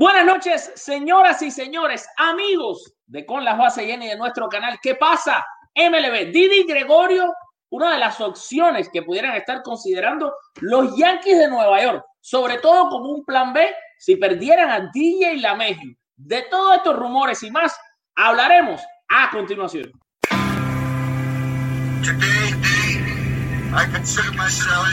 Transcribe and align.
Buenas 0.00 0.24
noches, 0.24 0.70
señoras 0.76 1.42
y 1.42 1.50
señores, 1.50 2.06
amigos 2.18 2.94
de 3.08 3.26
Con 3.26 3.44
las 3.44 3.58
Bases 3.58 3.84
Llenas 3.84 4.06
y 4.06 4.10
de 4.10 4.16
nuestro 4.16 4.48
canal. 4.48 4.78
¿Qué 4.80 4.94
pasa? 4.94 5.44
MLB, 5.74 6.30
Didi 6.30 6.62
Gregorio, 6.68 7.34
una 7.70 7.94
de 7.94 7.98
las 7.98 8.20
opciones 8.20 8.88
que 8.92 9.02
pudieran 9.02 9.34
estar 9.34 9.60
considerando 9.64 10.32
los 10.60 10.96
Yankees 10.96 11.40
de 11.40 11.48
Nueva 11.48 11.82
York, 11.82 12.04
sobre 12.20 12.58
todo 12.58 12.90
como 12.90 13.10
un 13.10 13.24
plan 13.24 13.52
B 13.52 13.74
si 13.98 14.14
perdieran 14.14 14.70
a 14.70 14.88
DJ 14.94 15.38
LaMegio. 15.38 15.96
De 16.14 16.42
todos 16.42 16.76
estos 16.76 16.94
rumores 16.94 17.42
y 17.42 17.50
más, 17.50 17.76
hablaremos 18.14 18.80
a 19.08 19.30
continuación. 19.30 19.90
Today, 22.04 22.54
I 23.74 23.84
consider 23.92 24.30
myself 24.36 24.86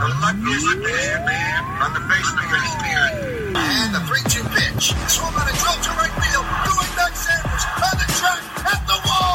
the 0.00 0.08
luckiest 0.20 0.76
man 1.24 1.64
on 1.80 1.94
the 1.94 2.00
face 2.12 2.28
of 2.32 2.36
the 2.40 3.30
earth. 3.30 3.39
And 3.72 3.94
the 3.94 4.00
3-2 4.00 4.42
pitch. 4.50 4.90
Swung 5.06 5.32
on 5.32 5.46
a 5.46 5.54
drill 5.54 5.78
to 5.78 5.90
right 5.94 6.10
field. 6.18 6.46
Going 6.66 6.92
back 6.98 7.14
Sanders 7.14 7.64
on 7.78 7.94
the 8.02 8.08
track 8.18 8.42
at 8.66 8.82
the 8.88 8.98
wall. 9.06 9.29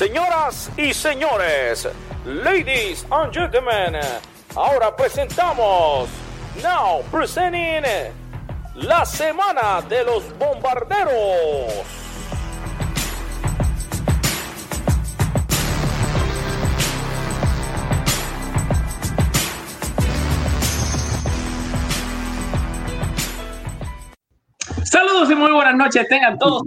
Señoras 0.00 0.70
y 0.78 0.94
señores, 0.94 1.86
ladies 2.24 3.04
and 3.10 3.30
gentlemen, 3.34 4.00
ahora 4.56 4.96
presentamos, 4.96 6.08
now 6.62 7.02
presenting, 7.10 7.84
la 8.76 9.04
semana 9.04 9.82
de 9.86 10.02
los 10.02 10.24
bombarderos. 10.38 11.84
Saludos 24.82 25.30
y 25.30 25.34
muy 25.34 25.52
buenas 25.52 25.74
noches. 25.74 26.08
Tengan 26.08 26.38
todos 26.38 26.62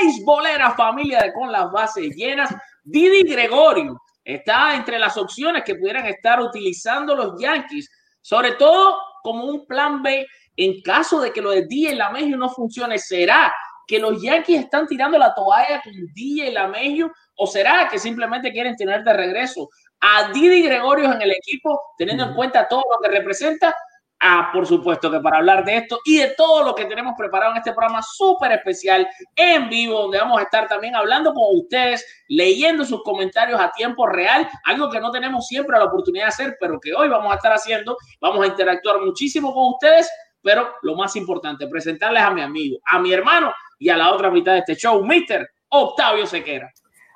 beisbolera 0.00 0.72
familia 0.72 1.22
de 1.22 1.32
con 1.32 1.50
las 1.50 1.70
bases 1.70 2.14
llenas. 2.14 2.54
Didi 2.82 3.22
Gregorio 3.22 4.00
está 4.24 4.74
entre 4.74 4.98
las 4.98 5.16
opciones 5.16 5.64
que 5.64 5.74
pudieran 5.74 6.06
estar 6.06 6.40
utilizando 6.40 7.14
los 7.14 7.40
Yankees, 7.40 7.88
sobre 8.20 8.52
todo 8.52 8.98
como 9.22 9.44
un 9.44 9.66
plan 9.66 10.02
B 10.02 10.26
en 10.56 10.80
caso 10.82 11.20
de 11.20 11.32
que 11.32 11.40
lo 11.40 11.50
de 11.50 11.66
DJ 11.66 11.94
Lamegio 11.94 12.36
no 12.36 12.48
funcione. 12.48 12.98
¿Será 12.98 13.52
que 13.86 13.98
los 13.98 14.22
Yankees 14.22 14.60
están 14.60 14.86
tirando 14.86 15.18
la 15.18 15.34
toalla 15.34 15.80
con 15.82 15.92
DJ 16.14 16.52
Lamegio 16.52 17.10
o 17.36 17.46
será 17.46 17.88
que 17.88 17.98
simplemente 17.98 18.52
quieren 18.52 18.76
tener 18.76 19.02
de 19.02 19.12
regreso 19.12 19.68
a 20.00 20.30
Didi 20.32 20.62
Gregorio 20.62 21.12
en 21.12 21.22
el 21.22 21.32
equipo, 21.32 21.80
teniendo 21.98 22.24
en 22.24 22.34
cuenta 22.34 22.68
todo 22.68 22.84
lo 22.90 23.00
que 23.02 23.16
representa? 23.16 23.74
Ah, 24.22 24.50
por 24.52 24.66
supuesto 24.66 25.10
que 25.10 25.18
para 25.18 25.38
hablar 25.38 25.64
de 25.64 25.78
esto 25.78 25.98
y 26.04 26.18
de 26.18 26.34
todo 26.36 26.62
lo 26.62 26.74
que 26.74 26.84
tenemos 26.84 27.14
preparado 27.16 27.52
en 27.52 27.56
este 27.56 27.72
programa 27.72 28.02
súper 28.02 28.52
especial 28.52 29.08
en 29.34 29.70
vivo, 29.70 30.02
donde 30.02 30.18
vamos 30.18 30.38
a 30.38 30.42
estar 30.42 30.68
también 30.68 30.94
hablando 30.94 31.32
con 31.32 31.56
ustedes, 31.56 32.04
leyendo 32.28 32.84
sus 32.84 33.02
comentarios 33.02 33.58
a 33.58 33.72
tiempo 33.72 34.06
real, 34.06 34.46
algo 34.66 34.90
que 34.90 35.00
no 35.00 35.10
tenemos 35.10 35.46
siempre 35.46 35.78
la 35.78 35.86
oportunidad 35.86 36.24
de 36.24 36.28
hacer, 36.28 36.56
pero 36.60 36.78
que 36.78 36.92
hoy 36.92 37.08
vamos 37.08 37.32
a 37.32 37.36
estar 37.36 37.52
haciendo. 37.54 37.96
Vamos 38.20 38.44
a 38.44 38.48
interactuar 38.48 39.00
muchísimo 39.00 39.54
con 39.54 39.72
ustedes, 39.72 40.10
pero 40.42 40.68
lo 40.82 40.94
más 40.96 41.16
importante, 41.16 41.66
presentarles 41.66 42.22
a 42.22 42.30
mi 42.30 42.42
amigo, 42.42 42.78
a 42.92 42.98
mi 42.98 43.14
hermano 43.14 43.54
y 43.78 43.88
a 43.88 43.96
la 43.96 44.12
otra 44.12 44.30
mitad 44.30 44.52
de 44.52 44.58
este 44.58 44.76
show, 44.76 45.02
Mr. 45.02 45.48
Octavio 45.70 46.26
Sequera. 46.26 46.70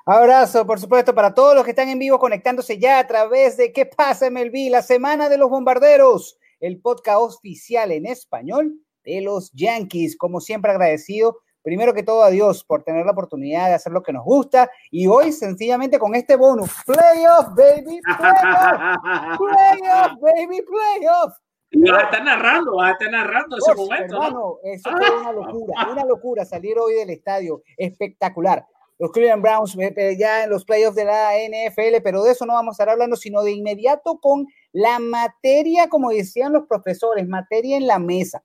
Abrazo, 0.07 0.65
por 0.65 0.79
supuesto, 0.79 1.13
para 1.13 1.35
todos 1.35 1.53
los 1.53 1.63
que 1.63 1.71
están 1.71 1.89
en 1.89 1.99
vivo 1.99 2.17
conectándose 2.17 2.79
ya 2.79 2.97
a 2.97 3.05
través 3.05 3.57
de 3.57 3.71
¿Qué 3.71 3.85
pasa, 3.85 4.29
MLB? 4.31 4.71
La 4.71 4.81
semana 4.81 5.29
de 5.29 5.37
los 5.37 5.51
bombarderos 5.51 6.39
el 6.65 6.81
podcast 6.81 7.19
oficial 7.19 7.91
en 7.91 8.05
español 8.05 8.73
de 9.03 9.21
los 9.21 9.51
Yankees. 9.53 10.17
Como 10.17 10.39
siempre, 10.41 10.71
agradecido 10.71 11.37
primero 11.61 11.93
que 11.93 12.03
todo 12.03 12.23
a 12.23 12.29
Dios 12.29 12.63
por 12.63 12.83
tener 12.83 13.05
la 13.05 13.11
oportunidad 13.11 13.67
de 13.67 13.73
hacer 13.73 13.91
lo 13.91 14.03
que 14.03 14.13
nos 14.13 14.23
gusta 14.23 14.69
y 14.91 15.07
hoy 15.07 15.31
sencillamente 15.31 15.97
con 15.97 16.13
este 16.13 16.35
bonus, 16.35 16.69
playoff, 16.85 17.47
baby, 17.55 17.99
playoff, 18.17 19.37
playoff, 19.39 20.11
baby, 20.21 20.61
playoff. 20.61 21.33
Y 21.71 21.89
vas 21.89 22.03
a 22.03 22.05
estar 22.05 22.23
narrando, 22.23 22.75
vas 22.75 22.89
a 22.89 22.91
estar 22.91 23.11
narrando 23.11 23.57
ese 23.57 23.75
momento. 23.75 24.15
hermano, 24.15 24.39
¿no? 24.39 24.57
eso 24.63 24.91
fue 24.91 25.19
una 25.19 25.31
locura, 25.31 25.91
una 25.91 26.05
locura 26.05 26.45
salir 26.45 26.77
hoy 26.77 26.93
del 26.93 27.09
estadio, 27.09 27.63
espectacular. 27.77 28.65
Los 28.97 29.11
Cleveland 29.11 29.41
Browns 29.41 29.75
eh, 29.77 29.93
eh, 29.97 30.17
ya 30.17 30.43
en 30.43 30.51
los 30.51 30.63
playoffs 30.63 30.95
de 30.95 31.03
la 31.03 31.31
NFL, 31.33 32.01
pero 32.03 32.23
de 32.23 32.31
eso 32.31 32.45
no 32.45 32.53
vamos 32.53 32.73
a 32.73 32.75
estar 32.75 32.89
hablando, 32.89 33.15
sino 33.17 33.41
de 33.41 33.51
inmediato 33.51 34.19
con 34.19 34.45
la 34.75 34.99
materia, 34.99 35.87
como 35.87 36.09
decían 36.09 36.51
los 36.51 36.67
profesores, 36.67 37.25
materia 37.29 37.77
en 37.77 37.87
la 37.87 37.97
mesa. 37.97 38.43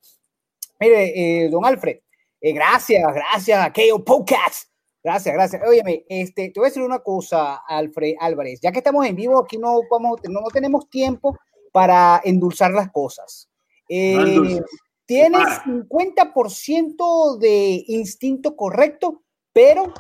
Mire, 0.79 1.45
eh, 1.45 1.49
don 1.51 1.65
Alfred, 1.65 1.99
eh, 2.41 2.53
gracias, 2.53 3.03
gracias 3.13 3.67
a 3.67 3.73
KO 3.73 4.05
Podcast. 4.05 4.71
Gracias, 5.03 5.35
gracias. 5.35 5.63
Óyeme, 5.67 6.05
este, 6.09 6.51
te 6.51 6.61
voy 6.61 6.67
a 6.67 6.71
decir 6.71 6.85
una 6.85 7.01
cosa, 7.01 7.57
Alfred 7.67 8.15
Álvarez. 8.21 8.61
Ya 8.63 8.71
que 8.71 8.79
estamos 8.79 9.05
en 9.07 9.17
vivo, 9.17 9.43
aquí 9.43 9.59
no, 9.59 9.81
vamos, 9.91 10.21
no, 10.29 10.41
no 10.41 10.49
tenemos 10.53 10.89
tiempo 10.89 11.37
para 11.73 12.21
endulzar 12.23 12.71
las 12.71 12.93
cosas. 12.93 13.51
Eh, 13.89 14.15
No 14.15 14.65
tienes 15.07 15.43
Para. 15.43 15.65
50% 15.65 17.39
de 17.39 17.85
instinto 17.89 18.55
correcto, 18.55 19.25
pero 19.53 19.93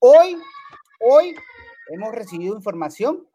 hoy, 0.00 0.36
hoy 0.98 1.36
hemos 1.92 2.12
recibido 2.12 2.56
información. 2.56 3.29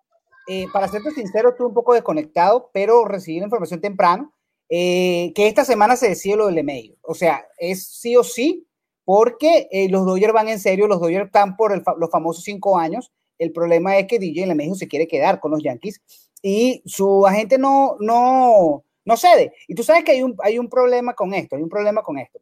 Eh, 0.48 0.66
para 0.72 0.88
serte 0.88 1.12
sincero, 1.12 1.50
estuve 1.50 1.68
un 1.68 1.74
poco 1.74 1.94
desconectado, 1.94 2.70
pero 2.74 3.06
recibí 3.06 3.40
la 3.40 3.46
información 3.46 3.82
temprano, 3.82 4.32
eh, 4.70 5.32
que 5.36 5.48
esta 5.48 5.66
semana 5.66 5.96
se 5.96 6.10
decide 6.10 6.36
lo 6.38 6.48
del 6.48 6.64
medio. 6.64 6.96
O 7.02 7.14
sea, 7.16 7.46
es 7.58 7.88
sí 7.88 8.16
o 8.16 8.24
sí, 8.24 8.68
porque 9.04 9.68
eh, 9.72 9.90
los 9.90 10.06
Dodgers 10.06 10.34
van 10.34 10.50
en 10.50 10.60
serio, 10.60 10.88
los 10.88 11.00
Dodgers 11.00 11.28
están 11.28 11.56
por 11.56 11.72
el 11.74 11.82
fa- 11.84 11.96
los 11.98 12.10
famosos 12.12 12.44
cinco 12.44 12.78
años. 12.78 13.12
El 13.38 13.52
problema 13.52 13.98
es 13.98 14.08
que 14.08 14.18
DJ 14.20 14.46
LeMahieu 14.48 14.76
se 14.76 14.88
quiere 14.88 15.08
quedar 15.08 15.40
con 15.40 15.52
los 15.52 15.62
Yankees 15.64 16.02
y 16.42 16.82
su 16.86 17.26
agente 17.28 17.58
no, 17.58 17.98
no, 18.00 18.84
no 19.04 19.18
cede. 19.18 19.54
Y 19.68 19.76
tú 19.76 19.84
sabes 19.84 20.04
que 20.04 20.12
hay 20.12 20.24
un, 20.24 20.36
hay 20.44 20.58
un 20.60 20.70
problema 20.70 21.14
con 21.14 21.34
esto, 21.34 21.56
hay 21.56 21.62
un 21.64 21.70
problema 21.70 22.02
con 22.02 22.18
esto. 22.18 22.40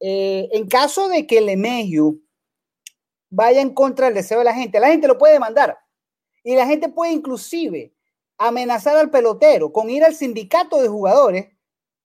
Eh, 0.00 0.48
en 0.52 0.66
caso 0.66 1.08
de 1.08 1.26
que 1.26 1.40
LeMahieu 1.40 2.20
vaya 3.28 3.60
en 3.60 3.70
contra 3.74 4.06
del 4.06 4.14
deseo 4.14 4.38
de 4.38 4.44
la 4.44 4.54
gente, 4.54 4.80
la 4.80 4.88
gente 4.88 5.06
lo 5.06 5.18
puede 5.18 5.34
demandar. 5.34 5.76
Y 6.42 6.54
la 6.54 6.66
gente 6.66 6.88
puede 6.88 7.12
inclusive 7.12 7.92
amenazar 8.38 8.96
al 8.96 9.10
pelotero 9.10 9.72
con 9.72 9.90
ir 9.90 10.02
al 10.02 10.14
sindicato 10.14 10.80
de 10.80 10.88
jugadores 10.88 11.48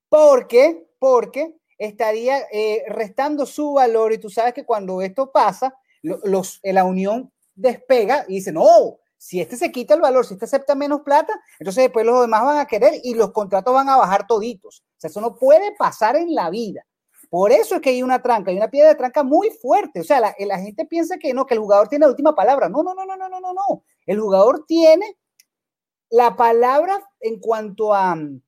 porque, 0.10 0.88
porque 1.00 1.56
estaría 1.78 2.40
eh, 2.52 2.84
restando 2.90 3.46
su 3.46 3.74
valor. 3.74 4.14
Y 4.14 4.18
tú 4.18 4.30
sabes 4.30 4.54
que 4.54 4.66
cuando 4.66 5.02
esto 5.02 5.32
pasa, 5.32 5.76
eh, 6.04 6.74
la 6.74 6.84
unión 6.84 7.32
despega 7.54 8.26
y 8.28 8.36
dice, 8.36 8.52
no, 8.52 9.00
si 9.18 9.40
este 9.42 9.56
se 9.56 9.72
quita 9.72 9.94
el 9.94 10.02
valor, 10.02 10.26
si 10.26 10.34
este 10.34 10.46
acepta 10.46 10.76
menos 10.76 11.02
plata, 11.02 11.34
entonces 11.60 11.86
después 11.86 12.06
los 12.06 12.22
demás 12.22 12.44
van 12.44 12.60
a 12.60 12.66
querer 12.68 13.00
y 13.04 13.16
los 13.16 13.32
contratos 13.32 13.74
van 13.74 13.90
a 13.90 13.98
bajar 13.98 14.28
toditos. 14.28 14.82
O 14.82 15.00
sea, 15.00 15.10
eso 15.10 15.22
no 15.22 15.36
puede 15.36 15.74
pasar 15.78 16.16
en 16.16 16.36
la 16.36 16.50
vida. 16.50 16.86
Por 17.30 17.52
eso 17.52 17.76
es 17.76 17.82
que 17.82 17.90
hay 17.90 18.04
una 18.04 18.22
tranca, 18.22 18.52
hay 18.52 18.58
una 18.58 18.70
piedra 18.70 18.90
de 18.90 18.96
tranca 18.96 19.24
muy 19.24 19.50
fuerte. 19.50 20.02
O 20.02 20.04
sea, 20.04 20.20
la, 20.20 20.36
la 20.38 20.60
gente 20.60 20.86
piensa 20.86 21.18
que 21.18 21.34
no, 21.34 21.46
que 21.46 21.56
el 21.56 21.60
jugador 21.60 21.88
tiene 21.88 22.06
la 22.06 22.12
última 22.12 22.36
palabra. 22.36 22.70
No, 22.70 22.84
no, 22.84 22.94
no, 22.94 23.06
no, 23.06 23.18
no, 23.18 23.30
no, 23.30 23.40
no, 23.40 23.54
no. 23.54 23.84
El 24.06 24.20
jugador 24.20 24.66
tiene 24.68 25.18
la 26.10 26.36
palabra 26.36 27.04
en 27.20 27.40
cuanto 27.40 27.94
a 27.94 28.16
mm, 28.16 28.42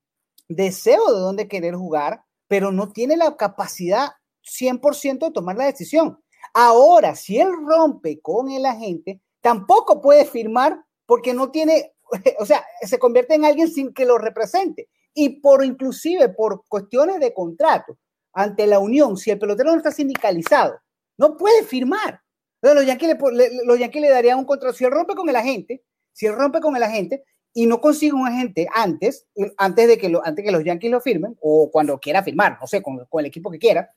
deseo 0.48 1.12
de 1.12 1.20
dónde 1.20 1.48
querer 1.48 1.74
jugar, 1.74 2.24
pero 2.46 2.72
no 2.72 2.92
tiene 2.92 3.16
la 3.16 3.36
capacidad 3.36 4.12
100% 4.42 5.26
de 5.26 5.30
tomar 5.32 5.56
la 5.56 5.66
decisión. 5.66 6.22
Ahora, 6.54 7.14
si 7.14 7.38
él 7.38 7.50
rompe 7.66 8.20
con 8.20 8.50
el 8.50 8.64
agente, 8.64 9.20
tampoco 9.40 10.00
puede 10.00 10.24
firmar 10.24 10.82
porque 11.06 11.34
no 11.34 11.50
tiene, 11.50 11.94
o 12.38 12.46
sea, 12.46 12.64
se 12.80 12.98
convierte 12.98 13.34
en 13.34 13.44
alguien 13.44 13.70
sin 13.70 13.92
que 13.92 14.06
lo 14.06 14.18
represente. 14.18 14.88
Y 15.14 15.40
por 15.40 15.64
inclusive 15.64 16.28
por 16.28 16.64
cuestiones 16.68 17.18
de 17.20 17.34
contrato 17.34 17.98
ante 18.32 18.66
la 18.66 18.78
unión, 18.78 19.16
si 19.16 19.30
el 19.30 19.38
pelotero 19.38 19.72
no 19.72 19.78
está 19.78 19.90
sindicalizado, 19.90 20.78
no 21.16 21.36
puede 21.36 21.64
firmar. 21.64 22.22
Entonces, 22.60 22.74
los 22.74 22.86
Yankees 22.86 23.32
le, 23.32 23.64
los 23.64 23.78
Yankees 23.78 24.02
le 24.02 24.10
darían 24.10 24.38
un 24.38 24.44
contrato. 24.44 24.76
Si 24.76 24.84
él 24.84 24.90
rompe 24.90 25.14
con 25.14 25.28
el 25.28 25.36
agente, 25.36 25.82
si 26.12 26.26
él 26.26 26.34
rompe 26.34 26.60
con 26.60 26.74
el 26.76 26.82
agente 26.82 27.24
y 27.54 27.66
no 27.66 27.80
consigue 27.80 28.12
un 28.12 28.26
agente 28.26 28.68
antes, 28.74 29.26
antes 29.56 29.88
de 29.88 29.98
que, 29.98 30.08
lo, 30.08 30.24
antes 30.24 30.44
que 30.44 30.52
los 30.52 30.64
Yankees 30.64 30.90
lo 30.90 31.00
firmen, 31.00 31.36
o 31.40 31.70
cuando 31.70 31.98
quiera 31.98 32.22
firmar, 32.22 32.58
no 32.60 32.66
sé, 32.66 32.82
con, 32.82 33.04
con 33.08 33.20
el 33.20 33.26
equipo 33.26 33.50
que 33.50 33.58
quiera, 33.58 33.90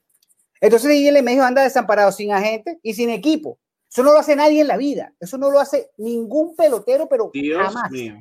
entonces 0.60 0.90
el 0.92 1.22
medio 1.24 1.42
anda 1.42 1.64
desamparado 1.64 2.12
sin 2.12 2.30
agente 2.32 2.78
y 2.82 2.94
sin 2.94 3.10
equipo. 3.10 3.58
Eso 3.90 4.04
no 4.04 4.12
lo 4.12 4.20
hace 4.20 4.36
nadie 4.36 4.60
en 4.60 4.68
la 4.68 4.76
vida. 4.76 5.12
Eso 5.20 5.36
no 5.36 5.50
lo 5.50 5.58
hace 5.58 5.90
ningún 5.98 6.54
pelotero, 6.54 7.08
pero 7.08 7.30
Dios 7.34 7.60
jamás. 7.60 7.90
mío. 7.90 8.14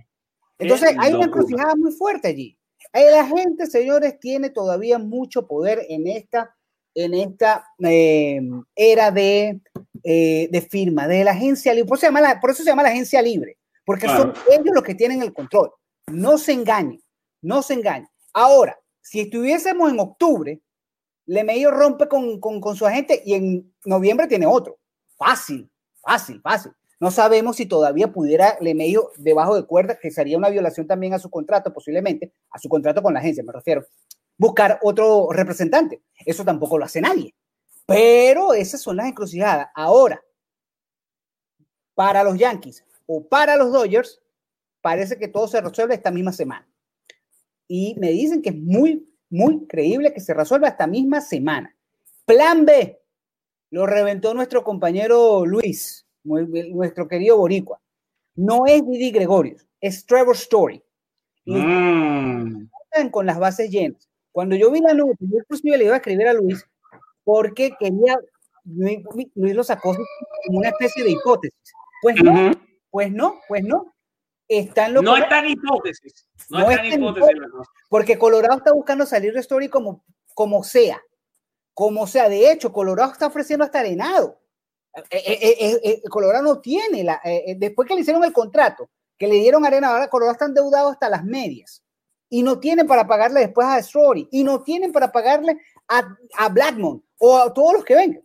Entonces 0.58 0.96
hay 1.00 1.14
una 1.14 1.26
encrucijada 1.26 1.76
muy 1.76 1.92
fuerte 1.92 2.28
allí. 2.28 2.58
Eh, 2.94 3.12
La 3.12 3.26
gente, 3.26 3.68
señores, 3.68 4.20
tiene 4.20 4.50
todavía 4.50 4.98
mucho 4.98 5.48
poder 5.48 5.86
en 5.88 6.08
esta, 6.08 6.56
en 6.96 7.14
esta 7.14 7.66
eh, 7.84 8.42
era 8.76 9.12
de, 9.12 9.60
eh, 10.04 10.50
de 10.52 10.62
firma, 10.62 11.08
de 11.08 11.24
la 11.24 11.32
agencia 11.32 11.74
libre. 11.74 11.88
Por 11.88 11.98
eso, 11.98 12.02
se 12.02 12.08
llama 12.08 12.22
la, 12.22 12.40
por 12.40 12.52
eso 12.52 12.64
se 12.64 12.70
llama 12.70 12.84
la 12.84 12.90
agencia 12.90 13.22
libre, 13.22 13.58
porque 13.86 14.08
son 14.08 14.34
ellos 14.50 14.74
los 14.74 14.84
que 14.84 14.96
tienen 14.96 15.22
el 15.22 15.34
control. 15.34 15.72
No 16.08 16.38
se 16.38 16.54
engañen, 16.54 17.02
no 17.42 17.62
se 17.62 17.76
engañen. 17.76 18.10
Ahora, 18.34 18.78
si 19.02 19.22
estuviésemos 19.22 19.92
en 19.92 20.00
octubre, 20.00 20.62
Lemeyo 21.26 21.72
rompe 21.72 22.08
con, 22.08 22.40
con, 22.40 22.60
con 22.60 22.76
su 22.76 22.86
agente 22.86 23.22
y 23.26 23.34
en 23.34 23.74
noviembre 23.86 24.28
tiene 24.28 24.46
otro. 24.46 24.80
Fácil, 25.16 25.70
fácil, 26.02 26.42
fácil. 26.42 26.72
No 27.00 27.10
sabemos 27.10 27.56
si 27.56 27.66
todavía 27.66 28.12
pudiera 28.12 28.58
Lemeyo 28.62 29.12
debajo 29.18 29.56
de 29.56 29.66
cuerda, 29.66 29.98
que 30.00 30.12
sería 30.12 30.38
una 30.38 30.50
violación 30.50 30.86
también 30.86 31.14
a 31.14 31.20
su 31.20 31.30
contrato, 31.30 31.74
posiblemente, 31.74 32.32
a 32.52 32.60
su 32.60 32.70
contrato 32.70 33.02
con 33.02 33.14
la 33.14 33.20
agencia, 33.20 33.44
me 33.44 33.52
refiero, 33.52 33.86
buscar 34.42 34.80
otro 34.82 35.28
representante. 35.32 36.02
Eso 36.26 36.44
tampoco 36.44 36.80
lo 36.80 36.86
hace 36.86 37.00
nadie. 37.00 37.36
Pero 37.86 38.56
esas 38.56 38.82
son 38.82 38.98
las 38.98 39.06
encrucijadas. 39.06 39.68
Ahora, 39.76 40.20
para 41.94 42.24
los 42.24 42.40
Yankees 42.40 42.84
o 43.06 43.24
para 43.24 43.56
los 43.56 43.72
Dodgers, 43.72 44.20
parece 44.82 45.20
que 45.20 45.28
todo 45.28 45.48
se 45.48 45.62
resuelve 45.62 45.94
esta 45.94 46.10
misma 46.10 46.34
semana. 46.34 46.68
Y 47.68 47.96
me 48.00 48.10
dicen 48.10 48.42
que 48.42 48.50
es 48.50 48.58
muy, 48.58 49.08
muy 49.30 49.68
creíble 49.68 50.12
que 50.12 50.20
se 50.20 50.34
resuelva 50.34 50.70
esta 50.70 50.88
misma 50.88 51.22
semana. 51.22 51.76
Plan 52.26 52.66
B, 52.66 53.00
lo 53.70 53.86
reventó 53.86 54.34
nuestro 54.34 54.64
compañero 54.64 55.46
Luis, 55.46 56.08
nuestro 56.24 57.08
querido 57.08 57.38
Boricua. 57.38 57.80
No 58.34 58.66
es 58.66 58.84
Didi 58.88 59.12
Gregorius, 59.12 59.68
es 59.80 60.04
Trevor 60.04 60.36
Story. 60.36 60.84
Mm. 61.46 62.66
están 62.86 63.10
con 63.12 63.28
las 63.28 63.38
bases 63.38 63.70
llenas. 63.70 64.11
Cuando 64.32 64.56
yo 64.56 64.72
vi 64.72 64.80
la 64.80 64.94
nota, 64.94 65.18
yo 65.20 65.40
inclusive 65.40 65.78
le 65.78 65.86
iba 65.86 65.94
a 65.94 65.98
escribir 65.98 66.28
a 66.28 66.34
Luis 66.34 66.66
porque 67.24 67.76
quería, 67.80 68.18
Luis, 68.66 69.04
lo 69.36 69.64
sacó 69.64 69.96
como 70.46 70.60
una 70.60 70.70
especie 70.70 71.04
de 71.04 71.12
hipótesis. 71.12 71.74
Pues 72.02 72.16
no, 72.24 72.52
pues 72.90 73.12
no, 73.12 73.40
pues 73.48 73.64
no. 73.64 73.94
Están 74.48 74.94
No 74.94 75.02
correcto, 75.02 75.24
está 75.24 75.40
en 75.40 75.50
hipótesis. 75.52 76.28
No, 76.50 76.60
No 76.60 76.72
está 76.72 76.82
en 76.82 76.86
está 76.86 76.96
en 76.96 77.04
hipótesis. 77.04 77.42
porque 77.90 78.18
Colorado 78.18 78.58
está 78.58 78.74
buscando 78.74 79.06
salir 79.06 79.34
de 79.34 79.40
Story 79.40 79.70
como, 79.70 80.04
como 80.34 80.64
sea. 80.64 81.02
Como 81.74 82.06
sea. 82.06 82.28
De 82.28 82.52
hecho, 82.52 82.74
Colorado 82.74 83.14
está 83.14 83.28
ofreciendo 83.28 83.64
hasta 83.64 83.80
arenado. 83.80 84.42
Eh, 85.10 85.24
eh, 85.42 85.80
eh, 85.84 86.02
Colorado 86.10 86.44
no 86.44 86.60
tiene, 86.60 87.04
la, 87.04 87.22
después 87.56 87.88
que 87.88 87.96
le 87.96 88.02
hicieron 88.02 88.26
el 88.26 88.34
contrato, 88.34 88.90
que 89.18 89.28
le 89.28 89.36
dieron 89.36 89.66
arena, 89.66 89.90
ahora 89.90 90.10
Colorado 90.10 90.34
está 90.34 90.46
endeudado 90.46 90.90
hasta 90.90 91.08
las 91.08 91.24
medias. 91.24 91.82
Y 92.32 92.42
no 92.42 92.60
tienen 92.60 92.88
para 92.88 93.06
pagarle 93.06 93.42
después 93.42 93.68
a 93.68 93.78
Story. 93.80 94.28
Y 94.32 94.44
no 94.44 94.64
tienen 94.64 94.92
para 94.92 95.12
pagarle 95.12 95.58
a, 95.88 96.18
a 96.40 96.50
Blackmon 96.50 97.04
o 97.20 97.38
a 97.38 97.54
todos 97.54 97.74
los 97.74 97.86
que 97.86 97.94
vengan. 97.96 98.24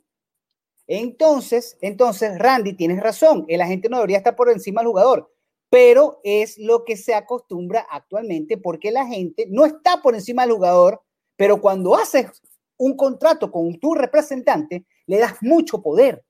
Entonces, 0.86 1.76
entonces, 1.80 2.38
Randy, 2.38 2.74
tienes 2.74 3.02
razón. 3.02 3.44
El 3.48 3.60
agente 3.60 3.88
no 3.88 3.96
debería 3.96 4.18
estar 4.18 4.36
por 4.36 4.50
encima 4.50 4.80
del 4.80 4.88
jugador, 4.88 5.32
pero 5.68 6.20
es 6.22 6.58
lo 6.58 6.84
que 6.84 6.96
se 6.96 7.14
acostumbra 7.14 7.86
actualmente 7.90 8.56
porque 8.56 8.92
la 8.92 9.04
gente 9.06 9.46
no 9.50 9.64
está 9.66 10.00
por 10.00 10.14
encima 10.14 10.42
del 10.46 10.54
jugador, 10.54 11.02
pero 11.36 11.60
cuando 11.60 11.96
haces 11.96 12.26
un 12.76 12.96
contrato 12.96 13.50
con 13.50 13.78
tu 13.80 13.94
representante, 13.94 14.86
le 15.06 15.18
das 15.18 15.34
mucho 15.40 15.82
poder. 15.82 16.24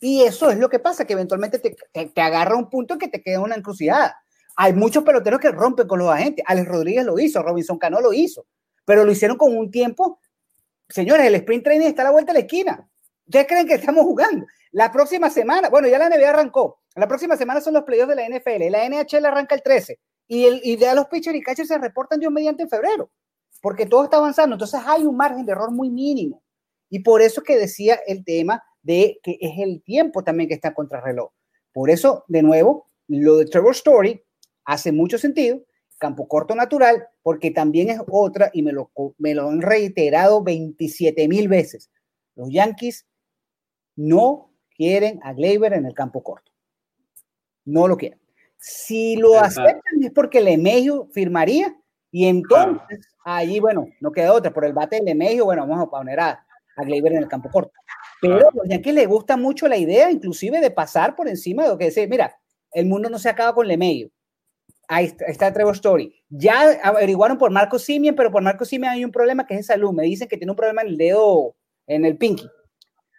Y 0.00 0.22
eso 0.22 0.50
es 0.50 0.58
lo 0.58 0.70
que 0.70 0.78
pasa, 0.78 1.04
que 1.06 1.12
eventualmente 1.12 1.58
te, 1.58 1.76
te- 1.92 2.06
te 2.06 2.20
agarra 2.22 2.56
un 2.56 2.70
punto 2.70 2.96
que 2.96 3.08
te 3.08 3.20
queda 3.22 3.40
una 3.40 3.56
encrucijada. 3.56 4.16
Hay 4.56 4.72
muchos 4.72 5.04
peloteros 5.04 5.40
que 5.40 5.50
rompen 5.50 5.86
con 5.86 5.98
los 5.98 6.10
agentes. 6.10 6.44
Alex 6.46 6.68
Rodríguez 6.68 7.04
lo 7.04 7.18
hizo, 7.18 7.42
Robinson 7.42 7.78
Cano 7.78 8.00
lo 8.00 8.12
hizo, 8.12 8.46
pero 8.84 9.04
lo 9.04 9.12
hicieron 9.12 9.36
con 9.36 9.56
un 9.56 9.70
tiempo. 9.70 10.20
Señores, 10.88 11.26
el 11.26 11.34
sprint 11.36 11.64
training 11.64 11.86
está 11.86 12.02
a 12.02 12.06
la 12.06 12.10
vuelta 12.10 12.32
de 12.32 12.40
la 12.40 12.44
esquina. 12.44 12.88
¿Ustedes 13.26 13.46
creen 13.46 13.66
que 13.66 13.74
estamos 13.74 14.04
jugando? 14.04 14.46
La 14.72 14.90
próxima 14.92 15.30
semana, 15.30 15.68
bueno, 15.68 15.88
ya 15.88 15.98
la 15.98 16.08
NBA 16.08 16.30
arrancó. 16.30 16.80
La 16.96 17.06
próxima 17.06 17.36
semana 17.36 17.60
son 17.60 17.74
los 17.74 17.84
playoffs 17.84 18.08
de 18.08 18.16
la 18.16 18.28
NFL. 18.28 18.70
La 18.70 18.88
NHL 18.88 19.24
arranca 19.24 19.54
el 19.54 19.62
13. 19.62 19.98
Y, 20.28 20.44
el, 20.46 20.60
y 20.64 20.76
ya 20.76 20.94
los 20.94 21.06
pitchers 21.06 21.36
y 21.36 21.42
catchers 21.42 21.68
se 21.68 21.78
reportan 21.78 22.20
Dios 22.20 22.32
mediante 22.32 22.64
en 22.64 22.68
febrero. 22.68 23.10
Porque 23.62 23.86
todo 23.86 24.04
está 24.04 24.16
avanzando. 24.16 24.54
Entonces 24.54 24.80
hay 24.84 25.04
un 25.04 25.16
margen 25.16 25.46
de 25.46 25.52
error 25.52 25.70
muy 25.70 25.90
mínimo. 25.90 26.42
Y 26.88 27.00
por 27.00 27.22
eso 27.22 27.42
que 27.42 27.56
decía 27.56 28.00
el 28.06 28.24
tema 28.24 28.64
de 28.82 29.20
que 29.22 29.38
es 29.40 29.52
el 29.58 29.82
tiempo 29.82 30.24
también 30.24 30.48
que 30.48 30.54
está 30.54 30.74
contra 30.74 31.00
reloj. 31.00 31.30
Por 31.72 31.90
eso, 31.90 32.24
de 32.26 32.42
nuevo, 32.42 32.90
lo 33.06 33.36
de 33.36 33.46
Trevor 33.46 33.74
Story 33.74 34.24
hace 34.70 34.92
mucho 34.92 35.18
sentido. 35.18 35.62
Campo 35.98 36.28
corto 36.28 36.54
natural, 36.54 37.08
porque 37.22 37.50
también 37.50 37.90
es 37.90 38.00
otra, 38.08 38.50
y 38.54 38.62
me 38.62 38.72
lo, 38.72 38.90
me 39.18 39.34
lo 39.34 39.48
han 39.48 39.60
reiterado 39.60 40.42
27 40.42 41.28
mil 41.28 41.48
veces. 41.48 41.90
Los 42.36 42.50
Yankees 42.50 43.06
no 43.96 44.50
quieren 44.74 45.20
a 45.22 45.34
Gleyber 45.34 45.74
en 45.74 45.84
el 45.84 45.92
campo 45.92 46.22
corto. 46.22 46.52
No 47.66 47.86
lo 47.86 47.96
quieren. 47.96 48.18
Si 48.56 49.16
lo 49.16 49.38
aceptan 49.38 50.02
es 50.02 50.10
porque 50.12 50.40
Lemejo 50.40 51.08
firmaría 51.12 51.76
y 52.10 52.26
entonces 52.26 53.08
allí, 53.24 53.60
bueno, 53.60 53.88
no 54.00 54.12
queda 54.12 54.32
otra. 54.32 54.52
Por 54.52 54.64
el 54.64 54.72
bate 54.72 54.96
de 54.96 55.02
Lemejo, 55.02 55.44
bueno, 55.46 55.66
vamos 55.66 55.86
a 55.86 55.90
poner 55.90 56.20
a, 56.20 56.46
a 56.76 56.84
Gleyber 56.84 57.12
en 57.12 57.22
el 57.22 57.28
campo 57.28 57.50
corto. 57.50 57.72
Pero 58.22 58.36
a 58.36 58.54
los 58.54 58.68
Yankees 58.68 58.94
les 58.94 59.08
gusta 59.08 59.36
mucho 59.36 59.66
la 59.68 59.76
idea, 59.76 60.10
inclusive 60.10 60.60
de 60.60 60.70
pasar 60.70 61.16
por 61.16 61.28
encima 61.28 61.64
de 61.64 61.70
lo 61.70 61.78
que 61.78 61.86
decir, 61.86 62.08
mira, 62.08 62.38
el 62.72 62.86
mundo 62.86 63.10
no 63.10 63.18
se 63.18 63.28
acaba 63.28 63.54
con 63.54 63.66
Lemejo. 63.66 64.10
Ahí 64.92 65.14
está, 65.28 65.52
Trevor 65.52 65.76
Story. 65.76 66.12
Ya 66.30 66.72
averiguaron 66.82 67.38
por 67.38 67.52
Marco 67.52 67.78
Simien, 67.78 68.16
pero 68.16 68.32
por 68.32 68.42
Marco 68.42 68.64
Simien 68.64 68.90
hay 68.90 69.04
un 69.04 69.12
problema 69.12 69.46
que 69.46 69.54
es 69.54 69.60
de 69.60 69.64
salud. 69.74 69.92
Me 69.92 70.02
dicen 70.02 70.26
que 70.26 70.36
tiene 70.36 70.50
un 70.50 70.56
problema 70.56 70.82
en 70.82 70.88
el 70.88 70.96
dedo, 70.98 71.54
en 71.86 72.04
el 72.04 72.16
pinky, 72.16 72.48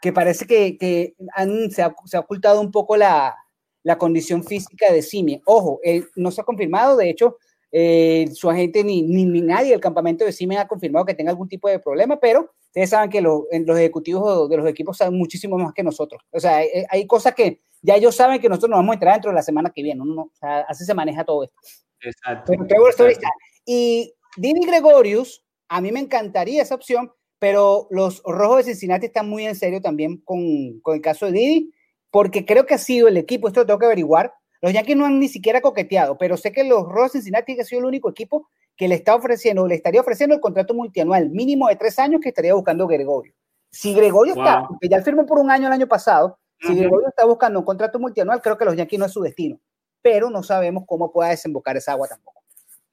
que 0.02 0.12
parece 0.12 0.46
que, 0.46 0.78
que 0.78 1.16
han- 1.34 1.72
se, 1.72 1.82
ha, 1.82 1.96
se 2.06 2.18
ha 2.18 2.20
ocultado 2.20 2.60
un 2.60 2.72
poco 2.72 2.98
la, 2.98 3.38
la 3.84 3.98
condición 3.98 4.44
física 4.44 4.92
de 4.92 5.02
Simien. 5.02 5.42
Ojo, 5.46 5.80
él 5.82 6.08
no 6.18 6.30
se 6.32 6.42
ha 6.42 6.44
confirmado, 6.44 6.98
de 6.98 7.10
hecho, 7.10 7.38
eh, 7.72 8.28
su 8.34 8.50
agente 8.50 8.84
ni, 8.84 9.02
ni, 9.04 9.24
ni 9.24 9.40
nadie 9.40 9.72
del 9.72 9.80
campamento 9.80 10.26
de 10.26 10.34
Simien 10.34 10.60
ha 10.60 10.68
confirmado 10.68 11.06
que 11.06 11.14
tenga 11.14 11.32
algún 11.32 11.48
tipo 11.48 11.70
de 11.70 11.80
problema, 11.80 12.20
pero 12.20 12.50
ustedes 12.68 12.90
saben 12.90 13.10
que 13.10 13.22
lo- 13.22 13.48
los 13.50 13.78
ejecutivos 13.80 14.50
de 14.50 14.58
los 14.58 14.68
equipos 14.68 14.98
saben 14.98 15.18
muchísimo 15.18 15.58
más 15.58 15.74
que 15.74 15.84
nosotros. 15.84 16.22
O 16.32 16.40
sea, 16.42 16.58
hay, 16.58 16.68
hay 16.90 17.08
cosas 17.08 17.34
que 17.34 17.62
ya 17.82 17.96
ellos 17.96 18.16
saben 18.16 18.40
que 18.40 18.50
nosotros 18.50 18.70
nos 18.70 18.80
vamos 18.80 18.92
a 18.92 18.96
entrar 18.96 19.14
dentro 19.14 19.32
de 19.32 19.36
la 19.36 19.44
semana 19.44 19.72
que 19.74 19.84
viene. 19.84 20.00
¿no? 20.00 20.06
No, 20.06 20.22
o 20.24 20.32
sea, 20.34 20.62
así 20.62 20.86
se 20.86 20.94
maneja 20.94 21.24
todo 21.24 21.44
esto. 21.44 21.56
Exacto. 22.02 22.54
Pero 22.68 22.88
está. 22.90 23.30
Y 23.66 24.14
Didi 24.38 24.66
Gregorius, 24.66 25.44
a 25.70 25.82
mí 25.82 25.92
me 25.92 26.00
encantaría 26.00 26.62
esa 26.62 26.76
opción, 26.76 27.12
pero 27.40 27.88
los 27.92 28.22
rojos 28.24 28.58
de 28.58 28.64
Cincinnati 28.64 29.08
están 29.08 29.30
muy 29.30 29.46
en 29.46 29.56
serio 29.56 29.82
también 29.82 30.18
con, 30.18 30.80
con 30.82 30.96
el 30.96 31.02
caso 31.02 31.26
de 31.28 31.32
Didi, 31.32 31.74
porque 32.10 32.46
creo 32.46 32.66
que 32.66 32.74
ha 32.76 32.80
sido 32.80 33.08
el 33.08 33.18
equipo, 33.18 33.48
esto 33.48 33.62
lo 33.62 33.66
tengo 33.66 33.80
que 33.80 33.86
averiguar. 33.86 34.34
Los 34.62 34.74
Yankees 34.74 34.96
no 34.96 35.06
han 35.06 35.20
ni 35.20 35.28
siquiera 35.28 35.62
coqueteado, 35.62 36.18
pero 36.18 36.38
sé 36.38 36.52
que 36.52 36.64
los 36.64 36.84
rojos 36.84 37.14
de 37.14 37.20
Cincinnati 37.20 37.60
ha 37.60 37.64
sido 37.64 37.80
el 37.80 37.86
único 37.86 38.10
equipo 38.10 38.48
que 38.78 38.88
le 38.88 38.96
está 38.96 39.16
ofreciendo, 39.16 39.68
le 39.68 39.76
estaría 39.76 40.02
ofreciendo 40.02 40.36
el 40.36 40.42
contrato 40.42 40.74
multianual 40.74 41.30
mínimo 41.30 41.68
de 41.68 41.76
tres 41.76 41.98
años 42.00 42.22
que 42.22 42.30
estaría 42.30 42.54
buscando 42.54 42.88
Gregorio. 42.88 43.34
Si 43.72 43.94
Gregorio 43.94 44.34
está, 44.34 44.60
Wow. 44.60 44.68
porque 44.70 44.90
ya 44.90 44.98
él 44.98 45.04
firmó 45.04 45.26
por 45.26 45.40
un 45.40 45.50
año 45.50 45.68
el 45.68 45.74
año 45.74 45.88
pasado, 45.88 46.38
si 46.62 46.68
Ujú. 46.74 46.80
Gregorio 46.80 47.08
está 47.10 47.26
buscando 47.26 47.60
un 47.60 47.66
contrato 47.66 48.00
multianual, 48.00 48.42
creo 48.42 48.58
que 48.58 48.66
los 48.66 48.76
Yankees 48.76 49.00
no 49.00 49.06
es 49.06 49.12
su 49.14 49.22
destino, 49.22 49.60
pero 50.02 50.30
no 50.30 50.44
sabemos 50.44 50.84
cómo 50.88 51.12
pueda 51.12 51.30
desembocar 51.30 51.76
esa 51.78 51.94
agua 51.94 52.08
tampoco. 52.08 52.42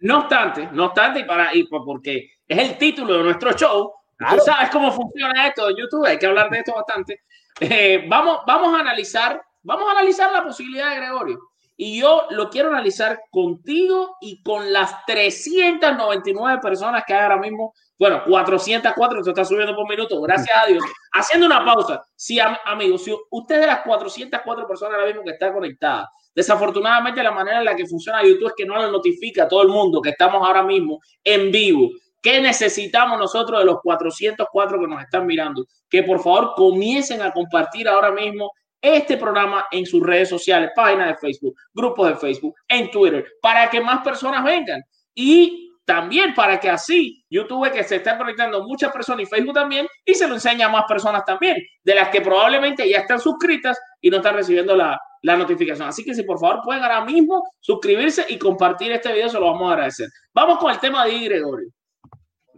No 0.01 0.21
obstante, 0.21 0.69
no 0.73 0.87
obstante, 0.87 1.21
y 1.21 1.25
para, 1.25 1.55
y 1.55 1.65
por- 1.65 1.85
porque 1.85 2.31
es 2.47 2.59
el 2.59 2.79
título 2.79 3.19
de 3.19 3.25
nuestro 3.25 3.53
show, 3.53 3.93
Claro. 4.17 4.37
tú 4.37 4.43
sabes 4.45 4.71
cómo 4.71 4.91
funciona 4.93 5.47
esto 5.47 5.69
en 5.69 5.77
YouTube, 5.77 6.05
hay 6.07 6.19
que 6.19 6.27
hablar 6.27 6.51
de 6.51 6.59
esto 6.59 6.73
bastante. 6.75 7.23
Eh, 7.61 8.05
vamos, 8.09 8.41
vamos 8.47 8.75
a 8.77 8.81
analizar, 8.81 9.41
vamos 9.63 9.87
a 9.89 9.93
analizar 9.93 10.33
la 10.33 10.43
posibilidad 10.43 10.91
de 10.91 10.97
Gregorio. 10.97 11.39
Y 11.81 12.01
yo 12.01 12.27
lo 12.31 12.51
quiero 12.51 12.71
analizar 12.71 13.21
contigo 13.31 14.17
y 14.21 14.43
con 14.43 14.73
las 14.73 15.07
399 15.07 16.59
personas 16.61 17.05
que 17.07 17.15
hay 17.15 17.23
ahora 17.23 17.39
mismo. 17.39 17.73
Bueno, 17.97 18.25
404, 18.27 19.21
esto 19.21 19.31
está 19.31 19.45
subiendo 19.45 19.77
por 19.77 19.89
minuto, 19.89 20.21
gracias 20.21 20.57
a 20.61 20.67
Dios. 20.67 20.83
Haciendo 21.13 21.47
una 21.47 21.65
pausa. 21.65 22.03
Sí, 22.17 22.41
amigos, 22.65 23.05
si 23.05 23.15
usted 23.31 23.61
de 23.61 23.69
las 23.69 23.83
404 23.83 24.67
personas 24.67 24.95
ahora 24.95 25.07
mismo 25.07 25.23
que 25.23 25.31
está 25.31 25.53
conectada, 25.53 26.11
desafortunadamente 26.35 27.23
la 27.23 27.31
manera 27.31 27.59
en 27.61 27.67
la 27.67 27.77
que 27.77 27.87
funciona 27.87 28.25
YouTube 28.25 28.49
es 28.49 28.55
que 28.57 28.67
no 28.67 28.85
le 28.85 28.91
notifica 28.91 29.45
a 29.45 29.49
todo 29.49 29.63
el 29.63 29.69
mundo 29.69 30.03
que 30.03 30.11
estamos 30.11 30.45
ahora 30.45 30.65
mismo 30.65 30.99
en 31.23 31.53
vivo. 31.53 31.91
¿Qué 32.21 32.41
necesitamos 32.41 33.21
nosotros 33.21 33.61
de 33.61 33.67
los 33.67 33.81
404 33.83 34.81
que 34.81 34.87
nos 34.89 35.01
están 35.01 35.25
mirando? 35.27 35.65
Que 35.89 36.03
por 36.03 36.21
favor 36.21 36.55
comiencen 36.57 37.23
a 37.23 37.31
compartir 37.31 37.87
ahora 37.89 38.11
mismo 38.11 38.51
este 38.81 39.17
programa 39.17 39.67
en 39.71 39.87
sus 39.87 40.03
redes 40.05 40.29
sociales, 40.29 40.71
páginas 40.75 41.09
de 41.09 41.17
Facebook, 41.17 41.55
grupos 41.73 42.09
de 42.09 42.17
Facebook, 42.17 42.55
en 42.69 42.91
Twitter, 42.91 43.27
para 43.43 43.69
que 43.69 43.81
más 43.81 44.03
personas 44.03 44.45
vengan. 44.45 44.83
Y 45.15 45.73
también 45.85 46.35
para 46.35 46.61
que 46.61 46.69
así 46.69 47.25
YouTube, 47.31 47.73
que 47.73 47.83
se 47.83 47.97
están 47.97 48.19
conectando 48.19 48.63
muchas 48.63 48.93
personas 48.93 49.23
y 49.23 49.27
Facebook 49.27 49.55
también, 49.55 49.87
y 50.05 50.15
se 50.15 50.29
lo 50.29 50.35
enseña 50.35 50.67
a 50.67 50.71
más 50.71 50.85
personas 50.87 51.25
también, 51.25 51.57
de 51.83 51.95
las 51.95 52.11
que 52.11 52.21
probablemente 52.21 52.89
ya 52.89 52.99
están 52.99 53.19
suscritas 53.19 53.79
y 54.01 54.11
no 54.11 54.19
están 54.19 54.35
recibiendo 54.35 54.77
la, 54.77 55.01
la 55.23 55.37
notificación. 55.37 55.89
Así 55.89 56.05
que 56.05 56.15
si 56.15 56.23
por 56.25 56.39
favor 56.39 56.61
pueden 56.63 56.83
ahora 56.83 57.05
mismo 57.05 57.43
suscribirse 57.61 58.27
y 58.29 58.39
compartir 58.39 58.93
este 58.93 59.13
video, 59.13 59.29
se 59.29 59.41
lo 59.41 59.47
vamos 59.47 59.71
a 59.71 59.73
agradecer. 59.73 60.09
Vamos 60.35 60.59
con 60.59 60.71
el 60.71 60.79
tema 60.79 61.07
de 61.07 61.19
Gregorio. 61.19 61.71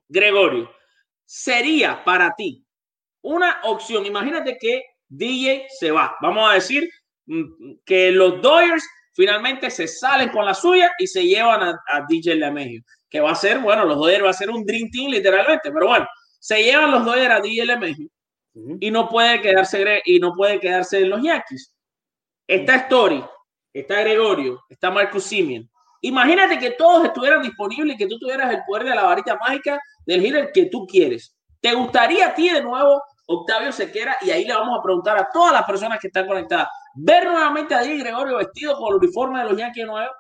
Gregorio, 0.09 0.71
sería 1.25 2.03
para 2.05 2.35
ti 2.35 2.65
una 3.23 3.61
opción. 3.63 4.05
Imagínate 4.07 4.59
que 4.59 4.83
DJ 5.11 5.67
se 5.69 5.91
va. 5.91 6.17
Vamos 6.23 6.51
a 6.51 6.55
decir 6.55 6.89
mm, 7.27 7.75
que 7.85 8.11
los 8.13 8.41
Dodgers 8.41 8.85
finalmente 9.13 9.71
se 9.71 9.87
salen 9.87 10.31
con 10.31 10.47
la 10.47 10.55
suya 10.55 10.93
y 10.99 11.07
se 11.07 11.25
llevan 11.25 11.63
a, 11.63 12.07
DJ 12.09 12.37
LeMahieu, 12.37 12.83
que 13.11 13.21
va 13.21 13.33
a 13.33 13.35
ser, 13.35 13.59
bueno, 13.59 13.85
los 13.85 13.99
Dodgers 13.99 14.25
va 14.25 14.31
a 14.31 14.35
ser 14.35 14.51
un 14.51 14.65
Dream 14.65 14.89
Team 14.91 15.11
literalmente, 15.11 15.71
pero 15.71 15.89
bueno, 15.89 16.07
se 16.39 16.63
llevan 16.63 16.93
los 16.93 17.05
Dodgers 17.05 17.35
a 17.35 17.41
DJ 17.41 17.67
LeMahieu 17.67 18.09
y 18.81 18.91
no 18.91 19.09
puede 19.09 19.41
quedarse 19.41 20.03
y 20.05 20.19
no 20.19 20.33
puede 20.33 20.59
quedarse 20.59 21.01
en 21.01 21.11
los 21.11 21.23
Yankees. 21.23 21.75
Está 22.47 22.77
Story, 22.77 23.25
está 23.73 24.01
Gregorio, 24.01 24.63
está 24.69 24.91
Marcus 24.91 25.25
Simeon. 25.25 25.69
Imagínate 26.03 26.59
que 26.59 26.71
todos 26.71 27.05
estuvieran 27.05 27.43
disponibles 27.43 27.95
y 27.95 27.99
que 27.99 28.07
tú 28.07 28.19
tuvieras 28.19 28.53
el 28.53 28.63
poder 28.67 28.85
de 28.85 28.95
la 28.95 29.05
varita 29.05 29.37
mágica 29.37 29.79
del 30.07 30.25
hitter 30.25 30.51
que 30.53 30.67
tú 30.67 30.87
quieres. 30.87 31.37
¿Te 31.61 31.75
gustaría 31.75 32.29
a 32.29 32.35
ti 32.35 32.49
de 32.49 32.63
nuevo 32.63 33.03
Octavio 33.33 33.71
Sequera, 33.71 34.17
y 34.23 34.31
ahí 34.31 34.45
le 34.45 34.55
vamos 34.55 34.77
a 34.77 34.83
preguntar 34.83 35.17
a 35.17 35.29
todas 35.33 35.53
las 35.53 35.65
personas 35.65 36.01
que 36.01 36.09
están 36.09 36.27
conectadas, 36.27 36.67
¿ver 36.95 37.27
nuevamente 37.27 37.75
a 37.75 37.83
Di 37.83 37.97
Gregorio 37.97 38.39
vestido 38.39 38.77
con 38.77 38.89
el 38.89 38.97
uniforme 38.97 39.39
de 39.39 39.45
los 39.45 39.57
Yankees 39.57 39.87
nuevos? 39.87 40.11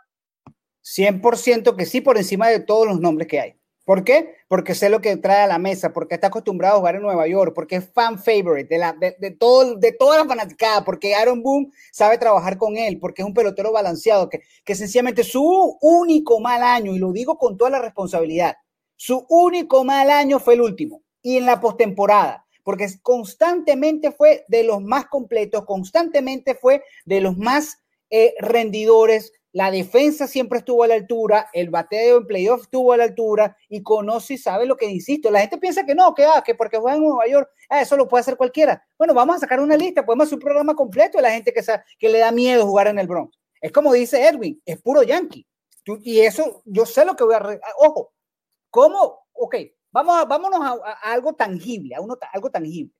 100% 0.84 1.74
que 1.74 1.86
sí, 1.86 2.00
por 2.00 2.16
encima 2.16 2.48
de 2.48 2.60
todos 2.60 2.86
los 2.86 3.00
nombres 3.00 3.26
que 3.26 3.40
hay. 3.40 3.54
¿Por 3.84 4.04
qué? 4.04 4.36
Porque 4.46 4.76
sé 4.76 4.88
lo 4.88 5.00
que 5.00 5.16
trae 5.16 5.42
a 5.42 5.48
la 5.48 5.58
mesa, 5.58 5.92
porque 5.92 6.14
está 6.14 6.28
acostumbrado 6.28 6.76
a 6.76 6.78
jugar 6.78 6.94
en 6.94 7.02
Nueva 7.02 7.26
York, 7.26 7.52
porque 7.52 7.76
es 7.76 7.92
fan 7.92 8.16
favorite 8.16 8.72
de, 8.72 8.78
la, 8.78 8.92
de, 8.92 9.30
todo, 9.32 9.74
de 9.74 9.90
toda 9.90 10.18
la 10.18 10.24
fanaticada, 10.24 10.84
porque 10.84 11.16
Aaron 11.16 11.42
Boone 11.42 11.72
sabe 11.90 12.16
trabajar 12.16 12.58
con 12.58 12.76
él, 12.76 13.00
porque 13.00 13.22
es 13.22 13.26
un 13.26 13.34
pelotero 13.34 13.72
balanceado, 13.72 14.28
que, 14.28 14.42
que 14.64 14.76
sencillamente 14.76 15.24
su 15.24 15.76
único 15.80 16.38
mal 16.38 16.62
año, 16.62 16.94
y 16.94 17.00
lo 17.00 17.10
digo 17.10 17.36
con 17.36 17.56
toda 17.56 17.70
la 17.70 17.82
responsabilidad, 17.82 18.54
su 18.94 19.26
único 19.28 19.82
mal 19.82 20.10
año 20.10 20.38
fue 20.38 20.54
el 20.54 20.60
último, 20.60 21.02
y 21.20 21.38
en 21.38 21.46
la 21.46 21.60
postemporada 21.60 22.46
porque 22.64 22.88
constantemente 23.02 24.12
fue 24.12 24.44
de 24.48 24.64
los 24.64 24.82
más 24.82 25.06
completos, 25.06 25.64
constantemente 25.64 26.54
fue 26.54 26.82
de 27.04 27.20
los 27.20 27.36
más 27.36 27.78
eh, 28.10 28.34
rendidores. 28.38 29.32
La 29.52 29.70
defensa 29.70 30.28
siempre 30.28 30.58
estuvo 30.58 30.84
a 30.84 30.88
la 30.88 30.94
altura, 30.94 31.48
el 31.52 31.70
bateo 31.70 32.18
en 32.18 32.26
playoff 32.26 32.62
estuvo 32.62 32.92
a 32.92 32.96
la 32.96 33.04
altura 33.04 33.56
y 33.68 33.82
conoce 33.82 34.34
y 34.34 34.38
sabe 34.38 34.66
lo 34.66 34.76
que 34.76 34.86
insisto. 34.86 35.30
La 35.30 35.40
gente 35.40 35.58
piensa 35.58 35.84
que 35.84 35.94
no, 35.94 36.14
que, 36.14 36.24
ah, 36.24 36.42
que 36.44 36.54
porque 36.54 36.78
juega 36.78 36.96
en 36.96 37.02
Nueva 37.02 37.26
York, 37.26 37.50
ah, 37.68 37.80
eso 37.80 37.96
lo 37.96 38.06
puede 38.06 38.20
hacer 38.20 38.36
cualquiera. 38.36 38.84
Bueno, 38.96 39.12
vamos 39.12 39.36
a 39.36 39.40
sacar 39.40 39.60
una 39.60 39.76
lista, 39.76 40.06
podemos 40.06 40.26
hacer 40.26 40.36
un 40.36 40.42
programa 40.42 40.74
completo 40.74 41.18
de 41.18 41.22
la 41.22 41.32
gente 41.32 41.52
que, 41.52 41.62
que 41.98 42.08
le 42.08 42.18
da 42.18 42.30
miedo 42.30 42.66
jugar 42.66 42.86
en 42.86 42.98
el 42.98 43.08
Bronx. 43.08 43.36
Es 43.60 43.72
como 43.72 43.92
dice 43.92 44.26
Edwin, 44.26 44.60
es 44.64 44.80
puro 44.80 45.02
yankee. 45.02 45.46
y 46.02 46.20
eso, 46.20 46.62
yo 46.64 46.86
sé 46.86 47.04
lo 47.04 47.16
que 47.16 47.24
voy 47.24 47.34
a... 47.34 47.60
Ojo, 47.78 48.12
¿cómo? 48.70 49.26
Ok, 49.32 49.56
Vamos 49.92 50.28
vámonos 50.28 50.60
a, 50.60 51.12
algo 51.12 51.34
tangible, 51.34 51.94
a 51.94 52.00
uno, 52.00 52.16
algo 52.32 52.50
tangible. 52.50 52.92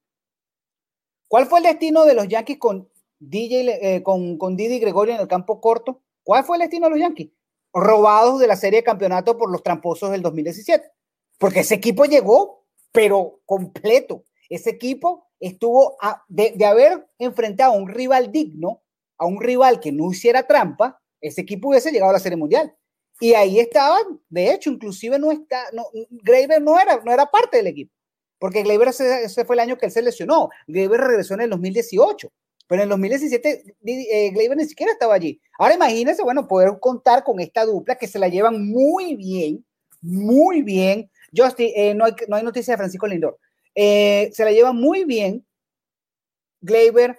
¿Cuál 1.29 1.47
fue 1.47 1.61
el 1.61 1.67
destino 1.67 2.05
de 2.05 2.15
los 2.15 2.27
Yankees 2.27 2.59
con 2.59 2.89
DJ, 3.21 3.97
eh, 3.97 4.03
con, 4.03 4.37
con 4.37 4.57
Didi 4.57 4.81
Gregorio 4.81 5.15
en 5.15 5.21
el 5.21 5.29
campo 5.29 5.61
corto? 5.61 6.03
¿Cuál 6.25 6.45
fue 6.45 6.57
el 6.57 6.63
destino 6.63 6.87
de 6.87 6.91
los 6.91 7.01
Yankees? 7.01 7.31
Robados 7.73 8.41
de 8.41 8.49
la 8.49 8.57
serie 8.57 8.81
de 8.81 8.85
campeonato 8.85 9.39
por 9.39 9.51
los 9.51 9.63
tramposos 9.63 10.11
del 10.11 10.23
2017. 10.23 10.91
Porque 11.39 11.61
ese 11.61 11.77
equipo 11.77 12.05
llegó, 12.05 12.65
pero 12.91 13.41
completo. 13.47 14.25
Ese 14.49 14.71
equipo 14.71 15.29
estuvo 15.39 15.97
de, 16.27 16.53
de 16.57 16.67
haber 16.67 17.09
enfrentado 17.19 17.73
a 17.73 17.77
un 17.77 17.89
rival 17.89 18.33
digno, 18.33 18.83
a 19.17 19.27
un 19.27 19.41
rival 19.41 19.79
que 19.79 19.93
no 19.93 20.11
hiciera 20.11 20.47
trampa, 20.47 21.01
ese 21.21 21.43
equipo 21.43 21.69
hubiese 21.69 21.93
llegado 21.93 22.11
a 22.11 22.15
la 22.15 22.21
serie 22.21 22.37
mundial. 22.37 22.75
Y 23.21 23.35
ahí 23.35 23.61
estaban, 23.61 24.21
de 24.29 24.53
hecho, 24.53 24.71
inclusive 24.71 25.19
no 25.19 25.31
está, 25.31 25.65
no, 25.73 25.85
Graver 26.11 26.63
no 26.63 26.79
era, 26.81 27.01
no 27.05 27.13
era 27.13 27.27
parte 27.27 27.59
del 27.59 27.67
equipo, 27.67 27.93
porque 28.39 28.63
Graver 28.63 28.89
ese, 28.89 29.45
fue 29.45 29.57
el 29.57 29.61
año 29.61 29.77
que 29.77 29.87
él 29.87 29.93
se 29.93 30.03
lesionó. 30.03 30.49
Graver 30.67 31.01
regresó 31.01 31.35
en 31.35 31.43
el 31.43 31.51
2018, 31.51 32.33
pero 32.67 32.83
en 32.83 32.85
el 32.85 32.91
2017 32.91 33.77
eh, 33.85 34.33
ni 34.57 34.65
siquiera 34.65 34.93
estaba 34.93 35.15
allí. 35.15 35.41
Ahora 35.59 35.75
imagínense, 35.75 36.23
bueno, 36.23 36.49
poder 36.49 36.79
contar 36.81 37.23
con 37.23 37.41
esta 37.41 37.67
dupla 37.67 37.97
que 37.97 38.09
se 38.09 38.19
la 38.19 38.29
llevan 38.29 38.67
muy 38.67 39.17
bien, 39.17 39.65
muy 40.01 40.63
bien. 40.63 41.11
Justin, 41.37 41.71
eh, 41.77 41.95
no, 41.95 42.07
hay, 42.07 42.13
no 42.27 42.37
hay 42.37 42.43
noticia 42.43 42.73
de 42.73 42.79
Francisco 42.79 43.07
Lindor. 43.07 43.39
Eh, 43.75 44.31
se 44.33 44.45
la 44.45 44.51
llevan 44.51 44.77
muy 44.77 45.05
bien 45.05 45.47
Gleyber 46.61 47.19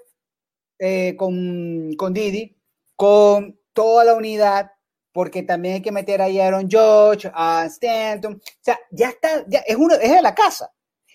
eh, 0.79 1.15
con, 1.17 1.93
con 1.95 2.13
Didi, 2.13 2.57
con 2.95 3.59
toda 3.73 4.03
la 4.03 4.15
unidad, 4.15 4.71
porque 5.11 5.43
también 5.43 5.75
hay 5.75 5.81
que 5.81 5.91
meter 5.91 6.21
ahí 6.21 6.39
a 6.39 6.47
Aaron 6.47 6.69
George, 6.69 7.29
a 7.33 7.65
Stanton. 7.65 8.35
O 8.35 8.59
sea, 8.61 8.79
ya 8.91 9.09
está, 9.09 9.45
ya 9.47 9.59
es, 9.59 9.75
uno, 9.75 9.95
es 9.95 10.11
de 10.11 10.21
la 10.21 10.33
casa. 10.33 10.71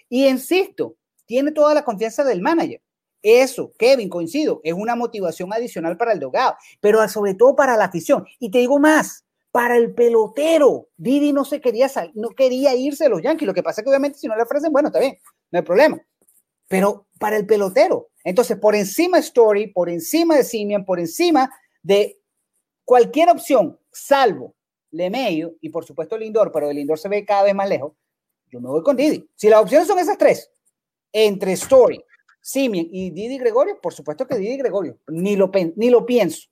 Y 0.08 0.26
insisto, 0.26 0.96
tiene 1.24 1.52
toda 1.52 1.74
la 1.74 1.84
confianza 1.84 2.24
del 2.24 2.40
manager. 2.40 2.80
Eso, 3.22 3.72
Kevin, 3.78 4.08
coincido, 4.08 4.60
es 4.62 4.74
una 4.74 4.94
motivación 4.94 5.52
adicional 5.52 5.96
para 5.96 6.12
el 6.12 6.20
dogado, 6.20 6.56
pero 6.80 7.06
sobre 7.08 7.34
todo 7.34 7.56
para 7.56 7.76
la 7.76 7.86
afición. 7.86 8.24
Y 8.38 8.50
te 8.50 8.58
digo 8.58 8.78
más, 8.78 9.26
para 9.56 9.78
el 9.78 9.94
pelotero. 9.94 10.90
Didi 10.98 11.32
no 11.32 11.46
se 11.46 11.62
quería 11.62 11.90
no 12.12 12.28
quería 12.28 12.74
irse 12.74 13.04
de 13.04 13.10
los 13.10 13.22
Yankees. 13.22 13.46
Lo 13.46 13.54
que 13.54 13.62
pasa 13.62 13.80
es 13.80 13.84
que 13.84 13.88
obviamente 13.88 14.18
si 14.18 14.28
no 14.28 14.36
le 14.36 14.42
ofrecen, 14.42 14.70
bueno, 14.70 14.88
está 14.88 15.00
bien, 15.00 15.18
no 15.50 15.58
hay 15.58 15.64
problema. 15.64 15.98
Pero 16.68 17.06
para 17.18 17.36
el 17.36 17.46
pelotero. 17.46 18.10
Entonces, 18.22 18.58
por 18.58 18.74
encima 18.74 19.16
de 19.16 19.22
Story, 19.22 19.68
por 19.68 19.88
encima 19.88 20.36
de 20.36 20.44
Simeon, 20.44 20.84
por 20.84 21.00
encima 21.00 21.50
de 21.82 22.20
cualquier 22.86 23.28
opción 23.28 23.78
salvo 23.90 24.54
Lemeyo 24.92 25.56
y 25.60 25.68
por 25.68 25.84
supuesto 25.84 26.16
Lindor, 26.16 26.50
pero 26.50 26.70
el 26.70 26.76
Lindor 26.76 26.98
se 26.98 27.10
ve 27.10 27.24
cada 27.26 27.42
vez 27.42 27.54
más 27.54 27.68
lejos, 27.68 27.92
yo 28.48 28.60
me 28.60 28.68
voy 28.68 28.82
con 28.82 28.96
Didi. 28.96 29.28
Si 29.34 29.50
las 29.50 29.60
opciones 29.60 29.86
son 29.86 29.98
esas 29.98 30.16
tres, 30.16 30.50
entre 31.12 31.52
Story, 31.52 32.02
Simien 32.40 32.88
y 32.90 33.10
Didi 33.10 33.38
Gregorio, 33.38 33.78
por 33.82 33.92
supuesto 33.92 34.26
que 34.26 34.38
Didi 34.38 34.56
Gregorio, 34.56 34.98
ni 35.08 35.36
lo, 35.36 35.50
ni 35.74 35.90
lo 35.90 36.06
pienso. 36.06 36.48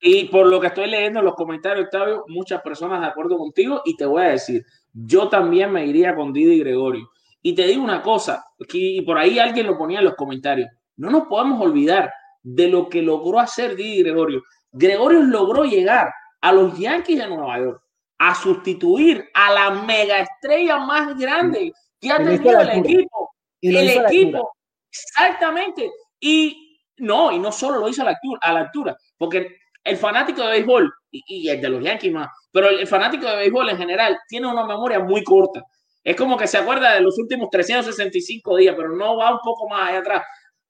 Y 0.00 0.26
por 0.26 0.46
lo 0.46 0.60
que 0.60 0.68
estoy 0.68 0.88
leyendo 0.88 1.18
en 1.18 1.24
los 1.24 1.34
comentarios, 1.34 1.86
Octavio, 1.86 2.24
muchas 2.28 2.62
personas 2.62 3.00
de 3.00 3.06
acuerdo 3.06 3.36
contigo 3.36 3.82
y 3.84 3.96
te 3.96 4.06
voy 4.06 4.22
a 4.22 4.28
decir, 4.28 4.64
yo 4.92 5.28
también 5.28 5.72
me 5.72 5.84
iría 5.86 6.14
con 6.14 6.32
Didi 6.32 6.60
Gregorio. 6.60 7.10
Y 7.42 7.54
te 7.54 7.66
digo 7.66 7.82
una 7.82 8.02
cosa, 8.02 8.44
y 8.72 9.02
por 9.02 9.18
ahí 9.18 9.38
alguien 9.38 9.66
lo 9.66 9.78
ponía 9.78 9.98
en 9.98 10.04
los 10.04 10.14
comentarios, 10.14 10.68
no 10.96 11.10
nos 11.10 11.26
podemos 11.26 11.60
olvidar 11.60 12.12
de 12.42 12.68
lo 12.68 12.88
que 12.88 13.02
logró 13.02 13.38
hacer 13.40 13.74
Didi 13.74 14.02
Gregorio. 14.02 14.42
Gregorio 14.76 15.22
logró 15.22 15.64
llegar 15.64 16.12
a 16.40 16.52
los 16.52 16.78
Yankees 16.78 17.18
de 17.18 17.28
Nueva 17.28 17.58
York 17.58 17.82
a 18.18 18.34
sustituir 18.34 19.28
a 19.34 19.52
la 19.52 19.70
mega 19.70 20.20
estrella 20.20 20.78
más 20.78 21.16
grande 21.18 21.72
que 22.00 22.12
ha 22.12 22.18
tenido 22.18 22.60
el 22.60 22.70
equipo. 22.70 23.30
el 23.62 23.88
equipo, 23.88 24.52
exactamente. 24.90 25.90
Y 26.20 26.80
no, 26.98 27.32
y 27.32 27.38
no 27.38 27.52
solo 27.52 27.78
lo 27.78 27.88
hizo 27.88 28.02
a 28.02 28.06
la 28.06 28.10
altura, 28.10 28.40
a 28.42 28.52
la 28.52 28.60
altura 28.60 28.96
porque 29.18 29.56
el 29.84 29.96
fanático 29.96 30.42
de 30.42 30.50
béisbol, 30.50 30.92
y, 31.10 31.48
el 31.48 31.60
de 31.60 31.68
los 31.68 31.82
Yankees 31.82 32.12
más, 32.12 32.28
pero 32.52 32.68
el, 32.68 32.86
fanático 32.86 33.26
de 33.26 33.36
béisbol 33.36 33.70
en 33.70 33.78
general 33.78 34.18
tiene 34.28 34.46
una 34.46 34.66
memoria 34.66 34.98
muy 34.98 35.22
corta. 35.22 35.62
Es 36.02 36.16
como 36.16 36.36
que 36.36 36.46
se 36.46 36.58
acuerda 36.58 36.94
de 36.94 37.00
los 37.00 37.18
últimos 37.18 37.48
365 37.50 38.56
días, 38.56 38.74
pero 38.76 38.90
no 38.90 39.16
va 39.16 39.32
un 39.32 39.40
poco 39.42 39.68
más 39.68 39.88
allá 39.88 39.98
atrás. 40.00 40.22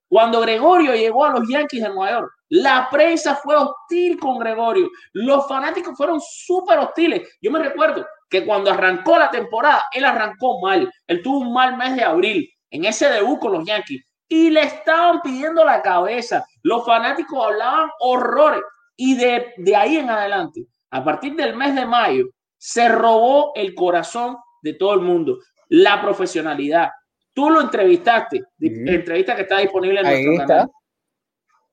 Cuando 0.08 0.40
Gregorio 0.40 0.94
llegó 0.94 1.24
a 1.24 1.30
los 1.30 1.48
Yankees 1.48 1.82
de 1.82 1.88
Nueva 1.88 2.10
York, 2.12 2.32
la 2.48 2.88
prensa 2.90 3.34
fue 3.36 3.56
hostil 3.56 4.18
con 4.18 4.38
Gregorio. 4.38 4.88
Los 5.12 5.48
fanáticos 5.48 5.96
fueron 5.96 6.20
súper 6.20 6.78
hostiles. 6.78 7.28
Yo 7.40 7.50
me 7.50 7.58
recuerdo 7.58 8.06
que 8.30 8.44
cuando 8.44 8.70
arrancó 8.70 9.18
la 9.18 9.30
temporada, 9.30 9.84
él 9.92 10.04
arrancó 10.04 10.60
mal. 10.60 10.90
Él 11.06 11.22
tuvo 11.22 11.38
un 11.40 11.52
mal 11.52 11.76
mes 11.76 11.96
de 11.96 12.04
abril 12.04 12.48
en 12.70 12.84
ese 12.84 13.08
debut 13.10 13.38
con 13.38 13.52
los 13.52 13.64
Yankees 13.64 14.02
y 14.28 14.50
le 14.50 14.62
estaban 14.62 15.20
pidiendo 15.22 15.64
la 15.64 15.82
cabeza. 15.82 16.44
Los 16.62 16.84
fanáticos 16.84 17.44
hablaban 17.44 17.90
horrores. 18.00 18.60
Y 18.96 19.14
de, 19.16 19.52
de 19.58 19.76
ahí 19.76 19.98
en 19.98 20.08
adelante, 20.08 20.66
a 20.90 21.04
partir 21.04 21.34
del 21.36 21.54
mes 21.54 21.74
de 21.74 21.84
mayo, 21.84 22.26
se 22.56 22.88
robó 22.88 23.52
el 23.54 23.74
corazón 23.74 24.38
de 24.62 24.72
todo 24.74 24.94
el 24.94 25.00
mundo. 25.00 25.38
La 25.68 26.00
profesionalidad. 26.00 26.90
Tú 27.34 27.50
lo 27.50 27.60
entrevistaste, 27.60 28.42
entrevista 28.58 29.36
que 29.36 29.42
está 29.42 29.58
disponible 29.58 30.00
en 30.00 30.06
Ahí 30.06 30.24
nuestro 30.24 30.42
está. 30.42 30.54
canal. 30.54 30.70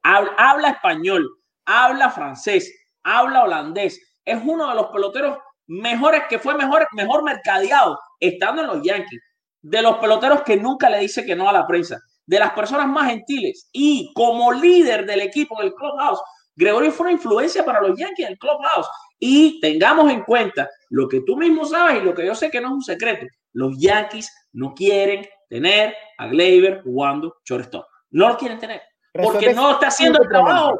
Habla, 0.04 0.70
español, 0.70 1.30
habla 1.66 2.10
francés, 2.10 2.72
habla 3.04 3.44
holandés. 3.44 4.00
Es 4.26 4.40
uno 4.44 4.70
de 4.70 4.76
los 4.76 4.88
peloteros 4.88 5.38
mejores 5.68 6.24
que 6.30 6.40
fue 6.40 6.56
mejor, 6.56 6.88
mejor 6.92 7.24
mercadeado 7.24 7.98
estando 8.20 8.62
en 8.62 8.68
los 8.68 8.84
Yankees. 8.84 9.22
De 9.62 9.82
los 9.82 9.98
peloteros 9.98 10.42
que 10.42 10.58
nunca 10.58 10.90
le 10.90 11.00
dice 11.00 11.26
que 11.26 11.36
no 11.36 11.48
a 11.48 11.54
la 11.54 11.66
prensa. 11.66 12.00
De 12.26 12.40
las 12.40 12.52
personas 12.52 12.88
más 12.88 13.10
gentiles. 13.10 13.70
Y 13.72 14.12
como 14.14 14.52
líder 14.52 15.06
del 15.06 15.22
equipo 15.22 15.62
del 15.62 15.74
Clubhouse, 15.74 16.20
Gregorio 16.56 16.92
fue 16.92 17.06
una 17.06 17.14
influencia 17.14 17.64
para 17.66 17.82
los 17.82 17.98
Yankees 17.98 18.28
del 18.28 18.38
Clubhouse. 18.38 18.88
Y 19.20 19.60
tengamos 19.62 20.12
en 20.12 20.24
cuenta 20.24 20.70
lo 20.90 21.08
que 21.08 21.22
tú 21.22 21.38
mismo 21.38 21.64
sabes 21.66 22.02
y 22.02 22.06
lo 22.06 22.14
que 22.14 22.26
yo 22.26 22.36
sé 22.36 22.52
que 22.52 22.60
no 22.60 22.68
es 22.68 22.74
un 22.74 22.84
secreto. 22.84 23.26
Los 23.54 23.78
Yankees 23.78 24.30
no 24.52 24.74
quieren 24.74 25.26
tener 25.50 25.96
a 26.18 26.28
Gleyber 26.28 26.82
jugando 26.84 27.36
shortstop. 27.46 27.86
No 28.12 28.28
lo 28.28 28.38
quieren 28.38 28.60
tener. 28.60 28.82
Porque 29.14 29.54
no 29.54 29.72
está 29.72 29.88
haciendo 29.88 30.22
el 30.22 30.28
trabajo. 30.28 30.80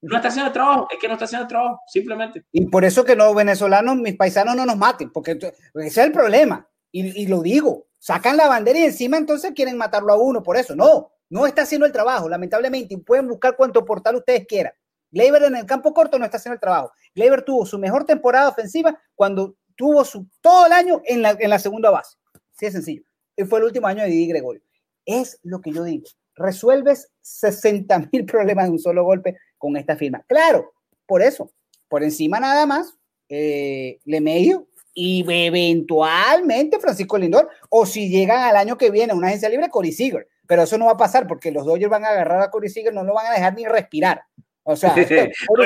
No 0.00 0.16
está 0.16 0.28
haciendo 0.28 0.48
el 0.48 0.52
trabajo. 0.52 0.88
Es 0.90 0.98
que 0.98 1.08
no 1.08 1.14
está 1.14 1.24
haciendo 1.24 1.42
el 1.42 1.48
trabajo. 1.48 1.80
Simplemente. 1.86 2.44
Y 2.52 2.66
por 2.66 2.84
eso 2.84 3.04
que 3.04 3.16
los 3.16 3.34
venezolanos, 3.34 3.96
mis 3.96 4.16
paisanos, 4.16 4.56
no 4.56 4.66
nos 4.66 4.76
maten, 4.76 5.10
porque 5.10 5.32
ese 5.32 5.54
es 5.74 5.98
el 5.98 6.12
problema. 6.12 6.68
Y, 6.90 7.22
y 7.22 7.26
lo 7.26 7.42
digo, 7.42 7.86
sacan 7.98 8.36
la 8.36 8.48
bandera 8.48 8.78
y 8.78 8.84
encima 8.84 9.16
entonces 9.16 9.52
quieren 9.54 9.76
matarlo 9.76 10.12
a 10.12 10.16
uno 10.16 10.42
por 10.42 10.56
eso. 10.56 10.74
No, 10.76 11.10
no 11.30 11.46
está 11.46 11.62
haciendo 11.62 11.86
el 11.86 11.92
trabajo, 11.92 12.28
lamentablemente. 12.28 12.94
Y 12.94 12.96
pueden 12.98 13.28
buscar 13.28 13.56
cuanto 13.56 13.84
portal 13.84 14.16
ustedes 14.16 14.46
quieran. 14.46 14.72
Gleyber 15.10 15.44
en 15.44 15.56
el 15.56 15.64
campo 15.64 15.94
corto 15.94 16.18
no 16.18 16.24
está 16.24 16.38
haciendo 16.38 16.54
el 16.54 16.60
trabajo. 16.60 16.92
Gleyber 17.14 17.42
tuvo 17.42 17.64
su 17.64 17.78
mejor 17.78 18.04
temporada 18.04 18.48
ofensiva 18.48 18.98
cuando 19.14 19.56
tuvo 19.76 20.04
su 20.04 20.26
todo 20.40 20.66
el 20.66 20.72
año 20.72 21.02
en 21.04 21.22
la, 21.22 21.36
en 21.38 21.50
la 21.50 21.58
segunda 21.58 21.90
base. 21.90 22.16
Así 22.54 22.66
de 22.66 22.72
sencillo. 22.72 23.02
Y 23.36 23.44
fue 23.44 23.60
el 23.60 23.66
último 23.66 23.86
año 23.86 24.02
de 24.02 24.08
Didi 24.10 24.26
Gregorio. 24.28 24.62
Es 25.04 25.38
lo 25.42 25.60
que 25.60 25.72
yo 25.72 25.84
digo. 25.84 26.04
Resuelves 26.36 27.10
60 27.22 28.10
mil 28.12 28.24
problemas 28.26 28.66
de 28.66 28.72
un 28.72 28.78
solo 28.78 29.04
golpe 29.04 29.36
con 29.58 29.76
esta 29.76 29.96
firma. 29.96 30.24
Claro, 30.26 30.72
por 31.06 31.22
eso, 31.22 31.50
por 31.88 32.02
encima 32.02 32.40
nada 32.40 32.66
más, 32.66 32.96
eh, 33.28 33.98
Lemedio 34.04 34.68
y 34.92 35.24
eventualmente 35.28 36.78
Francisco 36.78 37.18
Lindor, 37.18 37.48
o 37.68 37.84
si 37.84 38.08
llegan 38.08 38.42
al 38.42 38.56
año 38.56 38.78
que 38.78 38.90
viene 38.90 39.12
a 39.12 39.16
una 39.16 39.28
agencia 39.28 39.48
libre, 39.48 39.68
Corey 39.68 39.92
Seager. 39.92 40.28
Pero 40.46 40.62
eso 40.62 40.78
no 40.78 40.86
va 40.86 40.92
a 40.92 40.96
pasar 40.96 41.26
porque 41.26 41.50
los 41.50 41.64
Dodgers 41.64 41.90
van 41.90 42.04
a 42.04 42.08
agarrar 42.08 42.42
a 42.42 42.50
Corey 42.50 42.68
Seager, 42.68 42.92
no 42.92 43.02
lo 43.02 43.14
van 43.14 43.26
a 43.26 43.32
dejar 43.32 43.54
ni 43.54 43.64
respirar. 43.66 44.22
O 44.62 44.76
sea, 44.76 44.94
un 45.48 45.58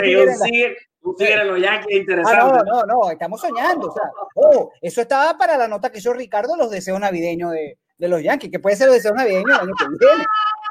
los 1.46 1.60
Yankees 1.60 1.86
Ah, 1.88 1.96
interesante. 1.96 2.36
no, 2.36 2.64
no, 2.64 2.86
no, 2.86 3.10
estamos 3.10 3.40
soñando. 3.40 3.88
O 3.88 3.92
sea, 3.92 4.02
oh, 4.34 4.70
eso 4.80 5.00
estaba 5.00 5.36
para 5.38 5.56
la 5.56 5.68
nota 5.68 5.90
que 5.90 5.98
hizo 5.98 6.12
Ricardo, 6.12 6.56
los 6.56 6.70
deseos 6.70 7.00
navideños 7.00 7.52
de, 7.52 7.78
de 7.96 8.08
los 8.08 8.22
Yankees, 8.22 8.50
que 8.50 8.58
puede 8.58 8.76
ser 8.76 8.86
los 8.88 8.96
deseos 8.96 9.14
navideños 9.14 9.46
del 9.46 9.68
año 9.68 9.74
que 9.78 9.86
viene. 10.06 10.26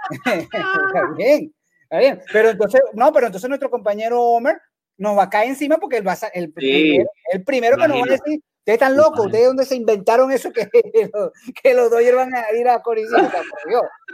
está 0.26 1.02
bien, 1.16 1.54
está 1.84 1.98
bien. 2.00 2.22
Pero 2.32 2.50
entonces, 2.50 2.82
no, 2.94 3.12
pero 3.14 3.28
entonces 3.28 3.50
nuestro 3.50 3.70
compañero 3.70 4.22
Homer 4.22 4.60
nos 4.98 5.18
va 5.18 5.24
a 5.24 5.30
caer 5.30 5.50
encima 5.50 5.78
porque 5.78 5.98
él 5.98 6.08
va 6.08 6.14
a 6.14 6.28
el, 6.34 6.52
primero, 6.52 7.10
el 7.32 7.44
primero 7.44 7.78
que 7.78 7.88
nos 7.88 7.98
va 7.98 8.04
a 8.06 8.12
decir, 8.12 8.40
ustedes 8.60 8.74
están 8.82 8.98
locos, 8.98 9.26
ustedes 9.28 9.46
dónde 9.48 9.66
se 9.66 9.76
inventaron 9.76 10.32
eso 10.32 10.52
que, 10.52 10.68
los- 11.14 11.32
que 11.62 11.74
los 11.74 11.90
Dodgers 11.92 12.16
van 12.18 12.36
a 12.36 12.52
ir 12.54 12.68
a 12.68 12.82
Corinthians. 12.82 13.30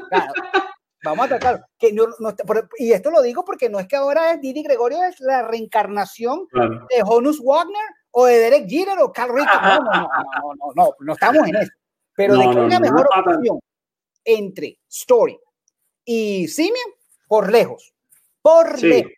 Claro, 0.09 0.33
Vamos 1.05 1.25
a 1.25 1.29
tratar. 1.37 1.65
Que 1.77 1.91
no, 1.91 2.05
no 2.19 2.29
está- 2.29 2.45
por- 2.45 2.69
y 2.77 2.93
esto 2.93 3.11
lo 3.11 3.21
digo 3.21 3.43
porque 3.43 3.69
no 3.69 3.77
es 3.79 3.87
que 3.87 3.95
ahora 3.97 4.31
es 4.31 4.39
Didi 4.41 4.63
Gregorio 4.63 5.03
es 5.03 5.19
la 5.19 5.41
reencarnación 5.45 6.47
Claro. 6.47 6.87
de 6.89 7.03
Honus 7.05 7.41
Wagner 7.43 7.83
o 8.11 8.25
de 8.25 8.37
Derek 8.39 8.69
Jeter 8.69 8.97
o 8.99 9.11
Cal 9.11 9.29
Ripken. 9.29 9.61
No, 9.61 9.79
no, 9.79 9.91
no, 9.91 10.01
no, 10.01 10.53
no, 10.55 10.73
no, 10.75 10.89
no 10.99 11.13
estamos 11.13 11.45
en 11.47 11.55
eso. 11.57 11.71
Pero 12.15 12.35
de 12.37 12.41
que 12.49 12.57
una 12.57 12.79
mejor 12.79 13.09
opción 13.17 13.59
entre 14.23 14.77
Story 14.89 15.37
y 16.05 16.47
Simeon, 16.47 16.91
por 17.27 17.51
lejos. 17.51 17.93
Por 18.41 18.79
Sí. 18.79 18.87
lejos. 18.87 19.11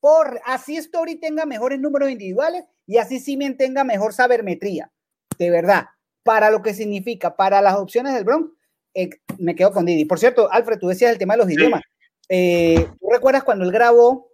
Por, 0.00 0.40
así 0.44 0.76
Story 0.76 1.16
tenga 1.16 1.46
mejores 1.46 1.78
números 1.78 2.10
individuales 2.10 2.64
y 2.86 2.96
así 2.98 3.20
Simeon 3.20 3.56
tenga 3.56 3.84
mejor 3.84 4.12
sabermetría. 4.12 4.90
De 5.38 5.50
verdad. 5.50 5.86
Para 6.24 6.50
lo 6.50 6.62
que 6.62 6.74
significa, 6.74 7.34
para 7.36 7.60
las 7.60 7.74
opciones 7.76 8.14
del 8.14 8.24
Bronx, 8.24 8.50
eh, 8.94 9.10
me 9.38 9.54
quedo 9.54 9.72
con 9.72 9.84
Didi. 9.86 10.04
Por 10.04 10.18
cierto, 10.18 10.50
Alfred, 10.52 10.78
tú 10.78 10.88
decías 10.88 11.10
el 11.12 11.18
tema 11.18 11.34
de 11.34 11.38
los 11.38 11.46
Sí. 11.48 11.54
idiomas. 11.54 11.82
Eh, 12.28 12.88
¿Tú 13.00 13.08
recuerdas 13.10 13.42
cuando 13.44 13.64
él 13.64 13.72
grabó 13.72 14.30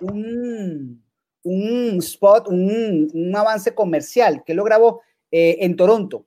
un, 0.00 1.02
un 1.42 1.96
spot, 1.98 2.48
un, 2.48 3.10
un 3.12 3.36
avance 3.36 3.74
comercial 3.74 4.42
que 4.44 4.52
él 4.52 4.56
lo 4.58 4.64
grabó 4.64 5.02
eh, 5.30 5.58
en 5.60 5.76
Toronto? 5.76 6.24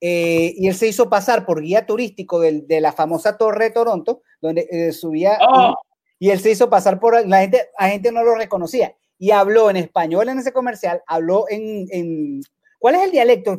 Eh, 0.00 0.54
y 0.56 0.68
él 0.68 0.74
se 0.74 0.86
hizo 0.88 1.08
pasar 1.10 1.44
por 1.44 1.60
guía 1.60 1.84
turístico 1.86 2.38
del- 2.40 2.66
de 2.68 2.80
la 2.80 2.92
famosa 2.92 3.36
Torre 3.36 3.64
de 3.64 3.70
Toronto, 3.72 4.22
donde 4.40 4.66
eh, 4.70 4.92
subía 4.92 5.38
Oh, 5.70 5.74
y 6.20 6.30
él 6.30 6.38
se 6.40 6.50
hizo 6.50 6.68
pasar 6.70 6.98
por 7.00 7.26
la 7.26 7.40
gente, 7.40 7.68
la 7.78 7.88
gente 7.88 8.12
no 8.12 8.22
lo 8.22 8.34
reconocía. 8.36 8.94
Y 9.18 9.32
habló 9.32 9.70
en 9.70 9.76
español 9.76 10.28
en 10.28 10.38
ese 10.38 10.52
comercial, 10.52 11.02
habló 11.06 11.46
en, 11.48 11.86
en 11.90 12.40
¿cuál 12.78 12.94
es 12.96 13.02
el 13.02 13.10
dialecto? 13.10 13.52
El, 13.52 13.58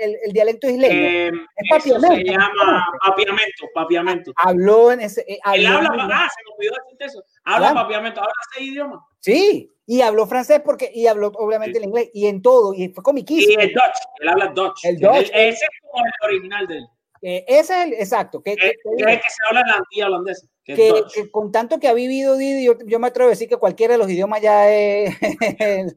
el- 0.00 0.16
el 0.26 0.32
dialecto 0.32 0.68
isleño. 0.68 0.94
eh, 0.94 1.26
Es 1.28 1.34
eso 1.34 1.90
se 1.90 1.98
papiamento, 1.98 2.30
llama 2.32 2.86
papiamento, 3.06 3.66
papiamento. 3.74 4.32
habló 4.36 4.92
en 4.92 5.00
ese. 5.00 5.20
eh, 5.22 5.38
Él 5.54 5.66
habla, 5.66 5.88
en- 6.04 6.10
ah, 6.12 6.28
se 6.34 6.42
me 6.44 6.54
olvidó 6.56 6.74
decirte 6.84 7.04
eso. 7.06 7.22
Habla 7.44 7.70
Claro. 7.72 7.74
papiamento, 7.86 8.20
habla 8.20 8.32
seis 8.54 8.70
idiomas. 8.72 9.00
Sí, 9.20 9.72
y 9.86 10.00
habló 10.00 10.26
francés 10.26 10.60
porque 10.64 10.90
y 10.94 11.06
habló 11.06 11.28
obviamente 11.36 11.78
el 11.78 11.84
inglés 11.84 12.10
y 12.14 12.26
en 12.26 12.42
todo 12.42 12.72
y 12.74 12.88
fue 12.88 13.02
Y 13.02 13.04
comiquísimo. 13.04 13.60
el 13.60 13.68
Dutch, 13.72 13.98
él 14.20 14.28
habla 14.28 14.46
Dutch. 14.48 14.84
El 14.84 14.98
Dutch. 14.98 15.30
Ese 15.32 15.48
es 15.50 15.68
como 15.90 16.04
el 16.04 16.12
original 16.28 16.66
de 16.66 16.76
él. 16.78 16.86
Eh, 17.22 17.44
ese 17.48 17.80
es 17.80 17.86
el 17.86 17.92
exacto. 17.94 18.42
Que, 18.42 18.54
Que, 18.56 18.72
que- 18.72 18.72
se 19.04 19.46
habla 19.48 19.60
en 19.62 20.00
la 20.00 20.06
holandesa. 20.06 20.46
Que 20.66 21.30
con 21.30 21.52
tanto 21.52 21.78
que 21.78 21.86
ha 21.86 21.92
vivido 21.94 22.36
Didi, 22.36 22.64
yo, 22.64 22.74
yo 22.86 22.98
me 22.98 23.06
atrevo 23.06 23.28
a 23.28 23.30
decir 23.30 23.48
que 23.48 23.56
cualquiera 23.56 23.92
de 23.94 23.98
los 23.98 24.10
idiomas 24.10 24.42
ya 24.42 24.68
es 24.68 25.10
A 25.14 25.18
ti 25.18 25.94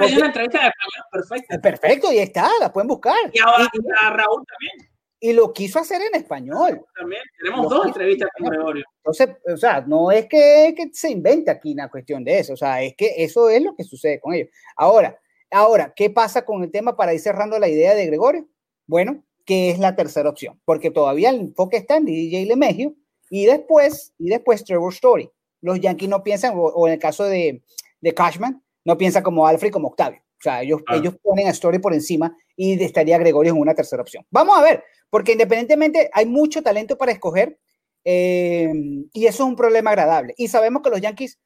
te 0.00 0.06
dio 0.06 0.16
una 0.18 0.26
entrevista 0.26 0.58
en 0.60 0.66
español 0.66 1.06
perfecta. 1.10 1.58
perfecto 1.60 2.12
y 2.12 2.18
está, 2.18 2.50
la 2.60 2.72
pueden 2.72 2.88
buscar. 2.88 3.16
Y 3.32 3.38
ahora 3.40 3.68
Y- 3.72 3.78
a 4.04 4.10
Raúl 4.10 4.44
también. 4.46 4.92
y 5.18 5.32
lo 5.32 5.52
quiso 5.52 5.78
hacer 5.78 6.02
en 6.02 6.14
español. 6.20 6.84
también. 6.94 7.22
Tenemos 7.42 7.62
Lo 7.64 7.68
dos 7.78 7.86
entrevistas 7.86 8.28
con 8.36 8.48
Gregorio. 8.50 8.84
Entonces, 8.98 9.28
o 9.52 9.56
sea, 9.56 9.80
no 9.86 10.10
es 10.10 10.26
que, 10.26 10.74
que 10.76 10.90
se 10.92 11.10
invente 11.10 11.50
aquí 11.50 11.72
una 11.72 11.88
cuestión 11.88 12.22
de 12.22 12.38
eso, 12.40 12.52
o 12.52 12.56
sea, 12.56 12.82
es 12.82 12.94
que 12.96 13.14
eso 13.16 13.48
es 13.48 13.62
lo 13.62 13.74
que 13.74 13.84
sucede 13.84 14.20
con 14.20 14.34
ellos. 14.34 14.48
Ahora, 14.76 15.18
ahora, 15.50 15.92
¿qué 15.96 16.10
pasa 16.10 16.44
con 16.44 16.62
el 16.62 16.70
tema 16.70 16.96
para 16.96 17.14
ir 17.14 17.20
cerrando 17.20 17.58
la 17.58 17.68
idea 17.68 17.94
de 17.94 18.06
Gregorio? 18.06 18.46
Bueno, 18.86 19.24
que 19.46 19.70
es 19.70 19.78
la 19.78 19.96
tercera 19.96 20.28
opción, 20.28 20.60
porque 20.64 20.90
todavía 20.90 21.30
el 21.30 21.40
enfoque 21.40 21.76
está 21.78 21.96
en 21.96 22.04
DJ 22.04 22.44
LeMahieu 22.46 22.94
y 23.32 23.46
después, 23.46 24.12
y 24.18 24.28
después 24.28 24.62
Trevor 24.62 24.92
Story. 24.92 25.30
Los 25.62 25.80
Yankees 25.80 26.08
no 26.10 26.22
piensan, 26.22 26.52
o, 26.54 26.64
o 26.64 26.86
en 26.86 26.92
el 26.94 26.98
caso 26.98 27.24
de, 27.24 27.62
de 28.00 28.12
Cashman, 28.14 28.62
no 28.84 28.98
piensan 28.98 29.22
como 29.22 29.46
Alfred 29.46 29.70
como 29.70 29.88
Octavio. 29.88 30.20
O 30.20 30.42
sea, 30.42 30.60
ellos, 30.62 30.82
Ah. 30.86 30.96
ellos 30.96 31.14
ponen 31.22 31.46
a 31.46 31.50
Story 31.50 31.78
por 31.78 31.94
encima 31.94 32.36
y 32.56 32.82
estaría 32.82 33.16
Gregorio 33.16 33.52
en 33.54 33.58
una 33.60 33.74
tercera 33.74 34.02
opción. 34.02 34.26
Vamos 34.30 34.58
a 34.58 34.62
ver, 34.62 34.84
porque 35.08 35.32
independientemente 35.32 36.10
hay 36.12 36.26
mucho 36.26 36.62
talento 36.62 36.98
para 36.98 37.12
escoger 37.12 37.58
eh, 38.04 38.70
y 39.12 39.26
eso 39.26 39.44
es 39.44 39.48
un 39.48 39.56
problema 39.56 39.90
agradable. 39.90 40.34
Y 40.36 40.48
sabemos 40.48 40.82
que 40.82 40.90
los 40.90 41.00
Yankees, 41.00 41.38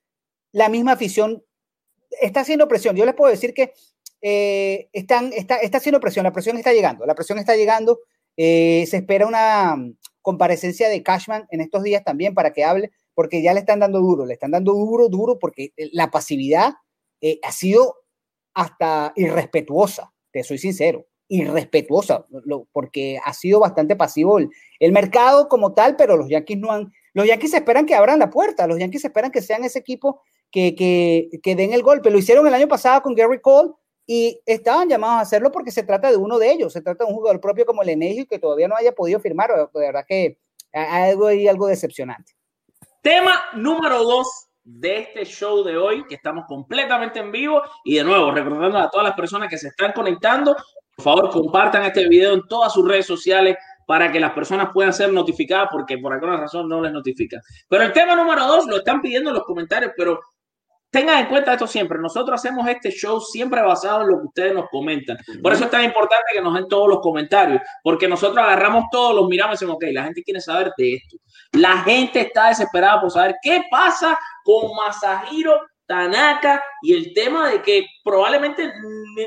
la 0.53 0.69
misma 0.71 0.93
afición, 0.93 1.45
está 2.21 2.41
haciendo 2.41 2.67
presión. 2.69 2.97
Yo 2.97 3.05
les 3.05 3.15
puedo 3.15 3.31
decir 3.31 3.53
que 3.53 3.75
eh, 4.23 4.89
están, 4.93 5.33
está, 5.35 5.57
está 5.59 5.79
haciendo 5.79 6.01
presión, 6.01 6.25
la 6.25 6.33
presión 6.33 6.57
está 6.57 6.73
llegando, 6.73 7.05
la 7.07 7.15
presión 7.15 7.39
está 7.39 7.55
llegando. 7.55 8.01
eh, 8.39 8.85
se 8.89 8.97
espera 8.99 9.27
una 9.27 9.77
comparecencia 10.27 10.89
de 10.89 11.05
Cashman 11.05 11.47
en 11.53 11.61
estos 11.61 11.85
días 11.85 12.03
también 12.03 12.35
para 12.35 12.53
que 12.53 12.65
hable, 12.65 12.91
porque 13.15 13.43
ya 13.43 13.55
le 13.55 13.61
están 13.61 13.79
dando 13.79 14.01
duro, 14.01 14.27
le 14.27 14.33
están 14.35 14.51
dando 14.51 14.73
duro, 14.73 15.09
duro, 15.09 15.39
porque 15.39 15.73
eh, 15.77 15.89
la 15.93 16.11
pasividad 16.11 16.75
eh, 17.21 17.39
ha 17.45 17.53
sido 17.53 17.95
hasta 18.53 19.13
irrespetuosa, 19.15 20.13
te 20.33 20.43
soy 20.43 20.59
sincero, 20.59 21.07
irrespetuosa, 21.29 22.27
porque 22.73 23.21
ha 23.25 23.33
sido 23.35 23.61
bastante 23.61 23.95
pasivo 23.95 24.41
el, 24.41 24.51
el 24.81 24.91
mercado 24.91 25.47
como 25.47 25.75
tal, 25.75 25.95
pero 25.95 26.17
los 26.17 26.29
Yankees 26.29 26.59
no 26.59 26.73
han, 26.73 26.93
los 27.15 27.29
Yankees 27.29 27.55
esperan 27.55 27.87
que 27.87 27.95
abran 27.95 28.19
la 28.19 28.29
puerta, 28.29 28.67
los 28.67 28.81
Yankees 28.81 29.05
esperan 29.05 29.31
que 29.31 29.43
sean 29.43 29.63
ese 29.63 29.79
equipo 29.79 30.23
que, 30.51 30.75
que, 30.75 31.29
que 31.41 31.55
den 31.55 31.73
el 31.73 31.85
golpe. 31.85 32.11
Lo 32.11 32.19
hicieron 32.19 32.49
el 32.49 32.55
año 32.55 32.67
pasado 32.67 33.01
con 33.01 33.15
Gary 33.15 33.41
Cole 33.41 33.71
y 34.07 34.41
estaban 34.47 34.89
llamados 34.89 35.17
a 35.17 35.21
hacerlo 35.21 35.51
porque 35.51 35.71
se 35.71 35.83
trata 35.83 36.11
de 36.11 36.17
uno 36.17 36.39
de 36.39 36.53
ellos, 36.53 36.73
se 36.73 36.81
trata 36.81 37.05
de 37.05 37.11
un 37.11 37.17
jugador 37.17 37.41
propio 37.41 37.67
como 37.67 37.83
Lenejo 37.83 38.27
que 38.29 38.39
todavía 38.39 38.69
no 38.69 38.77
haya 38.77 38.93
podido 38.93 39.19
firmar, 39.21 39.51
de 39.51 39.81
verdad 39.81 40.05
que 40.07 40.39
hay 40.73 41.11
algo 41.11 41.27
ahí, 41.27 41.49
algo 41.49 41.67
decepcionante. 41.67 42.33
Tema 43.03 43.35
número 43.55 44.03
dos 44.03 44.49
de 44.67 44.99
este 44.99 45.25
show 45.25 45.63
de 45.63 45.79
hoy, 45.79 46.05
que 46.07 46.17
estamos 46.17 46.45
completamente 46.47 47.21
en 47.21 47.31
vivo. 47.31 47.63
Y 47.85 47.97
de 47.97 48.05
nuevo, 48.05 48.33
recordando 48.33 48.79
a 48.79 48.91
todas 48.91 49.07
las 49.07 49.17
personas 49.17 49.49
que 49.49 49.59
se 49.59 49.69
están 49.69 49.93
conectando, 49.93 50.57
por 50.97 51.05
favor, 51.05 51.31
compartan 51.31 51.85
este 51.85 52.09
video 52.09 52.35
en 52.35 52.43
todas 52.49 52.73
sus 52.73 52.87
redes 52.87 53.07
sociales 53.07 53.57
para 53.87 54.11
que 54.11 54.19
las 54.19 54.33
personas 54.33 54.71
puedan 54.75 54.93
ser 54.93 55.13
notificadas, 55.13 55.69
porque 55.71 55.99
por 55.99 56.13
alguna 56.13 56.37
razón 56.37 56.69
no 56.69 56.81
les 56.81 56.93
notifican. 56.93 57.41
Pero 57.69 57.85
el 57.85 57.93
tema 57.93 58.17
número 58.17 58.45
dos 58.45 58.67
lo 58.67 58.79
están 58.79 59.01
pidiendo 59.01 59.31
en 59.31 59.37
los 59.37 59.45
comentarios, 59.45 59.93
pero 59.97 60.21
tengan 60.91 61.19
en 61.19 61.27
cuenta 61.27 61.53
esto 61.53 61.67
siempre. 61.67 61.99
Nosotros 61.99 62.41
hacemos 62.41 62.67
este 62.69 62.91
show 62.91 63.21
siempre 63.21 63.61
basado 63.63 64.03
en 64.03 64.09
lo 64.09 64.21
que 64.21 64.27
ustedes 64.27 64.55
nos 64.55 64.69
comentan. 64.71 65.17
Por 65.43 65.53
eso 65.53 65.65
es 65.65 65.71
tan 65.71 65.85
importante 65.85 66.27
que 66.33 66.41
nos 66.41 66.55
den 66.55 66.69
todos 66.69 66.89
los 66.89 67.01
comentarios, 67.01 67.61
porque 67.83 68.09
nosotros 68.09 68.39
agarramos 68.39 68.85
todos, 68.91 69.15
los 69.15 69.29
miramos 69.29 69.53
y 69.53 69.57
decimos, 69.57 69.77
ok, 69.77 69.85
la 69.93 70.05
gente 70.05 70.23
quiere 70.23 70.41
saber 70.41 70.73
de 70.77 70.95
esto. 70.95 71.17
La 71.53 71.79
gente 71.79 72.21
está 72.21 72.49
desesperada 72.49 73.01
por 73.01 73.11
saber 73.11 73.37
qué 73.43 73.63
pasa 73.71 74.19
con 74.45 74.75
Masahiro 74.75 75.61
Tanaka 75.87 76.63
y 76.83 76.95
el 76.95 77.13
tema 77.15 77.49
de 77.51 77.63
que 77.63 77.87
probablemente 78.03 78.73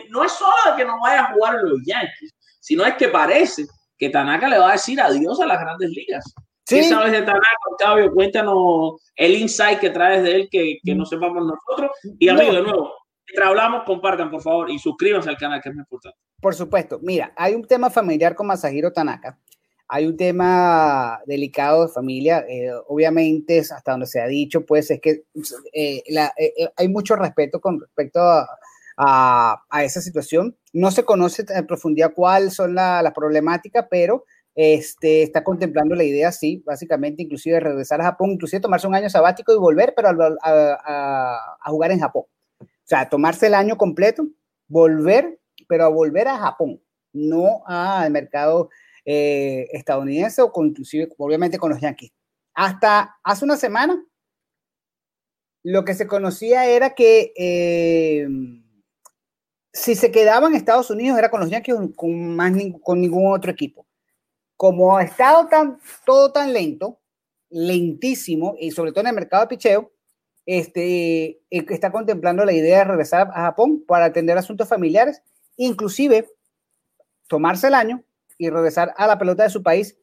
no 0.09 0.23
es 0.23 0.31
solo 0.31 0.75
que 0.75 0.85
no 0.85 0.99
vaya 0.99 1.21
a 1.21 1.33
jugar 1.33 1.55
los 1.63 1.79
Yankees, 1.85 2.33
sino 2.59 2.85
es 2.85 2.95
que 2.95 3.07
parece 3.07 3.65
que 3.97 4.09
Tanaka 4.09 4.47
le 4.47 4.57
va 4.57 4.69
a 4.69 4.73
decir 4.73 4.99
adiós 4.99 5.39
a 5.39 5.45
las 5.45 5.59
grandes 5.59 5.89
ligas. 5.91 6.33
¿Qué 6.69 6.83
sabes 6.83 7.11
de 7.11 7.21
Tanaka, 7.21 7.47
Octavio? 7.71 8.13
Cuéntanos 8.13 9.01
el 9.15 9.35
insight 9.35 9.79
que 9.79 9.89
traes 9.89 10.23
de 10.23 10.35
él 10.35 10.47
que, 10.51 10.77
que 10.83 10.95
no 10.95 11.05
sepamos 11.05 11.45
nosotros. 11.45 11.91
Y 12.19 12.29
amigo, 12.29 12.53
de 12.53 12.61
nuevo, 12.61 12.93
mientras 13.27 13.49
hablamos, 13.49 13.83
compartan, 13.85 14.29
por 14.29 14.41
favor, 14.41 14.69
y 14.69 14.77
suscríbanse 14.77 15.29
al 15.29 15.37
canal, 15.37 15.61
que 15.61 15.69
es 15.69 15.75
muy 15.75 15.81
importante. 15.81 16.17
Por 16.39 16.55
supuesto. 16.55 16.99
Mira, 17.01 17.33
hay 17.35 17.55
un 17.55 17.65
tema 17.65 17.89
familiar 17.89 18.35
con 18.35 18.47
Masahiro 18.47 18.93
Tanaka. 18.93 19.39
Hay 19.87 20.05
un 20.05 20.15
tema 20.15 21.19
delicado 21.25 21.87
de 21.87 21.91
familia. 21.91 22.45
Eh, 22.47 22.71
obviamente, 22.87 23.59
hasta 23.59 23.91
donde 23.91 24.05
se 24.05 24.21
ha 24.21 24.27
dicho, 24.27 24.65
pues 24.65 24.91
es 24.91 25.01
que 25.01 25.23
eh, 25.73 26.03
la, 26.09 26.31
eh, 26.37 26.69
hay 26.75 26.87
mucho 26.87 27.15
respeto 27.15 27.59
con 27.59 27.79
respecto 27.79 28.19
a, 28.21 28.47
a, 28.97 29.63
a, 29.69 29.83
esa 29.83 29.99
situación. 29.99 30.55
No 30.73 30.91
se 30.91 31.03
conoce 31.03 31.43
en 31.49 31.65
profundidad 31.65 32.13
cuáles 32.13 32.53
son 32.53 32.75
las 32.75 33.01
la 33.01 33.13
problemáticas, 33.13 33.87
pero 33.89 34.25
este, 34.55 35.23
está 35.23 35.43
contemplando 35.43 35.95
la 35.95 36.03
idea, 36.03 36.31
sí, 36.31 36.63
básicamente, 36.65 37.23
inclusive 37.23 37.55
de 37.55 37.61
regresar 37.61 38.01
a 38.01 38.05
Japón, 38.05 38.31
inclusive 38.31 38.59
tomarse 38.59 38.87
un 38.87 38.95
año 38.95 39.09
sabático 39.09 39.53
y 39.53 39.57
volver, 39.57 39.93
pero 39.95 40.09
a, 40.09 41.57
a, 41.61 41.69
jugar 41.69 41.91
en 41.91 41.99
Japón. 41.99 42.25
O 42.59 42.65
sea, 42.83 43.07
tomarse 43.07 43.47
el 43.47 43.53
año 43.53 43.77
completo, 43.77 44.27
volver, 44.67 45.39
pero 45.67 45.85
a 45.85 45.89
volver 45.89 46.27
a 46.27 46.37
Japón, 46.37 46.81
no 47.13 47.61
al 47.65 48.11
mercado 48.11 48.69
eh, 49.05 49.67
estadounidense 49.71 50.41
o 50.41 50.51
con, 50.51 50.67
inclusive, 50.67 51.09
obviamente, 51.17 51.57
con 51.57 51.69
los 51.69 51.79
Yankees. 51.79 52.11
Hasta 52.53 53.17
hace 53.23 53.45
una 53.45 53.55
semana, 53.55 54.03
lo 55.63 55.85
que 55.85 55.93
se 55.93 56.07
conocía 56.07 56.65
era 56.65 56.95
que 56.95 57.31
eh, 57.37 58.27
si 59.71 59.95
se 59.95 60.11
quedaba 60.11 60.47
en 60.47 60.55
Estados 60.55 60.89
Unidos 60.89 61.17
era 61.17 61.29
con 61.29 61.39
los 61.39 61.49
Yankees 61.49 61.75
con, 61.95 62.35
más, 62.35 62.51
con 62.81 62.99
ningún 62.99 63.33
otro 63.33 63.51
equipo 63.51 63.85
como 64.59 64.97
ha 64.97 65.03
estado 65.03 65.47
tan, 65.47 65.79
todo 66.05 66.33
tan 66.33 66.51
lento, 66.51 66.99
lentísimo, 67.49 68.57
y 68.59 68.71
sobre 68.71 68.91
todo 68.91 68.99
en 68.99 69.07
el 69.07 69.15
mercado 69.15 69.43
de 69.43 69.47
picheo, 69.47 69.93
este, 70.45 71.39
está 71.49 71.93
contemplando 71.93 72.43
la 72.43 72.51
idea 72.51 72.79
de 72.79 72.83
regresar 72.83 73.29
a 73.33 73.43
Japón 73.43 73.85
para 73.87 74.03
atender 74.03 74.37
asuntos 74.37 74.67
familiares, 74.67 75.21
inclusive 75.55 76.27
tomarse 77.29 77.67
el 77.67 77.73
año 77.73 78.03
y 78.37 78.49
regresar 78.49 78.93
a 78.97 79.07
la 79.07 79.17
pelota 79.17 79.43
de 79.43 79.49
su 79.49 79.63
país, 79.63 79.95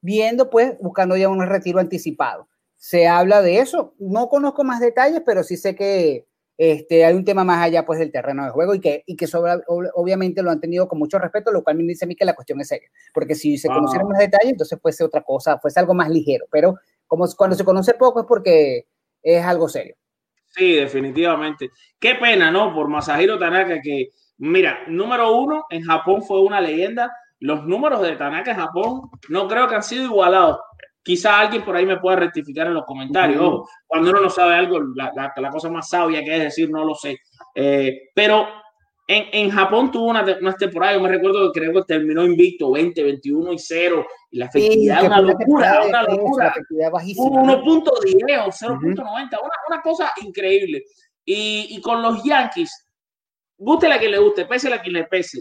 viendo 0.00 0.50
pues, 0.50 0.78
buscando 0.80 1.16
ya 1.16 1.28
un 1.28 1.44
retiro 1.44 1.80
anticipado. 1.80 2.48
Se 2.76 3.08
habla 3.08 3.42
de 3.42 3.58
eso, 3.58 3.96
no 3.98 4.28
conozco 4.28 4.62
más 4.62 4.78
detalles, 4.78 5.22
pero 5.26 5.42
sí 5.42 5.56
sé 5.56 5.74
que 5.74 6.28
este, 6.58 7.04
hay 7.04 7.14
un 7.14 7.24
tema 7.24 7.44
más 7.44 7.62
allá 7.62 7.84
pues 7.84 7.98
del 7.98 8.10
terreno 8.10 8.44
de 8.44 8.50
juego 8.50 8.74
y 8.74 8.80
que, 8.80 9.02
y 9.06 9.16
que 9.16 9.26
sobre, 9.26 9.52
obviamente 9.66 10.42
lo 10.42 10.50
han 10.50 10.60
tenido 10.60 10.88
con 10.88 10.98
mucho 10.98 11.18
respeto, 11.18 11.52
lo 11.52 11.62
cual 11.62 11.76
me 11.76 11.82
dice 11.82 12.06
a 12.06 12.08
mí 12.08 12.16
que 12.16 12.24
la 12.24 12.34
cuestión 12.34 12.60
es 12.60 12.68
seria, 12.68 12.88
porque 13.12 13.34
si 13.34 13.58
se 13.58 13.68
conocieran 13.68 14.08
más 14.08 14.18
detalles, 14.18 14.52
entonces 14.52 14.78
fuese 14.80 15.04
otra 15.04 15.22
cosa, 15.22 15.58
fuese 15.58 15.80
algo 15.80 15.94
más 15.94 16.08
ligero, 16.08 16.46
pero 16.50 16.76
como 17.06 17.26
cuando 17.36 17.56
se 17.56 17.64
conoce 17.64 17.94
poco 17.94 18.20
es 18.20 18.26
porque 18.26 18.86
es 19.22 19.44
algo 19.44 19.68
serio. 19.68 19.96
Sí, 20.56 20.72
definitivamente. 20.72 21.70
Qué 21.98 22.14
pena, 22.14 22.50
¿no? 22.50 22.74
Por 22.74 22.88
Masahiro 22.88 23.38
Tanaka, 23.38 23.80
que, 23.82 24.08
mira, 24.38 24.78
número 24.88 25.36
uno, 25.36 25.66
en 25.68 25.82
Japón 25.82 26.22
fue 26.22 26.40
una 26.40 26.62
leyenda. 26.62 27.14
Los 27.40 27.66
números 27.66 28.00
de 28.00 28.16
Tanaka 28.16 28.52
en 28.52 28.56
Japón 28.56 29.10
no 29.28 29.48
creo 29.48 29.68
que 29.68 29.74
han 29.74 29.82
sido 29.82 30.04
igualados 30.04 30.58
Quizá 31.06 31.38
alguien 31.38 31.64
por 31.64 31.76
ahí 31.76 31.86
me 31.86 32.00
pueda 32.00 32.16
rectificar 32.16 32.66
en 32.66 32.74
los 32.74 32.84
comentarios. 32.84 33.62
cuando 33.86 34.10
uno 34.10 34.22
no 34.22 34.28
sabe 34.28 34.56
algo, 34.56 34.80
la, 34.96 35.12
la, 35.14 35.50
cosa 35.50 35.70
más 35.70 35.88
sabia 35.88 36.20
que 36.24 36.34
es 36.34 36.42
decir, 36.42 36.68
no 36.68 36.84
lo 36.84 36.96
sé. 36.96 37.20
Eh, 37.54 38.10
pero 38.12 38.48
en, 39.06 39.26
en, 39.30 39.50
Japón 39.50 39.92
tuvo 39.92 40.06
una, 40.06 40.24
una 40.40 40.54
temporada, 40.54 40.94
yo 40.94 41.00
me 41.00 41.08
recuerdo 41.08 41.52
que 41.52 41.60
creo 41.60 41.72
que 41.74 41.82
terminó 41.82 42.24
invicto 42.24 42.72
20, 42.72 43.04
21 43.04 43.52
y 43.52 43.58
0. 43.60 44.06
Y 44.32 44.38
la 44.38 44.46
efectividad 44.46 44.98
sí, 44.98 45.06
una 45.06 45.20
locura, 45.20 45.82
una 45.86 46.02
locura. 46.02 46.54
1.10 46.68 47.14
o 47.20 48.50
0.90, 48.50 48.98
una, 48.98 49.30
una 49.68 49.82
cosa 49.84 50.10
increíble. 50.24 50.82
Y, 51.24 51.68
y 51.70 51.80
con 51.80 52.02
los 52.02 52.24
Yankees, 52.24 52.84
guste 53.56 53.88
la 53.88 54.00
que 54.00 54.08
le 54.08 54.18
guste, 54.18 54.44
pese 54.46 54.68
la 54.68 54.82
que 54.82 54.90
le 54.90 55.04
pese 55.04 55.40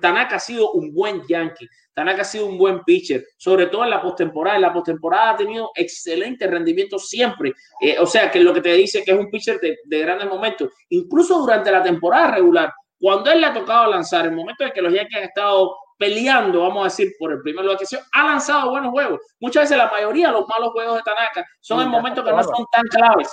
Tanaka 0.00 0.36
ha 0.36 0.40
sido 0.40 0.72
un 0.72 0.92
buen 0.92 1.22
Yankee, 1.26 1.68
Tanaka 1.94 2.22
ha 2.22 2.24
sido 2.24 2.46
un 2.46 2.56
buen 2.56 2.82
pitcher, 2.84 3.24
sobre 3.36 3.66
todo 3.66 3.84
en 3.84 3.90
la 3.90 4.00
postemporada. 4.00 4.56
En 4.56 4.62
la 4.62 4.72
postemporada 4.72 5.30
ha 5.30 5.36
tenido 5.36 5.70
excelente 5.74 6.46
rendimiento 6.46 6.98
siempre. 6.98 7.52
Eh, 7.80 7.96
o 7.98 8.06
sea, 8.06 8.30
que 8.30 8.40
lo 8.40 8.54
que 8.54 8.62
te 8.62 8.72
dice 8.72 9.02
que 9.04 9.12
es 9.12 9.18
un 9.18 9.30
pitcher 9.30 9.60
de, 9.60 9.98
grandes 9.98 10.28
momentos, 10.28 10.70
incluso 10.88 11.38
durante 11.38 11.70
la 11.70 11.82
temporada 11.82 12.32
regular, 12.32 12.72
cuando 12.98 13.30
él 13.30 13.40
le 13.40 13.46
ha 13.46 13.52
tocado 13.52 13.90
lanzar, 13.90 14.26
en 14.26 14.32
el 14.32 14.36
momento 14.36 14.64
en 14.64 14.72
que 14.72 14.80
los 14.80 14.92
Yankees 14.92 15.18
han 15.18 15.24
estado 15.24 15.76
peleando, 15.98 16.62
vamos 16.62 16.80
a 16.80 16.84
decir, 16.84 17.12
por 17.18 17.32
el 17.32 17.42
primer 17.42 17.64
lugar 17.64 17.78
que 17.78 17.96
ha 18.12 18.24
lanzado 18.24 18.70
buenos 18.70 18.90
juegos. 18.90 19.20
Muchas 19.40 19.64
veces 19.64 19.76
la 19.76 19.90
mayoría 19.90 20.28
de 20.28 20.32
los 20.32 20.48
malos 20.48 20.70
juegos 20.72 20.96
de 20.96 21.02
Tanaka 21.02 21.46
son 21.60 21.82
en 21.82 21.88
momentos 21.88 22.24
que 22.24 22.30
no 22.30 22.42
son 22.42 22.66
tan 22.72 22.82
claves. 22.84 23.28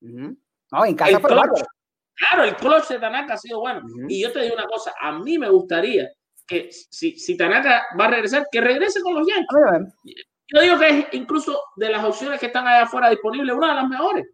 No, 0.00 0.84
en 0.84 0.94
casa 0.94 1.20
Claro, 2.16 2.44
el 2.44 2.56
clutch 2.56 2.88
de 2.88 2.98
Tanaka 2.98 3.34
ha 3.34 3.38
sido 3.38 3.60
bueno. 3.60 3.82
Y 4.08 4.22
yo 4.22 4.32
te 4.32 4.40
digo 4.40 4.54
una 4.54 4.66
cosa, 4.66 4.92
a 5.00 5.12
mí 5.18 5.38
me 5.38 5.48
gustaría 5.48 6.08
que 6.46 6.68
si, 6.70 7.18
si 7.18 7.36
Tanaka 7.36 7.86
va 7.98 8.06
a 8.06 8.10
regresar, 8.10 8.46
que 8.50 8.60
regrese 8.60 9.00
con 9.00 9.14
los 9.14 9.26
Yankees. 9.26 9.92
Yo 10.54 10.60
digo 10.60 10.78
que 10.78 10.88
es 10.88 11.06
incluso 11.12 11.58
de 11.76 11.88
las 11.90 12.04
opciones 12.04 12.38
que 12.38 12.46
están 12.46 12.66
allá 12.66 12.82
afuera 12.82 13.10
disponibles, 13.10 13.56
una 13.56 13.70
de 13.70 13.74
las 13.74 13.88
mejores. 13.88 14.26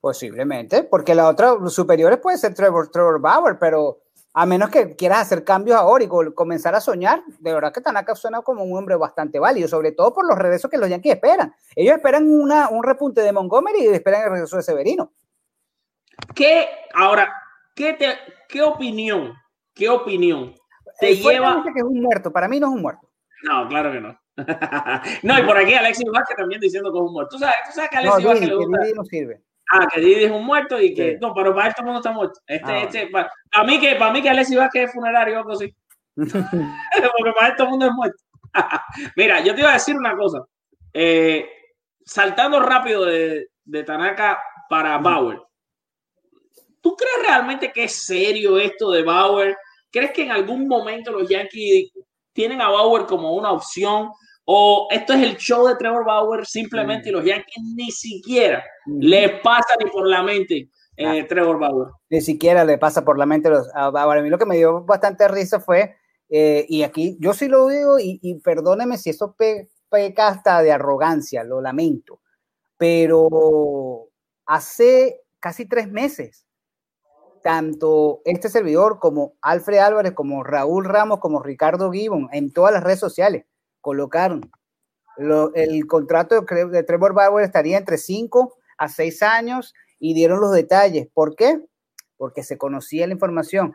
Posiblemente, 0.00 0.84
porque 0.84 1.14
la 1.14 1.28
otra, 1.28 1.54
los 1.54 1.74
superiores 1.74 2.18
puede 2.18 2.38
ser 2.38 2.54
Trevor, 2.54 2.90
Trevor 2.90 3.20
Bauer, 3.20 3.58
pero 3.58 3.98
a 4.32 4.46
menos 4.46 4.70
que 4.70 4.94
quieras 4.94 5.22
hacer 5.22 5.44
cambios 5.44 5.76
ahora 5.76 6.04
y 6.04 6.08
comenzar 6.34 6.74
a 6.74 6.80
soñar, 6.80 7.22
de 7.40 7.52
verdad 7.52 7.72
que 7.72 7.80
Tanaka 7.80 8.14
suena 8.14 8.42
como 8.42 8.62
un 8.62 8.78
hombre 8.78 8.96
bastante 8.96 9.38
válido, 9.38 9.66
sobre 9.66 9.92
todo 9.92 10.12
por 10.12 10.26
los 10.26 10.38
regresos 10.38 10.70
que 10.70 10.78
los 10.78 10.88
Yankees 10.88 11.14
esperan. 11.14 11.52
Ellos 11.74 11.96
esperan 11.96 12.30
una, 12.30 12.68
un 12.68 12.84
repunte 12.84 13.22
de 13.22 13.32
Montgomery 13.32 13.82
y 13.82 13.88
esperan 13.88 14.22
el 14.22 14.30
regreso 14.30 14.56
de 14.56 14.62
Severino. 14.62 15.12
¿Qué, 16.34 16.68
ahora, 16.94 17.32
qué, 17.74 17.94
te, 17.94 18.06
qué 18.48 18.62
opinión, 18.62 19.34
qué 19.74 19.88
opinión 19.88 20.54
te 20.98 21.16
lleva? 21.16 21.62
que 21.62 21.80
es 21.80 21.84
un 21.84 22.00
muerto, 22.00 22.32
para 22.32 22.48
mí 22.48 22.60
no 22.60 22.68
es 22.68 22.74
un 22.74 22.82
muerto. 22.82 23.08
No, 23.42 23.68
claro 23.68 23.92
que 23.92 24.00
no. 24.00 24.20
no, 25.22 25.38
y 25.38 25.42
por 25.42 25.56
aquí 25.56 25.74
Alexis 25.74 26.10
Vázquez 26.10 26.36
también 26.36 26.60
diciendo 26.60 26.92
que 26.92 26.98
es 26.98 27.04
un 27.04 27.12
muerto. 27.12 27.36
Tú 27.36 27.38
sabes, 27.38 27.56
tú 27.66 27.72
sabes 27.72 27.90
que 27.90 27.96
Alexis 27.96 28.24
no, 28.24 28.28
Vázquez 28.30 28.48
le 28.48 28.54
gusta. 28.54 28.78
Que 28.86 28.94
no 28.94 29.04
sirve. 29.04 29.42
Ah, 29.72 29.86
que 29.92 30.00
Didi 30.00 30.24
es 30.24 30.30
un 30.30 30.44
muerto 30.44 30.80
y 30.80 30.94
que. 30.94 31.12
Sí. 31.12 31.18
No, 31.20 31.32
pero 31.32 31.54
para 31.54 31.68
esto 31.68 31.82
mundo 31.82 32.00
está 32.00 32.12
muerto. 32.12 32.40
Este, 32.46 32.72
ah, 32.72 32.82
este, 32.82 33.06
para, 33.08 33.30
para, 33.52 33.64
mí 33.64 33.78
que, 33.78 33.94
para 33.94 34.12
mí 34.12 34.22
que 34.22 34.30
Alexis 34.30 34.56
Vázquez 34.56 34.84
es 34.84 34.92
funerario 34.92 35.36
o 35.36 35.38
algo 35.38 35.52
así. 35.52 35.74
Porque 36.16 37.32
para 37.36 37.48
esto 37.48 37.66
mundo 37.66 37.86
es 37.86 37.92
muerto. 37.92 38.22
Mira, 39.16 39.40
yo 39.40 39.54
te 39.54 39.60
iba 39.60 39.70
a 39.70 39.74
decir 39.74 39.96
una 39.96 40.16
cosa. 40.16 40.44
Eh, 40.92 41.48
saltando 42.04 42.60
rápido 42.60 43.04
de, 43.04 43.48
de 43.64 43.84
Tanaka 43.84 44.40
para 44.68 44.98
Bauer. 44.98 45.40
¿Tú 46.80 46.96
crees 46.96 47.26
realmente 47.26 47.72
que 47.72 47.84
es 47.84 48.04
serio 48.04 48.58
esto 48.58 48.90
de 48.90 49.02
Bauer? 49.02 49.56
¿Crees 49.90 50.12
que 50.12 50.22
en 50.22 50.30
algún 50.30 50.66
momento 50.66 51.12
los 51.12 51.28
Yankees 51.28 51.92
tienen 52.32 52.60
a 52.60 52.70
Bauer 52.70 53.06
como 53.06 53.34
una 53.34 53.52
opción? 53.52 54.10
¿O 54.44 54.88
esto 54.90 55.12
es 55.12 55.22
el 55.22 55.36
show 55.36 55.66
de 55.66 55.76
Trevor 55.76 56.04
Bauer 56.04 56.46
simplemente 56.46 57.10
y 57.10 57.12
los 57.12 57.24
Yankees 57.24 57.62
ni 57.76 57.90
siquiera 57.90 58.64
les 58.86 59.40
pasa 59.42 59.74
ni 59.78 59.90
por 59.90 60.08
la 60.08 60.22
mente 60.22 60.70
eh, 60.96 61.24
Trevor 61.24 61.58
Bauer? 61.58 61.88
Ni 62.08 62.20
siquiera 62.20 62.64
le 62.64 62.78
pasa 62.78 63.04
por 63.04 63.18
la 63.18 63.26
mente 63.26 63.50
a 63.74 63.90
Bauer. 63.90 64.18
A 64.18 64.22
mí 64.22 64.30
lo 64.30 64.38
que 64.38 64.46
me 64.46 64.56
dio 64.56 64.82
bastante 64.84 65.28
risa 65.28 65.60
fue, 65.60 65.96
eh, 66.28 66.64
y 66.68 66.82
aquí 66.82 67.16
yo 67.20 67.34
sí 67.34 67.48
lo 67.48 67.68
digo, 67.68 67.98
y, 67.98 68.18
y 68.22 68.40
perdóneme 68.40 68.96
si 68.96 69.10
eso 69.10 69.36
peca 69.88 70.28
hasta 70.28 70.62
de 70.62 70.72
arrogancia, 70.72 71.44
lo 71.44 71.60
lamento, 71.60 72.20
pero 72.76 74.08
hace 74.46 75.20
casi 75.38 75.66
tres 75.66 75.90
meses 75.90 76.46
tanto 77.42 78.20
este 78.24 78.48
servidor 78.48 78.98
como 78.98 79.34
Alfred 79.42 79.78
Álvarez, 79.78 80.12
como 80.12 80.44
Raúl 80.44 80.84
Ramos, 80.84 81.20
como 81.20 81.42
Ricardo 81.42 81.92
Gibbon, 81.92 82.28
en 82.32 82.52
todas 82.52 82.72
las 82.72 82.82
redes 82.82 83.00
sociales, 83.00 83.44
colocaron 83.80 84.50
lo, 85.16 85.54
el 85.54 85.86
contrato 85.86 86.40
de, 86.40 86.66
de, 86.66 86.82
Trevor 86.82 87.12
Bauer 87.12 87.44
estaría 87.44 87.76
entre 87.76 87.98
5 87.98 88.54
a 88.78 88.88
6 88.88 89.22
años 89.22 89.74
y 89.98 90.14
dieron 90.14 90.40
los 90.40 90.52
detalles. 90.52 91.08
¿Por 91.12 91.36
qué? 91.36 91.60
Porque 92.16 92.42
se 92.42 92.56
conocía 92.56 93.06
la 93.06 93.12
información. 93.12 93.74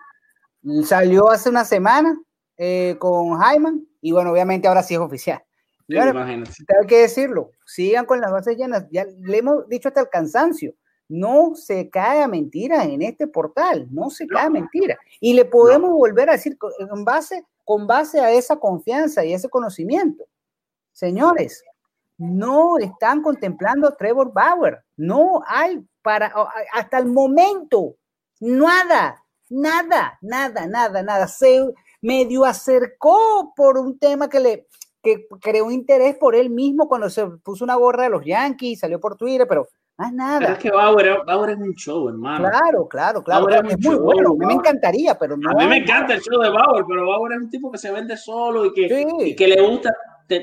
Salió 0.84 1.30
hace 1.30 1.50
una 1.50 1.64
semana 1.64 2.20
eh, 2.58 2.96
con 3.00 3.38
Jaime 3.38 3.82
y 4.02 4.12
bueno, 4.12 4.32
obviamente 4.32 4.68
ahora 4.68 4.82
sí 4.82 4.96
es 4.96 5.00
oficial. 5.00 5.44
Sí, 5.88 5.96
hay 5.98 6.88
que 6.88 7.02
decirlo, 7.02 7.52
sigan 7.64 8.08
con 8.08 8.20
las 8.20 8.32
bases 8.32 8.58
llenas. 8.58 8.88
Ya 8.90 9.06
le 9.06 9.38
hemos 9.38 9.68
dicho 9.70 9.90
hasta 9.90 10.02
el 10.02 10.10
cansancio 10.10 10.74
no 11.08 11.56
se 11.56 11.90
cae 11.90 12.24
a 12.24 12.28
mentiras 12.28 12.86
en 12.86 13.02
este 13.02 13.28
portal, 13.28 13.88
no 13.92 14.10
se 14.10 14.28
cae 14.28 14.46
a 14.46 14.50
mentiras. 14.50 14.98
Y 15.20 15.34
le 15.34 15.46
podemos 15.46 15.92
volver 15.92 16.30
a 16.30 16.34
decir 16.34 16.58
con 16.58 17.06
base, 17.06 17.46
con 17.64 17.88
base 17.88 18.20
a 18.20 18.32
esa 18.32 18.58
confianza 18.58 19.24
y 19.24 19.34
ese 19.34 19.50
conocimiento. 19.50 20.26
Señores, 20.94 21.64
no 22.18 22.78
están 22.78 23.22
contemplando 23.22 23.88
a 23.88 23.96
Trevor 23.96 24.32
Bauer. 24.32 24.84
No 24.96 25.42
hay 25.48 25.86
para, 26.02 26.34
hasta 26.74 26.98
el 26.98 27.08
momento, 27.08 27.96
nada, 28.40 29.24
nada, 29.50 30.18
nada, 30.22 30.68
nada, 30.68 31.04
nada. 31.04 31.28
Se 31.28 31.74
medio 32.02 32.46
acercó 32.46 33.54
por 33.56 33.78
un 33.78 33.98
tema 33.98 34.30
que 34.30 34.40
le 34.40 34.68
que 35.06 35.28
creó 35.40 35.70
interés 35.70 36.16
por 36.18 36.34
él 36.34 36.50
mismo 36.50 36.88
cuando 36.88 37.12
se 37.12 37.28
puso 37.28 37.64
una 37.64 37.76
gorra 37.76 38.06
de 38.06 38.10
los 38.10 38.26
Yankees, 38.26 38.80
salió 38.80 39.00
por 39.00 39.16
Twitter, 39.16 39.48
pero 39.48 39.68
más 39.98 40.14
nada. 40.14 40.40
Pero 40.40 40.54
es 40.54 40.60
que 40.60 40.72
Bauer, 40.72 41.20
Bauer, 41.26 41.50
es 41.52 41.58
un 41.58 41.74
show, 41.76 42.10
hermano. 42.10 42.50
Claro, 42.50 42.88
claro, 42.88 43.24
claro. 43.24 43.50
es, 43.50 43.64
muy 43.64 43.76
show, 43.76 44.00
bueno. 44.02 44.32
A 44.32 44.36
mí 44.36 44.46
me 44.46 44.54
encantaría, 44.54 45.18
pero 45.18 45.38
no. 45.38 45.52
A 45.52 45.54
mí 45.54 45.68
me 45.68 45.78
encanta 45.78 46.14
el 46.14 46.22
show 46.22 46.42
de 46.42 46.50
Bauer, 46.50 46.86
pero 46.88 47.08
Bauer 47.08 47.34
es 47.34 47.40
un 47.40 47.50
tipo 47.50 47.72
que 47.72 47.78
se 47.78 47.92
vende 47.92 48.18
solo 48.18 48.66
y 48.66 48.74
que, 48.74 49.08
y 49.20 49.36
que 49.36 49.48
le 49.48 49.62
gusta 49.62 49.94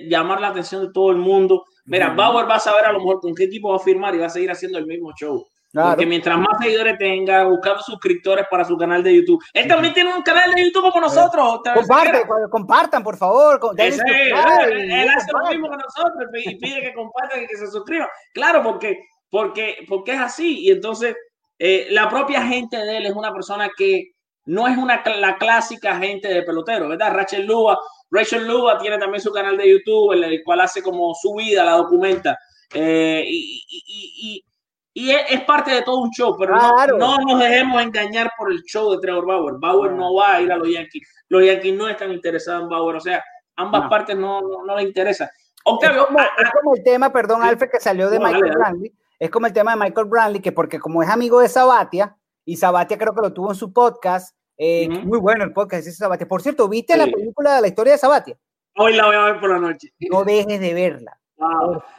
llamar 0.08 0.40
la 0.40 0.48
atención 0.48 0.86
de 0.86 0.92
todo 0.92 1.10
el 1.10 1.18
mundo. 1.18 1.64
Mira, 1.84 2.10
Bauer 2.10 2.48
va 2.48 2.56
a 2.56 2.60
saber 2.60 2.84
a 2.84 2.92
lo 2.92 2.98
mejor 2.98 3.20
con 3.20 3.34
qué 3.34 3.48
tipo 3.48 3.70
va 3.70 3.76
a 3.76 3.80
firmar 3.80 4.14
y 4.14 4.18
va 4.18 4.26
a 4.26 4.30
seguir 4.30 4.50
haciendo 4.50 4.78
el 4.78 4.86
mismo 4.86 5.12
show. 5.18 5.46
Porque 5.72 6.04
mientras 6.04 6.38
más 6.38 6.58
seguidores 6.60 6.98
tenga, 6.98 7.44
buscando 7.44 7.80
suscriptores 7.82 8.46
para 8.50 8.64
su 8.64 8.76
canal 8.76 9.02
de 9.02 9.16
YouTube. 9.16 9.42
Él 9.54 9.66
también 9.66 9.94
tiene 9.94 10.14
un 10.14 10.22
canal 10.22 10.52
de 10.52 10.64
YouTube 10.64 10.82
como 10.82 11.00
nosotros. 11.00 11.60
Comparte, 11.74 12.24
compartan, 12.50 13.02
por 13.02 13.16
favor. 13.16 13.58
él, 13.78 13.92
hace 13.94 15.32
lo 15.32 15.50
mismo 15.50 15.70
que 15.70 15.76
nosotros 15.76 16.28
y 16.44 16.56
pide 16.56 16.82
que 16.82 16.94
compartan 16.94 17.42
y 17.42 17.46
que 17.46 17.56
se 17.56 17.68
suscriban. 17.68 18.08
Claro, 18.34 18.62
porque, 18.62 18.98
porque, 19.32 19.86
porque 19.88 20.12
es 20.12 20.20
así. 20.20 20.60
Y 20.60 20.70
entonces, 20.70 21.16
eh, 21.58 21.86
la 21.90 22.10
propia 22.10 22.42
gente 22.46 22.76
de 22.76 22.98
él 22.98 23.06
es 23.06 23.14
una 23.14 23.32
persona 23.32 23.70
que 23.74 24.12
no 24.44 24.68
es 24.68 24.76
una, 24.76 25.02
la 25.16 25.38
clásica 25.38 25.96
gente 25.96 26.28
de 26.28 26.42
pelotero, 26.42 26.90
¿verdad? 26.90 27.14
Rachel 27.14 27.46
Lua, 27.46 27.78
Rachel 28.10 28.46
Lua 28.46 28.78
tiene 28.78 28.98
también 28.98 29.22
su 29.22 29.32
canal 29.32 29.56
de 29.56 29.70
YouTube, 29.70 30.12
en 30.12 30.24
el 30.24 30.42
cual 30.44 30.60
hace 30.60 30.82
como 30.82 31.14
su 31.14 31.34
vida, 31.34 31.64
la 31.64 31.72
documenta. 31.72 32.38
Eh, 32.74 33.24
y, 33.26 33.64
y, 33.68 34.44
y 34.92 35.10
es, 35.12 35.40
parte 35.44 35.70
de 35.70 35.80
todo 35.80 36.00
un 36.00 36.10
show, 36.10 36.36
pero 36.38 36.54
no, 36.98 37.16
nos 37.16 37.40
dejemos 37.40 37.80
engañar 37.80 38.32
por 38.36 38.52
el 38.52 38.62
show 38.64 38.92
de 38.92 38.98
Trevor 38.98 39.24
Bauer. 39.24 39.54
Bauer 39.58 39.92
no 39.92 40.14
va 40.14 40.34
a 40.34 40.42
ir 40.42 40.52
a 40.52 40.58
los 40.58 40.68
Yankees. 40.68 41.08
Los 41.30 41.42
Yankees 41.42 41.74
no 41.74 41.88
están 41.88 42.12
interesados 42.12 42.64
en 42.64 42.68
Bauer. 42.68 42.96
O 42.96 43.00
sea, 43.00 43.24
ambas 43.56 43.88
partes 43.88 44.14
no, 44.14 44.42
no, 44.42 44.76
le 44.76 44.82
interesa. 44.82 45.30
Octavio, 45.64 46.06
es, 46.36 46.50
como, 46.50 46.74
el 46.74 46.84
tema, 46.84 47.10
perdón, 47.10 47.42
Alfred, 47.42 47.70
que 47.70 47.80
salió 47.80 48.10
de 48.10 48.18
Michael 48.18 48.52
Brantley. 48.54 48.92
Es 49.22 49.30
como 49.30 49.46
el 49.46 49.52
tema 49.52 49.70
de 49.70 49.76
Michael 49.76 50.08
Brantley, 50.08 50.42
que 50.42 50.50
porque 50.50 50.80
como 50.80 51.00
es 51.00 51.08
amigo 51.08 51.38
de 51.38 51.48
Sabatia, 51.48 52.16
y 52.44 52.56
Sabatia 52.56 52.98
creo 52.98 53.14
que 53.14 53.20
lo 53.20 53.32
tuvo 53.32 53.52
en 53.52 53.54
su 53.54 53.72
podcast, 53.72 54.36
eh, 54.58 54.88
muy 54.88 55.20
bueno 55.20 55.44
el 55.44 55.52
podcast 55.52 55.84
de 55.84 55.92
Sabatia. 55.92 56.26
Por 56.26 56.42
cierto, 56.42 56.68
¿viste 56.68 56.96
la 56.96 57.04
película 57.04 57.54
de 57.54 57.60
la 57.60 57.68
historia 57.68 57.92
de 57.92 58.00
Sabatia? 58.00 58.36
Hoy 58.74 58.94
la 58.94 59.06
voy 59.06 59.14
a 59.14 59.22
ver 59.26 59.38
por 59.38 59.50
la 59.50 59.60
noche. 59.60 59.94
No 60.10 60.24
dejes 60.24 60.58
de 60.58 60.74
verla. 60.74 61.16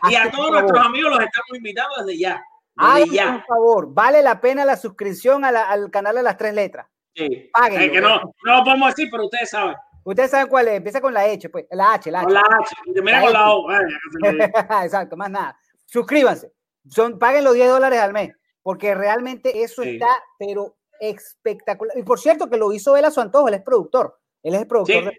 Y 0.09 0.15
a 0.15 0.29
todos 0.31 0.51
nuestros 0.51 0.85
amigos 0.85 1.11
los 1.11 1.19
estamos 1.21 1.55
invitando 1.55 1.95
desde 1.99 2.19
ya. 2.19 2.43
Hagan 2.75 3.37
por 3.37 3.45
favor, 3.45 3.93
vale 3.93 4.21
la 4.21 4.41
pena 4.41 4.65
la 4.65 4.75
suscripción 4.75 5.45
al 5.45 5.89
canal 5.91 6.15
de 6.15 6.23
las 6.23 6.35
tres 6.35 6.53
letras. 6.53 6.87
Sí. 7.15 7.49
Páguenlo, 7.53 7.93
que 7.93 8.01
no, 8.01 8.21
no 8.43 8.57
lo 8.57 8.63
podemos 8.65 8.93
decir, 8.93 9.07
pero 9.09 9.23
ustedes 9.23 9.49
saben. 9.49 9.77
Ustedes 10.03 10.29
saben 10.29 10.47
cuál 10.47 10.67
es, 10.67 10.73
empieza 10.73 10.99
con 10.99 11.13
la 11.13 11.21
H, 11.21 11.47
pues, 11.47 11.67
la 11.71 11.93
H, 11.93 12.11
la 12.11 12.19
H. 12.19 12.25
Con 12.25 12.33
la 12.33 12.41
H, 12.41 12.75
termina 12.93 13.21
con 13.21 13.31
la 13.31 13.53
O. 13.53 13.71
Exacto, 14.83 15.15
más 15.15 15.31
nada. 15.31 15.57
Suscríbanse, 15.85 16.51
Son, 16.89 17.17
paguen 17.19 17.43
los 17.43 17.53
10 17.53 17.69
dólares 17.69 17.99
al 17.99 18.13
mes, 18.13 18.31
porque 18.61 18.93
realmente 18.95 19.63
eso 19.63 19.83
está, 19.83 20.09
pero 20.37 20.75
espectacular. 20.99 21.97
Y 21.97 22.03
por 22.03 22.19
cierto, 22.19 22.49
que 22.49 22.57
lo 22.57 22.71
hizo 22.73 22.95
él 22.97 23.05
a 23.05 23.11
su 23.11 23.21
antojo, 23.21 23.47
él 23.47 23.55
es 23.55 23.61
productor. 23.61 24.19
Él 24.43 24.55
es 24.55 24.61
el 24.61 24.67
productor 24.67 25.05
de. 25.05 25.17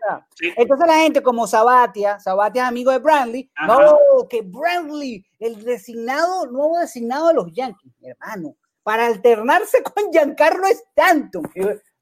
Entonces 0.57 0.87
la 0.87 0.99
gente 0.99 1.23
como 1.23 1.47
Sabatia, 1.47 2.21
Sabatia 2.21 2.63
es 2.63 2.69
amigo 2.69 2.91
de 2.91 2.99
Brandley, 2.99 3.51
no, 3.67 4.29
que 4.29 4.43
Brandley, 4.43 5.25
el 5.39 5.65
designado, 5.65 6.47
nuevo 6.47 6.79
designado 6.79 7.29
de 7.29 7.35
los 7.35 7.51
Yankees, 7.51 7.91
hermano, 8.03 8.55
para 8.83 9.07
alternarse 9.07 9.83
con 9.95 10.13
Giancarlo 10.13 10.67
tanto. 10.95 11.41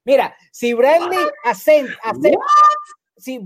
Mira, 0.05 0.35
si 0.51 0.75
Brandley 0.75 1.25
acepta, 1.45 1.95
si 3.17 3.41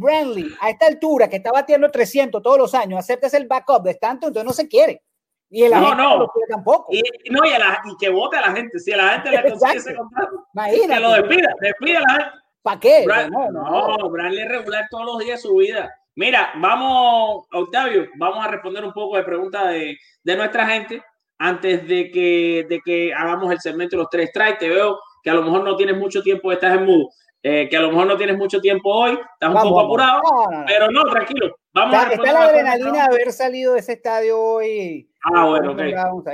a 0.58 0.70
esta 0.70 0.86
altura 0.86 1.28
que 1.28 1.36
está 1.36 1.52
batiendo 1.52 1.90
300 1.90 2.42
todos 2.42 2.56
los 2.56 2.74
años, 2.74 2.98
acepta 2.98 3.28
el 3.36 3.46
backup 3.46 3.82
de 3.82 3.94
tanto, 3.94 4.28
entonces 4.28 4.46
no 4.46 4.54
se 4.54 4.68
quiere. 4.68 5.02
Y 5.50 5.64
el 5.64 5.70
no, 5.72 5.94
no. 5.94 6.18
no 6.18 6.32
tampoco. 6.48 6.92
Y, 6.92 7.02
no, 7.30 7.44
y, 7.44 7.50
y 7.50 7.96
que 7.98 8.08
vote 8.08 8.36
a 8.36 8.48
la 8.48 8.56
gente. 8.56 8.78
Si 8.78 8.92
a 8.92 8.96
la 8.96 9.08
gente 9.10 9.30
le 9.30 9.50
consigue 9.50 9.76
ese 9.76 9.94
contrato, 9.94 10.46
que 10.54 11.00
lo 11.00 11.12
despida, 11.12 11.54
despida 11.60 11.98
a 11.98 12.02
la 12.02 12.12
gente. 12.14 12.38
¿Para 12.62 12.80
qué? 12.80 13.06
no, 13.30 13.50
no, 13.52 14.10
Bradley 14.10 14.48
regular 14.48 14.86
todos 14.90 15.06
los 15.06 15.18
días 15.20 15.40
su 15.40 15.54
vida. 15.54 15.94
Mira, 16.16 16.50
vamos, 16.56 17.46
Octavio, 17.52 18.08
vamos 18.16 18.44
a 18.44 18.48
responder 18.48 18.84
un 18.84 18.92
poco 18.92 19.16
de 19.16 19.22
preguntas 19.22 19.68
de, 19.68 19.96
de, 20.24 20.36
nuestra 20.36 20.66
gente 20.66 21.02
antes 21.38 21.86
de 21.86 22.10
que, 22.10 22.66
de 22.68 22.80
que 22.84 23.14
hagamos 23.14 23.52
el 23.52 23.60
segmento 23.60 23.96
de 23.96 24.02
los 24.02 24.10
tres 24.10 24.30
strikes. 24.30 24.58
Te 24.58 24.68
veo 24.68 24.98
que 25.22 25.30
a 25.30 25.34
lo 25.34 25.42
mejor 25.42 25.62
no 25.62 25.76
tienes 25.76 25.96
mucho 25.96 26.22
tiempo, 26.22 26.50
estás 26.50 26.76
en 26.76 26.86
mudo, 26.86 27.10
eh, 27.48 27.68
que 27.68 27.76
a 27.76 27.80
lo 27.80 27.90
mejor 27.90 28.08
no 28.08 28.16
tienes 28.16 28.36
mucho 28.36 28.60
tiempo 28.60 28.90
hoy, 28.92 29.12
estás 29.12 29.54
un 29.54 29.68
poco 29.68 29.80
apurado, 29.80 30.20
pero 30.66 30.90
no, 30.90 31.04
tranquilo. 31.04 31.56
Vamos 31.72 31.94
está, 31.94 32.08
a 32.08 32.12
está 32.14 32.32
la 32.32 32.42
adrenalina 32.42 32.92
de 32.92 33.00
haber 33.00 33.32
salido 33.32 33.74
de 33.74 33.78
ese 33.78 33.92
estadio 33.92 34.40
hoy. 34.40 35.08
Ah, 35.22 35.44
bueno, 35.46 35.70
ok. 35.70 35.80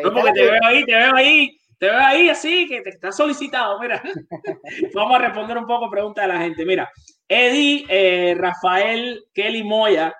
No, 0.04 0.12
porque 0.14 0.32
te 0.32 0.42
veo 0.42 0.60
ahí, 0.64 0.84
te 0.86 0.94
veo 0.94 1.14
ahí 1.14 1.58
te 1.78 1.88
veo 1.88 1.98
ahí 1.98 2.28
así, 2.28 2.66
que 2.66 2.80
te 2.80 2.90
está 2.90 3.12
solicitado. 3.12 3.78
Mira, 3.78 4.00
vamos 4.94 5.16
a 5.16 5.18
responder 5.18 5.58
un 5.58 5.66
poco 5.66 5.90
preguntas 5.90 6.24
de 6.26 6.32
la 6.32 6.40
gente. 6.40 6.64
Mira, 6.64 6.88
Eddie 7.28 7.84
eh, 7.88 8.34
Rafael 8.38 9.24
Kelly 9.34 9.64
Moya 9.64 10.14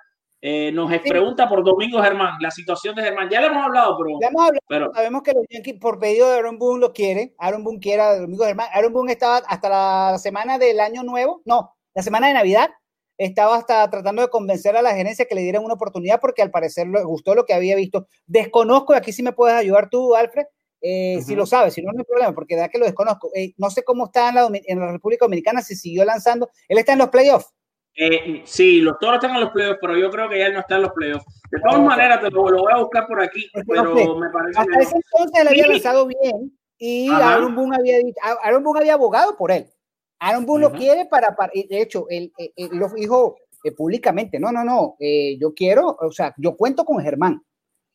eh, 0.45 0.73
nos 0.73 0.91
pregunta 0.99 1.47
por 1.47 1.63
Domingo 1.63 2.01
Germán, 2.01 2.35
la 2.41 2.51
situación 2.51 2.93
de 2.95 3.03
Germán. 3.03 3.29
Ya 3.29 3.39
le 3.39 3.47
hemos 3.47 3.63
hablado, 3.63 3.97
pero. 3.97 4.19
Ya 4.19 4.27
hemos 4.27 4.43
hablado, 4.43 4.65
pero 4.67 4.91
sabemos 4.93 5.23
que 5.23 5.31
los 5.31 5.45
Yankees, 5.49 5.79
por 5.79 5.99
pedido 5.99 6.29
de 6.29 6.35
Aaron 6.35 6.59
Boone, 6.59 6.81
lo 6.81 6.91
quiere. 6.91 7.33
Aaron 7.37 7.63
Boone 7.63 7.79
quiere 7.79 8.01
a 8.01 8.19
Domingo 8.19 8.43
Germán. 8.43 8.67
Aaron 8.73 8.91
Boone 8.91 9.13
estaba 9.13 9.37
hasta 9.37 9.69
la 9.69 10.17
semana 10.17 10.57
del 10.57 10.81
año 10.81 11.03
nuevo, 11.03 11.41
no, 11.45 11.73
la 11.95 12.03
semana 12.03 12.27
de 12.27 12.33
Navidad. 12.33 12.71
Estaba 13.17 13.55
hasta 13.55 13.89
tratando 13.89 14.21
de 14.21 14.27
convencer 14.27 14.75
a 14.75 14.81
la 14.81 14.93
gerencia 14.93 15.25
que 15.25 15.35
le 15.35 15.43
dieran 15.43 15.63
una 15.63 15.75
oportunidad 15.75 16.19
porque 16.19 16.41
al 16.41 16.51
parecer 16.51 16.87
le 16.87 17.03
gustó 17.05 17.35
lo 17.35 17.45
que 17.45 17.53
había 17.53 17.77
visto. 17.77 18.07
Desconozco, 18.25 18.93
y 18.93 18.97
aquí 18.97 19.13
sí 19.13 19.23
me 19.23 19.31
puedes 19.31 19.55
ayudar 19.55 19.89
tú, 19.89 20.13
Alfred, 20.13 20.43
eh, 20.81 21.21
si 21.25 21.35
lo 21.35 21.45
sabes, 21.45 21.73
si 21.73 21.81
no, 21.81 21.93
no 21.93 21.99
hay 21.99 22.03
problema, 22.03 22.33
porque 22.33 22.57
de 22.57 22.67
que 22.67 22.77
lo 22.77 22.85
desconozco. 22.85 23.31
Eh, 23.33 23.53
no 23.55 23.69
sé 23.69 23.83
cómo 23.85 24.07
está 24.07 24.27
en 24.27 24.35
la, 24.35 24.49
en 24.51 24.77
la, 24.77 24.91
República 24.91 25.23
Dominicana, 25.23 25.61
si 25.61 25.77
siguió 25.77 26.03
lanzando. 26.03 26.49
¿Él 26.67 26.77
está 26.77 26.91
en 26.91 26.99
los 26.99 27.07
playoffs? 27.07 27.53
Eh, 27.95 28.41
sí, 28.45 28.81
los 28.81 28.97
toros 28.99 29.15
están 29.15 29.35
en 29.35 29.41
los 29.41 29.51
playoffs, 29.51 29.79
pero 29.79 29.97
yo 29.97 30.09
creo 30.09 30.27
que 30.27 30.39
ya 30.39 30.47
él 30.47 30.53
no 30.53 30.61
está 30.61 30.75
en 30.77 30.81
los 30.83 30.91
playoffs. 30.93 31.25
De 31.51 31.59
todas 31.59 31.81
maneras, 31.81 32.21
te 32.21 32.31
lo, 32.31 32.41
voy 32.41 32.71
a 32.73 32.79
buscar 32.79 33.07
por 33.07 33.21
aquí, 33.21 33.49
pero 33.67 34.15
me 34.17 34.29
parece 34.29 34.59
Hasta 34.59 34.79
ese 34.79 34.95
entonces 34.95 35.41
él 35.41 35.47
había 35.47 35.67
lanzado 35.67 36.07
bien 36.07 36.57
y 36.77 37.09
Aaron 37.09 37.55
Boone 37.55 37.75
había, 37.77 37.97
Aaron 38.43 38.63
Boone 38.63 38.79
había 38.79 38.95
abogado 38.95 39.37
por 39.37 39.51
él. 39.51 39.67
Aaron 40.19 40.45
Boone 40.45 40.63
lo 40.63 40.71
quiere 40.71 41.05
para, 41.05 41.35
para, 41.35 41.51
de 41.53 41.81
hecho, 41.81 42.07
él, 42.09 42.31
él 42.37 42.69
lo 42.71 42.89
dijo 42.89 43.37
públicamente, 43.77 44.39
no, 44.39 44.51
no, 44.51 44.63
no, 44.63 44.97
yo 44.99 45.53
quiero, 45.53 45.95
o 45.99 46.11
sea, 46.11 46.33
yo 46.37 46.57
cuento 46.57 46.83
con 46.83 46.99
Germán. 46.99 47.43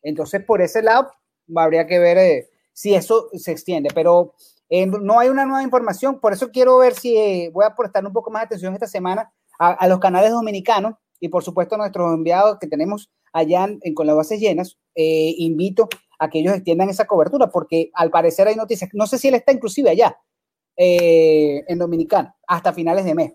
Entonces, 0.01 0.43
por 0.45 0.61
ese 0.61 0.81
lado, 0.81 1.11
habría 1.55 1.85
que 1.87 1.99
ver 1.99 2.47
si 2.73 2.95
eso 2.95 3.29
se 3.33 3.51
extiende, 3.51 3.89
pero 3.93 4.33
eh, 4.69 4.85
no 4.85 5.19
hay 5.19 5.29
una 5.29 5.45
nueva 5.45 5.63
información, 5.63 6.19
por 6.19 6.31
eso 6.31 6.49
quiero 6.49 6.77
ver 6.77 6.93
si 6.93 7.17
eh, 7.17 7.49
voy 7.51 7.65
a 7.65 7.75
prestar 7.75 8.05
un 8.05 8.13
poco 8.13 8.29
más 8.31 8.43
de 8.43 8.45
atención 8.45 8.73
esta 8.73 8.87
semana 8.87 9.31
a, 9.59 9.87
los 9.87 9.99
canales 9.99 10.31
dominicanos 10.31 10.95
y 11.19 11.29
por 11.29 11.43
supuesto 11.43 11.75
a 11.75 11.77
nuestros 11.77 12.13
enviados 12.13 12.57
que 12.59 12.67
tenemos 12.67 13.11
allá 13.33 13.67
con 13.93 14.07
las 14.07 14.15
bases 14.15 14.39
llenas, 14.39 14.77
eh, 14.95 15.35
invito 15.37 15.87
a 16.17 16.29
que 16.29 16.39
ellos 16.39 16.55
extiendan 16.55 16.89
esa 16.89 17.05
cobertura, 17.05 17.49
porque 17.49 17.91
al 17.93 18.09
parecer 18.09 18.47
hay 18.47 18.55
noticias, 18.55 18.89
no 18.93 19.05
sé 19.05 19.17
si 19.17 19.27
él 19.27 19.35
está 19.35 19.51
inclusive 19.51 19.89
allá 19.89 20.17
en 20.81 21.77
Dominicana, 21.77 22.35
hasta 22.47 22.71
finales 22.71 23.03
de 23.03 23.13
mes. 23.13 23.33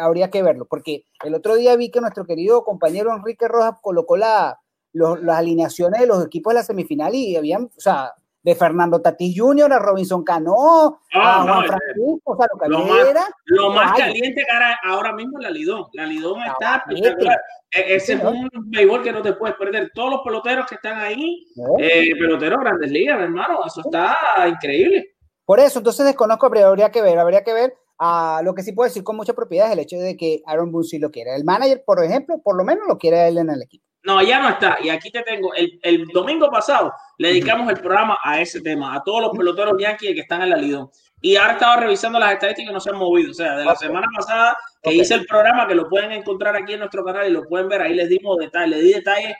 Habría 0.00 0.30
que 0.30 0.42
verlo, 0.42 0.66
porque 0.68 1.06
el 1.24 1.34
otro 1.34 1.56
día 1.56 1.74
vi 1.76 1.90
que 1.90 2.00
nuestro 2.00 2.26
querido 2.26 2.62
compañero 2.62 3.14
Enrique 3.14 3.48
Rojas 3.48 3.78
colocó 3.80 4.16
la, 4.18 4.60
las 4.94 5.36
alineaciones 5.36 6.00
de 6.00 6.06
los 6.06 6.24
equipos 6.24 6.52
de 6.52 6.60
la 6.60 6.64
semifinal 6.64 7.14
y 7.14 7.36
habían, 7.36 7.64
o 7.64 7.80
sea, 7.80 8.12
de 8.44 8.54
Fernando 8.54 9.00
Tatis 9.00 9.34
Jr. 9.36 9.72
a 9.72 9.78
Robinson 9.78 10.22
Cano, 10.22 11.00
a 11.14 11.42
Juan 11.42 11.64
Francisco, 11.66 12.20
o 12.24 12.36
sea, 12.36 12.46
lo, 12.68 12.78
lo 12.78 12.84
más, 12.84 13.06
lo 13.46 13.70
más 13.70 13.98
caliente 13.98 14.44
que 14.44 14.88
ahora 14.88 15.14
mismo 15.14 15.38
es 15.38 15.44
la 15.44 15.50
Lidón. 15.50 15.86
La 15.94 16.04
Lidón 16.04 16.42
está 16.42 16.84
e, 16.90 17.94
Ese 17.96 18.12
es 18.12 18.22
un 18.22 18.50
béisbol 18.66 19.02
que 19.02 19.12
no 19.12 19.22
te 19.22 19.32
puedes 19.32 19.56
perder. 19.56 19.90
Todos 19.94 20.10
los 20.10 20.20
peloteros 20.22 20.66
que 20.66 20.74
están 20.74 20.98
ahí, 20.98 21.46
eh, 21.78 22.14
peloteros 22.18 22.60
grandes 22.60 22.90
ligas, 22.90 23.18
hermano, 23.18 23.60
eso 23.66 23.80
está 23.80 24.14
increíble. 24.46 25.16
Por 25.46 25.58
eso, 25.58 25.78
entonces 25.78 26.04
desconozco, 26.04 26.50
pero 26.50 26.66
habría 26.66 26.90
que 26.90 27.00
ver, 27.00 27.18
habría 27.18 27.42
que 27.42 27.54
ver. 27.54 27.74
a 27.98 28.42
lo 28.44 28.54
que 28.54 28.62
sí 28.62 28.72
puedo 28.72 28.88
decir 28.88 29.04
con 29.04 29.16
mucha 29.16 29.32
propiedad 29.32 29.68
es 29.68 29.72
el 29.72 29.78
hecho 29.78 29.96
de 29.96 30.18
que 30.18 30.42
Aaron 30.44 30.70
Boone 30.70 30.86
sí 30.86 30.98
lo 30.98 31.10
quiere. 31.10 31.34
El 31.34 31.44
manager, 31.44 31.82
por 31.86 32.04
ejemplo, 32.04 32.42
por 32.44 32.56
lo 32.56 32.64
menos 32.64 32.84
lo 32.86 32.98
quiere 32.98 33.26
él 33.28 33.38
en 33.38 33.48
el 33.48 33.62
equipo. 33.62 33.86
No, 34.04 34.22
ya 34.22 34.38
no 34.40 34.50
está. 34.50 34.76
Y 34.82 34.90
aquí 34.90 35.10
te 35.10 35.22
tengo. 35.22 35.54
El, 35.54 35.78
el 35.82 36.06
domingo 36.08 36.50
pasado 36.50 36.92
le 37.18 37.28
dedicamos 37.28 37.70
el 37.70 37.80
programa 37.80 38.18
a 38.22 38.40
ese 38.40 38.60
tema, 38.60 38.94
a 38.94 39.02
todos 39.02 39.22
los 39.22 39.30
peloteros 39.36 39.74
yankees 39.78 40.14
que 40.14 40.20
están 40.20 40.42
en 40.42 40.50
la 40.50 40.56
Lidón. 40.56 40.90
Y 41.22 41.36
ahora 41.36 41.54
estaba 41.54 41.76
revisando 41.78 42.18
las 42.18 42.32
estadísticas 42.34 42.70
y 42.70 42.74
no 42.74 42.80
se 42.80 42.90
han 42.90 42.96
movido. 42.98 43.30
O 43.30 43.34
sea, 43.34 43.56
de 43.56 43.64
la 43.64 43.74
semana 43.76 44.06
pasada 44.14 44.56
que 44.82 44.90
Ok. 44.90 44.96
hice 44.96 45.14
el 45.14 45.24
programa, 45.24 45.66
que 45.66 45.74
lo 45.74 45.88
pueden 45.88 46.12
encontrar 46.12 46.54
aquí 46.54 46.74
en 46.74 46.80
nuestro 46.80 47.02
canal 47.02 47.26
y 47.26 47.30
lo 47.30 47.44
pueden 47.44 47.66
ver, 47.68 47.80
ahí 47.80 47.94
les 47.94 48.10
dimos 48.10 48.36
detalles, 48.36 48.68
les 48.76 48.84
di 48.84 48.92
detalles 48.92 49.34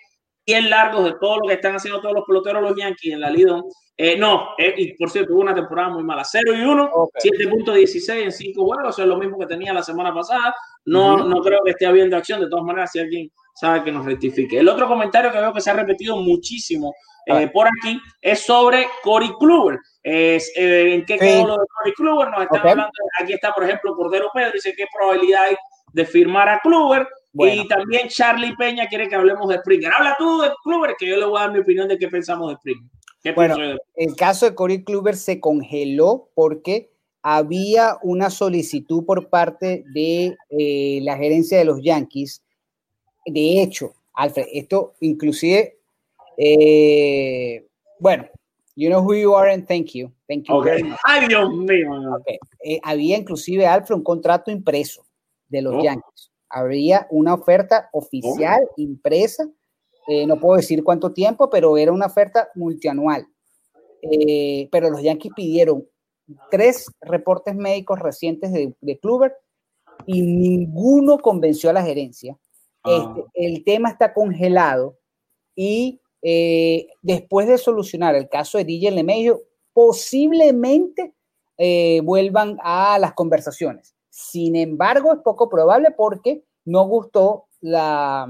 bien 0.46 0.70
largos 0.70 1.05
de 1.05 1.12
todo 1.20 1.38
lo 1.40 1.48
que 1.48 1.55
están 1.55 1.74
haciendo 1.77 2.00
todos 2.00 2.14
los 2.14 2.24
peloteros 2.27 2.62
los 2.62 2.74
Yankees 2.74 3.12
en 3.12 3.20
la 3.20 3.29
Lidón. 3.31 3.64
Eh, 3.98 4.16
no, 4.16 4.50
eh, 4.59 4.74
y 4.79 4.94
por 4.96 5.11
cierto, 5.11 5.35
hubo 5.35 5.42
una 5.42 5.55
temporada 5.55 5.90
muy 5.90 6.03
mala. 6.03 6.24
0 6.24 6.53
y 6.55 6.62
1, 6.62 6.85
Ok. 6.90 7.14
7.16 7.22 8.22
en 8.24 8.33
5 8.33 8.64
juegos, 8.64 8.94
eso 8.94 9.03
es 9.03 9.09
lo 9.09 9.18
mismo 9.18 9.38
que 9.38 9.46
tenía 9.46 9.74
la 9.74 9.83
semana 9.83 10.12
pasada. 10.14 10.55
No, 10.87 11.18
no 11.18 11.42
creo 11.42 11.61
que 11.64 11.72
esté 11.72 11.85
habiendo 11.87 12.16
acción. 12.16 12.40
De 12.40 12.48
todas 12.48 12.64
maneras, 12.64 12.90
si 12.92 12.98
alguien 12.98 13.31
sabe 13.54 13.82
que 13.84 13.92
nos 13.92 14.04
rectifique. 14.04 14.58
El 14.58 14.68
otro 14.68 14.86
comentario 14.88 15.32
que 15.32 15.38
veo 15.38 15.52
que 15.52 15.60
se 15.60 15.70
ha 15.70 15.74
repetido 15.74 16.16
muchísimo 16.16 16.94
eh, 17.26 17.48
por 17.48 17.66
aquí 17.66 17.98
es 18.20 18.40
sobre 18.40 18.86
Cory 19.02 19.32
Kluber. 19.38 19.78
Es, 20.02 20.52
eh, 20.56 20.94
¿En 20.94 21.06
qué 21.06 21.14
Sí. 21.14 21.20
quedó 21.20 21.46
lo 21.46 21.52
de 21.54 21.66
Cory 21.78 21.92
Kluber? 21.94 22.28
Nos 22.30 22.42
están 22.42 22.60
hablando, 22.60 22.90
aquí 23.20 23.32
está, 23.32 23.52
por 23.52 23.64
ejemplo, 23.64 23.94
Cordero 23.96 24.28
Pedro, 24.34 24.52
dice 24.52 24.74
qué 24.76 24.84
probabilidad 24.94 25.44
hay 25.44 25.56
de 25.92 26.04
firmar 26.04 26.48
a 26.50 26.58
Kluber. 26.60 27.08
Bueno. 27.32 27.62
Y 27.62 27.66
también 27.68 28.08
Charlie 28.08 28.54
Peña 28.56 28.86
quiere 28.88 29.08
que 29.08 29.14
hablemos 29.16 29.48
de 29.48 29.56
Springer. 29.58 29.92
Habla 29.92 30.14
tú 30.18 30.40
de 30.42 30.50
Kluber, 30.62 30.94
que 30.98 31.08
yo 31.08 31.16
le 31.16 31.24
voy 31.24 31.38
a 31.38 31.42
dar 31.44 31.52
mi 31.52 31.60
opinión 31.60 31.88
de 31.88 31.96
qué 31.98 32.08
pensamos 32.08 32.50
de 32.50 32.56
Springer. 32.56 32.90
¿Qué 33.22 33.32
Bueno, 33.32 33.56
de- 33.56 33.78
El 33.96 34.14
caso 34.16 34.44
de 34.44 34.54
Corey 34.54 34.84
Kluber 34.84 35.16
se 35.16 35.40
congeló 35.40 36.28
porque 36.34 36.90
había 37.22 37.96
una 38.02 38.28
solicitud 38.28 39.06
por 39.06 39.30
parte 39.30 39.82
de 39.94 40.36
eh, 40.50 40.98
la 41.02 41.16
gerencia 41.16 41.56
de 41.56 41.64
los 41.64 41.80
Yankees. 41.82 42.42
De 43.26 43.62
hecho, 43.62 43.94
Alfred, 44.14 44.46
esto 44.52 44.94
inclusive, 45.00 45.78
eh, 46.37 47.66
bueno, 47.98 48.26
you 48.76 48.88
know 48.88 49.00
who 49.02 49.14
you 49.14 49.34
are 49.34 49.50
and 49.52 49.66
thank 49.66 49.88
you. 49.92 50.10
Thank 50.28 50.46
you. 50.48 50.62
Ay, 51.04 51.26
Dios 51.28 51.52
mío. 51.52 52.18
eh, 52.64 52.78
había 52.82 53.16
inclusive, 53.18 53.66
Alfred, 53.66 53.96
un 53.96 54.04
contrato 54.04 54.50
impreso 54.50 55.04
de 55.48 55.62
los 55.62 55.74
Oh. 55.74 55.82
Yankees. 55.82 56.30
Habría 56.48 57.06
una 57.10 57.34
oferta 57.34 57.88
oficial 57.92 58.60
impresa. 58.76 59.48
eh, 60.06 60.26
no 60.26 60.38
puedo 60.38 60.56
decir 60.58 60.84
cuánto 60.84 61.12
tiempo, 61.14 61.48
pero 61.48 61.78
era 61.78 61.90
una 61.90 62.06
oferta 62.06 62.50
multianual. 62.54 63.26
Pero 64.70 64.90
los 64.90 65.02
Yankees 65.02 65.32
pidieron 65.34 65.88
tres 66.50 66.87
reportes 67.00 67.54
médicos 67.56 67.98
recientes 68.00 68.52
de, 68.52 68.74
de 68.82 68.98
Kluber 68.98 69.34
y 70.04 70.20
ninguno 70.20 71.18
convenció 71.18 71.70
a 71.70 71.72
la 71.72 71.82
gerencia. 71.82 72.37
Ah. 72.85 73.14
Este, 73.16 73.47
el 73.47 73.64
tema 73.64 73.90
está 73.90 74.12
congelado 74.12 74.99
y 75.57 76.01
eh, 76.23 76.88
después 77.03 77.47
de 77.49 77.59
solucionar 77.59 78.14
el 78.14 78.29
caso 78.29 78.59
de 78.59 78.64
DJ 78.64 78.90
LeMahieu, 78.92 79.42
posiblemente 79.73 81.14
eh, 81.59 82.01
vuelvan 82.03 82.59
a 82.62 82.99
las 82.99 83.14
conversaciones. 83.14 83.94
Sin 84.09 84.57
embargo, 84.57 85.12
es 85.12 85.20
poco 85.20 85.49
probable 85.49 85.90
porque 85.90 86.44
no 86.64 86.87
gustó 86.87 87.47
la, 87.61 88.29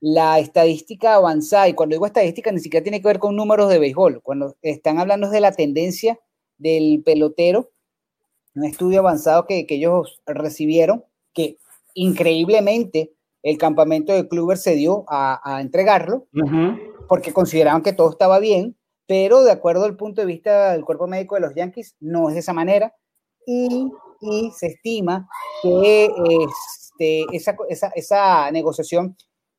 la 0.00 0.38
estadística 0.38 1.14
avanzada. 1.14 1.68
Y 1.68 1.74
cuando 1.74 1.94
digo 1.94 2.06
estadística, 2.06 2.50
ni 2.52 2.60
siquiera 2.60 2.82
tiene 2.82 3.00
que 3.00 3.08
ver 3.08 3.18
con 3.18 3.36
números 3.36 3.68
de 3.68 3.78
béisbol. 3.78 4.20
Cuando 4.22 4.56
están 4.62 4.98
hablando 4.98 5.30
de 5.30 5.40
la 5.40 5.52
tendencia 5.52 6.18
del 6.58 7.02
pelotero, 7.04 7.70
un 8.54 8.64
estudio 8.64 9.00
avanzado 9.00 9.46
que, 9.46 9.66
que 9.66 9.76
ellos 9.76 10.20
recibieron, 10.26 11.04
que 11.32 11.58
increíblemente 11.94 13.12
el 13.42 13.58
campamento 13.58 14.12
de 14.12 14.28
Kluber 14.28 14.58
se 14.58 14.74
dio 14.74 15.04
a, 15.08 15.40
a 15.44 15.60
entregarlo 15.60 16.26
porque 17.08 17.32
consideraban 17.32 17.82
que 17.82 17.92
todo 17.92 18.10
estaba 18.10 18.38
bien, 18.38 18.76
pero 19.06 19.42
de 19.42 19.50
acuerdo 19.50 19.84
al 19.84 19.96
punto 19.96 20.20
de 20.20 20.26
vista 20.26 20.72
del 20.72 20.84
cuerpo 20.84 21.06
médico 21.06 21.34
de 21.34 21.40
los 21.40 21.54
Yankees, 21.54 21.96
no 22.00 22.28
es 22.28 22.34
de 22.34 22.40
esa 22.40 22.52
manera. 22.52 22.94
Y, 23.46 23.90
y 24.20 24.50
se 24.56 24.66
estima 24.68 25.28
que 25.62 26.10
este, 26.94 27.24
esa, 27.32 27.56
esa, 27.68 27.88
esa 27.94 28.50
negociación 28.52 29.16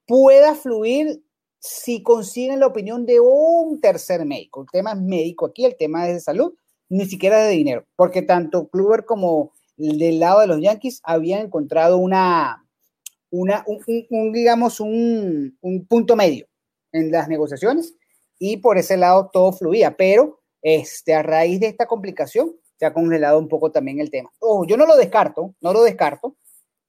pueda 0.07 0.55
fluir 0.55 1.23
si 1.59 2.01
consiguen 2.01 2.59
la 2.59 2.67
opinión 2.67 3.05
de 3.05 3.19
un 3.19 3.81
tercer 3.81 4.25
médico. 4.25 4.61
El 4.61 4.67
tema 4.71 4.91
es 4.91 5.01
médico 5.01 5.47
aquí, 5.47 5.65
el 5.65 5.75
tema 5.77 6.07
es 6.07 6.13
de 6.15 6.19
salud, 6.21 6.53
ni 6.89 7.05
siquiera 7.05 7.39
de 7.39 7.51
dinero, 7.51 7.85
porque 7.95 8.21
tanto 8.21 8.69
Kluber 8.69 9.05
como 9.05 9.53
el 9.77 9.97
del 9.97 10.19
lado 10.19 10.41
de 10.41 10.47
los 10.47 10.61
Yankees 10.61 11.01
habían 11.03 11.45
encontrado 11.45 11.97
una, 11.97 12.60
una 13.31 13.63
un, 13.65 13.79
un- 13.87 14.05
un, 14.09 14.31
digamos, 14.31 14.79
un, 14.79 15.57
un 15.61 15.85
punto 15.87 16.15
medio 16.15 16.45
en 16.91 17.11
las 17.11 17.27
negociaciones 17.27 17.95
y 18.37 18.57
por 18.57 18.77
ese 18.77 18.97
lado 18.97 19.29
todo 19.33 19.51
fluía, 19.53 19.95
pero 19.97 20.41
este, 20.61 21.13
a 21.13 21.23
raíz 21.23 21.59
de 21.59 21.67
esta 21.67 21.87
complicación 21.87 22.53
se 22.77 22.85
ha 22.85 22.93
congelado 22.93 23.39
un 23.39 23.47
poco 23.47 23.71
también 23.71 23.99
el 23.99 24.09
tema. 24.11 24.29
Ojo, 24.39 24.65
yo 24.65 24.75
no 24.77 24.85
lo 24.85 24.95
descarto, 24.97 25.55
no 25.61 25.71
lo 25.73 25.83
descarto, 25.83 26.35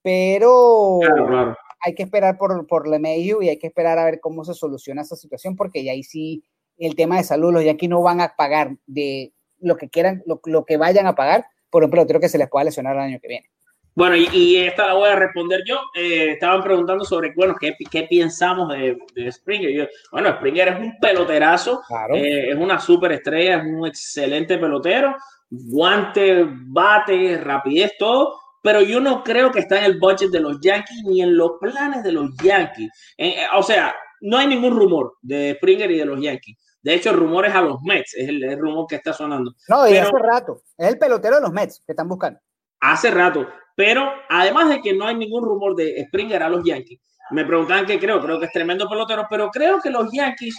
pero 0.02 0.98
Claro, 1.00 1.26
claro. 1.26 1.57
hay 1.81 1.94
que 1.94 2.02
esperar 2.02 2.37
por, 2.38 2.66
por 2.66 2.88
LeMahieu 2.88 3.42
y 3.42 3.48
hay 3.48 3.59
que 3.59 3.68
esperar 3.68 3.98
a 3.98 4.05
ver 4.05 4.20
cómo 4.20 4.44
se 4.44 4.55
soluciona 4.55 5.02
esa 5.02 5.16
situación, 5.16 5.57
porque 5.57 5.85
ya 5.85 5.92
ahí 5.92 6.02
sí 6.02 6.42
el 6.78 6.96
tema 6.96 7.18
de 7.18 7.24
salud, 7.24 7.52
los 7.52 7.64
Yankees 7.64 7.90
no 7.90 8.02
van 8.02 8.20
a 8.20 8.35
pagar 8.37 8.76
de 8.87 9.33
lo 9.61 9.76
que 9.76 9.88
quieran, 9.88 10.22
lo, 10.26 10.40
lo 10.46 10.64
que 10.64 10.76
vayan 10.76 11.07
a 11.07 11.14
pagar 11.14 11.46
por 11.70 11.85
un 11.85 11.90
pelotero 11.90 12.18
que 12.18 12.28
se 12.28 12.38
les 12.38 12.48
pueda 12.48 12.64
lesionar 12.64 12.96
el 12.96 13.02
año 13.02 13.18
que 13.20 13.28
viene. 13.28 13.46
Bueno, 13.94 14.16
y, 14.16 14.26
y 14.33 14.57
esta 14.59 14.87
la 14.87 14.94
voy 14.94 15.09
a 15.11 15.16
responder 15.16 15.61
yo. 15.66 15.78
Eh, 15.94 16.31
estaban 16.33 16.62
preguntando 16.62 17.05
sobre, 17.05 17.33
bueno, 17.37 17.55
¿qué, 17.61 17.74
qué 17.90 18.07
pensamos 18.09 18.68
de, 18.72 18.96
de 19.14 19.31
Springer? 19.31 19.70
Yo, 19.70 19.85
bueno, 20.11 20.31
Springer 20.37 20.68
es 20.68 20.78
un 20.81 20.98
peloterazo, 20.98 21.83
Claro. 21.87 22.14
eh, 22.14 22.50
es 22.50 22.57
una 22.57 22.78
superestrella, 22.81 23.59
es 23.59 23.64
un 23.64 23.87
excelente 23.87 24.57
pelotero, 24.59 25.14
guante, 25.50 26.46
bate, 26.48 27.38
rapidez, 27.38 27.92
todo, 27.98 28.38
pero 28.62 28.81
yo 28.81 29.00
no 29.00 29.22
creo 29.22 29.50
que 29.50 29.59
está 29.61 29.78
en 29.78 29.85
el 29.85 29.98
budget 29.98 30.31
de 30.31 30.40
los 30.40 30.59
Yankees 30.61 31.02
ni 31.05 31.20
en 31.20 31.37
los 31.37 31.52
planes 31.61 32.02
de 32.02 32.12
los 32.12 32.31
Yankees. 32.42 32.90
Eh, 33.18 33.37
o 33.57 33.62
sea, 33.62 33.94
no 34.22 34.38
hay 34.38 34.46
ningún 34.46 34.76
rumor 34.76 35.14
de 35.20 35.55
Springer 35.57 35.90
y 35.90 35.98
de 35.98 36.05
los 36.05 36.20
Yankees. 36.20 36.57
De 36.81 36.94
hecho, 36.94 37.11
el 37.11 37.16
rumor 37.16 37.46
es 37.46 37.55
a 37.55 37.61
los 37.61 37.81
Mets, 37.83 38.14
es 38.14 38.28
el, 38.28 38.42
el 38.42 38.59
rumor 38.59 38.87
que 38.88 38.96
está 38.96 39.12
sonando. 39.12 39.52
No, 39.68 39.87
y 39.87 39.92
pero- 39.92 40.05
hace 40.05 40.18
rato. 40.18 40.62
Es 40.76 40.88
el 40.88 40.98
pelotero 40.98 41.37
de 41.37 41.42
los 41.42 41.52
Mets 41.52 41.83
que 41.85 41.92
están 41.92 42.09
buscando. 42.09 42.40
hace 42.81 43.11
rato. 43.11 43.46
Pero 43.74 44.12
además 44.28 44.68
de 44.68 44.80
que 44.80 44.92
no 44.92 45.06
hay 45.06 45.14
ningún 45.14 45.44
rumor 45.44 45.74
de 45.74 46.04
Springer 46.06 46.42
a 46.42 46.48
los 46.48 46.64
Yankees, 46.64 47.00
me 47.30 47.44
preguntan 47.44 47.87
qué 47.87 47.98
creo. 47.98 48.20
Creo 48.20 48.38
que 48.38 48.46
es 48.46 48.52
tremendo 48.52 48.88
pelotero, 48.88 49.26
pero 49.28 49.50
creo 49.50 49.80
que 49.80 49.90
los 49.90 50.12
Yankees 50.12 50.54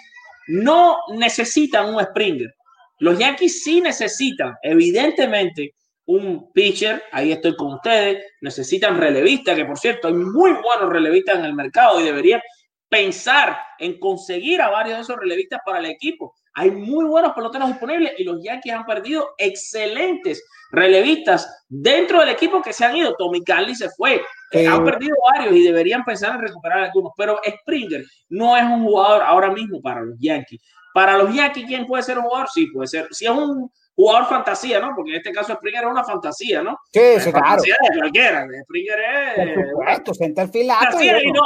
no 0.47 0.97
necesitan 1.15 1.93
un 1.93 2.03
Springer. 2.03 2.53
Los 2.99 3.19
Yankees 3.19 3.63
sí 3.63 3.81
necesitan, 3.81 4.55
evidentemente, 4.61 5.75
un 6.05 6.51
pitcher. 6.51 7.03
Ahí 7.11 7.31
estoy 7.31 7.55
con 7.55 7.73
ustedes. 7.73 8.25
Necesitan 8.41 8.99
relevistas, 8.99 9.55
que 9.55 9.65
por 9.65 9.77
cierto, 9.77 10.07
hay 10.07 10.15
muy 10.15 10.51
buenos 10.51 10.89
relevistas 10.89 11.39
en 11.39 11.45
el 11.45 11.53
mercado 11.53 11.99
y 11.99 12.05
deberían 12.05 12.41
pensar 12.89 13.57
en 13.79 13.99
conseguir 13.99 14.61
a 14.61 14.69
varios 14.69 14.97
de 14.97 15.01
esos 15.03 15.17
relevistas 15.17 15.59
para 15.65 15.79
el 15.79 15.85
equipo. 15.85 16.35
Hay 16.55 16.71
muy 16.71 17.05
buenos 17.05 17.33
peloteros 17.33 17.67
disponibles 17.67 18.13
y 18.17 18.23
los 18.23 18.43
Yankees 18.43 18.73
han 18.73 18.85
perdido 18.85 19.29
excelentes 19.37 20.43
relevistas 20.71 21.63
dentro 21.67 22.19
del 22.19 22.29
equipo 22.29 22.61
que 22.61 22.73
se 22.73 22.85
han 22.85 22.95
ido. 22.95 23.15
Tommy 23.15 23.43
Carly 23.43 23.75
se 23.75 23.89
fue. 23.89 24.21
Sí. 24.51 24.65
Han 24.65 24.83
perdido 24.83 25.15
varios 25.33 25.55
y 25.55 25.63
deberían 25.63 26.03
pensar 26.03 26.35
en 26.35 26.41
recuperar 26.41 26.79
algunos. 26.79 27.13
Pero 27.17 27.39
Springer 27.61 28.03
no 28.29 28.55
es 28.55 28.63
un 28.63 28.83
jugador 28.83 29.23
ahora 29.23 29.51
mismo 29.51 29.81
para 29.81 30.01
los 30.01 30.15
Yankees. 30.19 30.61
Para 30.93 31.17
los 31.17 31.33
Yankees, 31.33 31.65
¿quién 31.65 31.87
puede 31.87 32.03
ser 32.03 32.19
un 32.19 32.25
jugador? 32.25 32.47
Sí, 32.53 32.67
puede 32.67 32.87
ser. 32.87 33.07
Si 33.11 33.25
es 33.25 33.31
un 33.31 33.71
jugador 33.95 34.27
fantasía, 34.27 34.79
¿no? 34.79 34.93
Porque 34.95 35.11
en 35.11 35.17
este 35.17 35.31
caso 35.31 35.53
Springer 35.53 35.83
es 35.83 35.89
una 35.89 36.03
fantasía, 36.03 36.61
¿no? 36.61 36.77
Sí, 36.91 36.99
sí, 37.19 37.31
claro. 37.31 37.47
fantasía 37.47 37.75
de 37.81 37.99
cualquiera. 37.99 38.45
Springer 38.63 38.99
Por 39.35 39.47
es 39.47 39.69
supuesto, 39.69 40.13
center 40.13 40.49
field 40.49 40.69
alto 40.69 41.01
y 41.01 41.07
fantasía 41.07 41.23
y 41.23 41.31
no. 41.31 41.41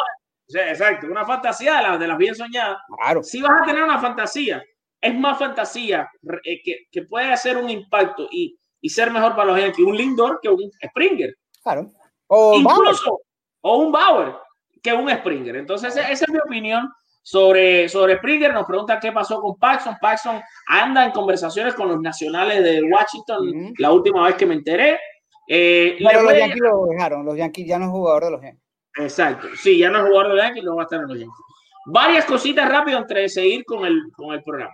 Sí, 0.47 0.59
exacto, 0.59 1.07
una 1.07 1.25
fantasía 1.25 1.75
de 1.75 1.83
las, 1.83 1.99
de 1.99 2.07
las 2.07 2.17
bien 2.17 2.35
soñadas. 2.35 2.77
Claro. 2.97 3.21
Si 3.23 3.41
vas 3.41 3.51
a 3.61 3.65
tener 3.65 3.83
una 3.83 3.99
fantasía, 3.99 4.63
es 5.01 5.15
más 5.17 5.37
fantasía 5.37 6.09
eh, 6.43 6.61
que, 6.63 6.85
que 6.91 7.03
puede 7.03 7.31
hacer 7.31 7.57
un 7.57 7.69
impacto 7.69 8.27
y, 8.31 8.57
y 8.81 8.89
ser 8.89 9.11
mejor 9.11 9.35
para 9.35 9.49
los 9.51 9.59
Yankees 9.59 9.85
un 9.85 9.95
Lindor 9.97 10.39
que 10.41 10.49
un 10.49 10.71
Springer. 10.83 11.35
Claro. 11.63 11.91
O 12.27 12.55
Incluso, 12.55 13.21
o 13.61 13.77
un 13.77 13.91
Bauer 13.91 14.33
que 14.81 14.93
un 14.93 15.09
Springer. 15.09 15.55
Entonces, 15.57 15.95
esa 15.95 16.09
es 16.25 16.29
mi 16.29 16.39
opinión 16.39 16.89
sobre, 17.21 17.87
sobre 17.89 18.17
Springer. 18.17 18.53
Nos 18.53 18.65
pregunta 18.65 18.99
qué 18.99 19.11
pasó 19.11 19.39
con 19.41 19.57
Paxson. 19.57 19.95
Paxson 20.01 20.41
anda 20.67 21.05
en 21.05 21.11
conversaciones 21.11 21.73
con 21.73 21.87
los 21.89 21.99
nacionales 22.01 22.63
de 22.63 22.83
Washington 22.83 23.73
la 23.77 23.91
última 23.91 24.25
vez 24.25 24.35
que 24.35 24.45
me 24.45 24.55
enteré. 24.55 24.99
Eh, 25.47 25.97
pero 25.99 26.23
los 26.23 26.33
a- 26.33 26.37
Yankees 26.39 26.59
lo 26.61 26.85
dejaron. 26.87 27.25
Los 27.25 27.37
Yankees 27.37 27.67
ya 27.67 27.79
no 27.79 27.85
es 27.85 27.91
jugador 27.91 28.25
de 28.25 28.31
los 28.31 28.41
Yankees. 28.41 28.63
Exacto. 28.99 29.47
Sí, 29.55 29.77
ya 29.77 29.89
no 29.89 29.99
es 29.99 30.05
jugador 30.05 30.29
de 30.29 30.35
los 30.35 30.43
Yankees, 30.43 30.63
no 30.63 30.75
va 30.75 30.81
a 30.81 30.85
estar 30.85 30.99
en 31.01 31.07
los 31.07 31.17
Yankees. 31.17 31.43
Varias 31.89 32.25
cositas 32.25 32.69
rápido 32.69 32.97
antes 32.97 33.15
de 33.15 33.29
seguir 33.29 33.63
con 33.65 33.85
el, 33.85 34.01
con 34.15 34.33
el 34.33 34.43
programa. 34.43 34.73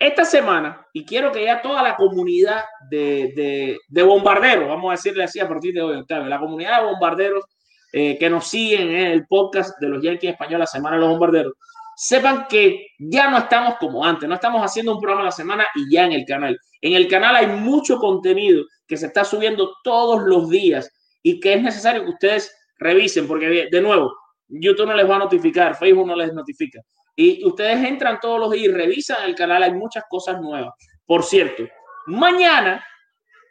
Esta 0.00 0.24
semana, 0.24 0.86
y 0.94 1.04
quiero 1.04 1.30
que 1.30 1.44
ya 1.44 1.60
toda 1.60 1.82
la 1.82 1.94
comunidad 1.94 2.64
de, 2.88 3.34
de, 3.36 3.78
de 3.86 4.02
bombarderos, 4.02 4.66
vamos 4.66 4.88
a 4.88 4.92
decirle 4.92 5.24
así 5.24 5.38
a 5.38 5.46
partir 5.46 5.74
de 5.74 5.82
hoy, 5.82 5.98
Octavio, 5.98 6.26
la 6.26 6.40
comunidad 6.40 6.80
de 6.80 6.86
bombarderos 6.86 7.44
eh, 7.92 8.16
que 8.18 8.30
nos 8.30 8.46
siguen 8.48 8.88
en 8.88 9.08
el 9.08 9.26
podcast 9.26 9.78
de 9.78 9.88
los 9.88 10.02
Yankees 10.02 10.30
Español, 10.30 10.60
la 10.60 10.66
Semana 10.66 10.96
de 10.96 11.02
los 11.02 11.10
Bombarderos, 11.10 11.52
sepan 11.94 12.46
que 12.48 12.86
ya 12.98 13.30
no 13.30 13.36
estamos 13.36 13.74
como 13.78 14.02
antes, 14.02 14.26
no 14.26 14.36
estamos 14.36 14.62
haciendo 14.62 14.94
un 14.94 15.00
programa 15.00 15.20
a 15.20 15.26
la 15.26 15.32
semana 15.32 15.66
y 15.74 15.94
ya 15.94 16.06
en 16.06 16.12
el 16.12 16.24
canal. 16.24 16.58
En 16.80 16.94
el 16.94 17.06
canal 17.06 17.36
hay 17.36 17.48
mucho 17.48 17.98
contenido 17.98 18.64
que 18.88 18.96
se 18.96 19.04
está 19.04 19.22
subiendo 19.22 19.70
todos 19.84 20.22
los 20.22 20.48
días 20.48 20.90
y 21.22 21.40
que 21.40 21.52
es 21.52 21.62
necesario 21.62 22.04
que 22.04 22.10
ustedes 22.12 22.56
revisen, 22.78 23.28
porque 23.28 23.68
de 23.70 23.80
nuevo, 23.82 24.14
YouTube 24.50 24.86
no 24.86 24.94
les 24.94 25.08
va 25.08 25.16
a 25.16 25.20
notificar, 25.20 25.76
Facebook 25.76 26.06
no 26.06 26.16
les 26.16 26.32
notifica. 26.32 26.80
Y 27.14 27.44
ustedes 27.44 27.84
entran 27.84 28.18
todos 28.20 28.40
los 28.40 28.50
días 28.50 28.64
y 28.64 28.72
revisan 28.72 29.24
el 29.24 29.34
canal, 29.34 29.62
hay 29.62 29.72
muchas 29.72 30.04
cosas 30.08 30.40
nuevas. 30.40 30.74
Por 31.06 31.22
cierto, 31.22 31.64
mañana, 32.06 32.84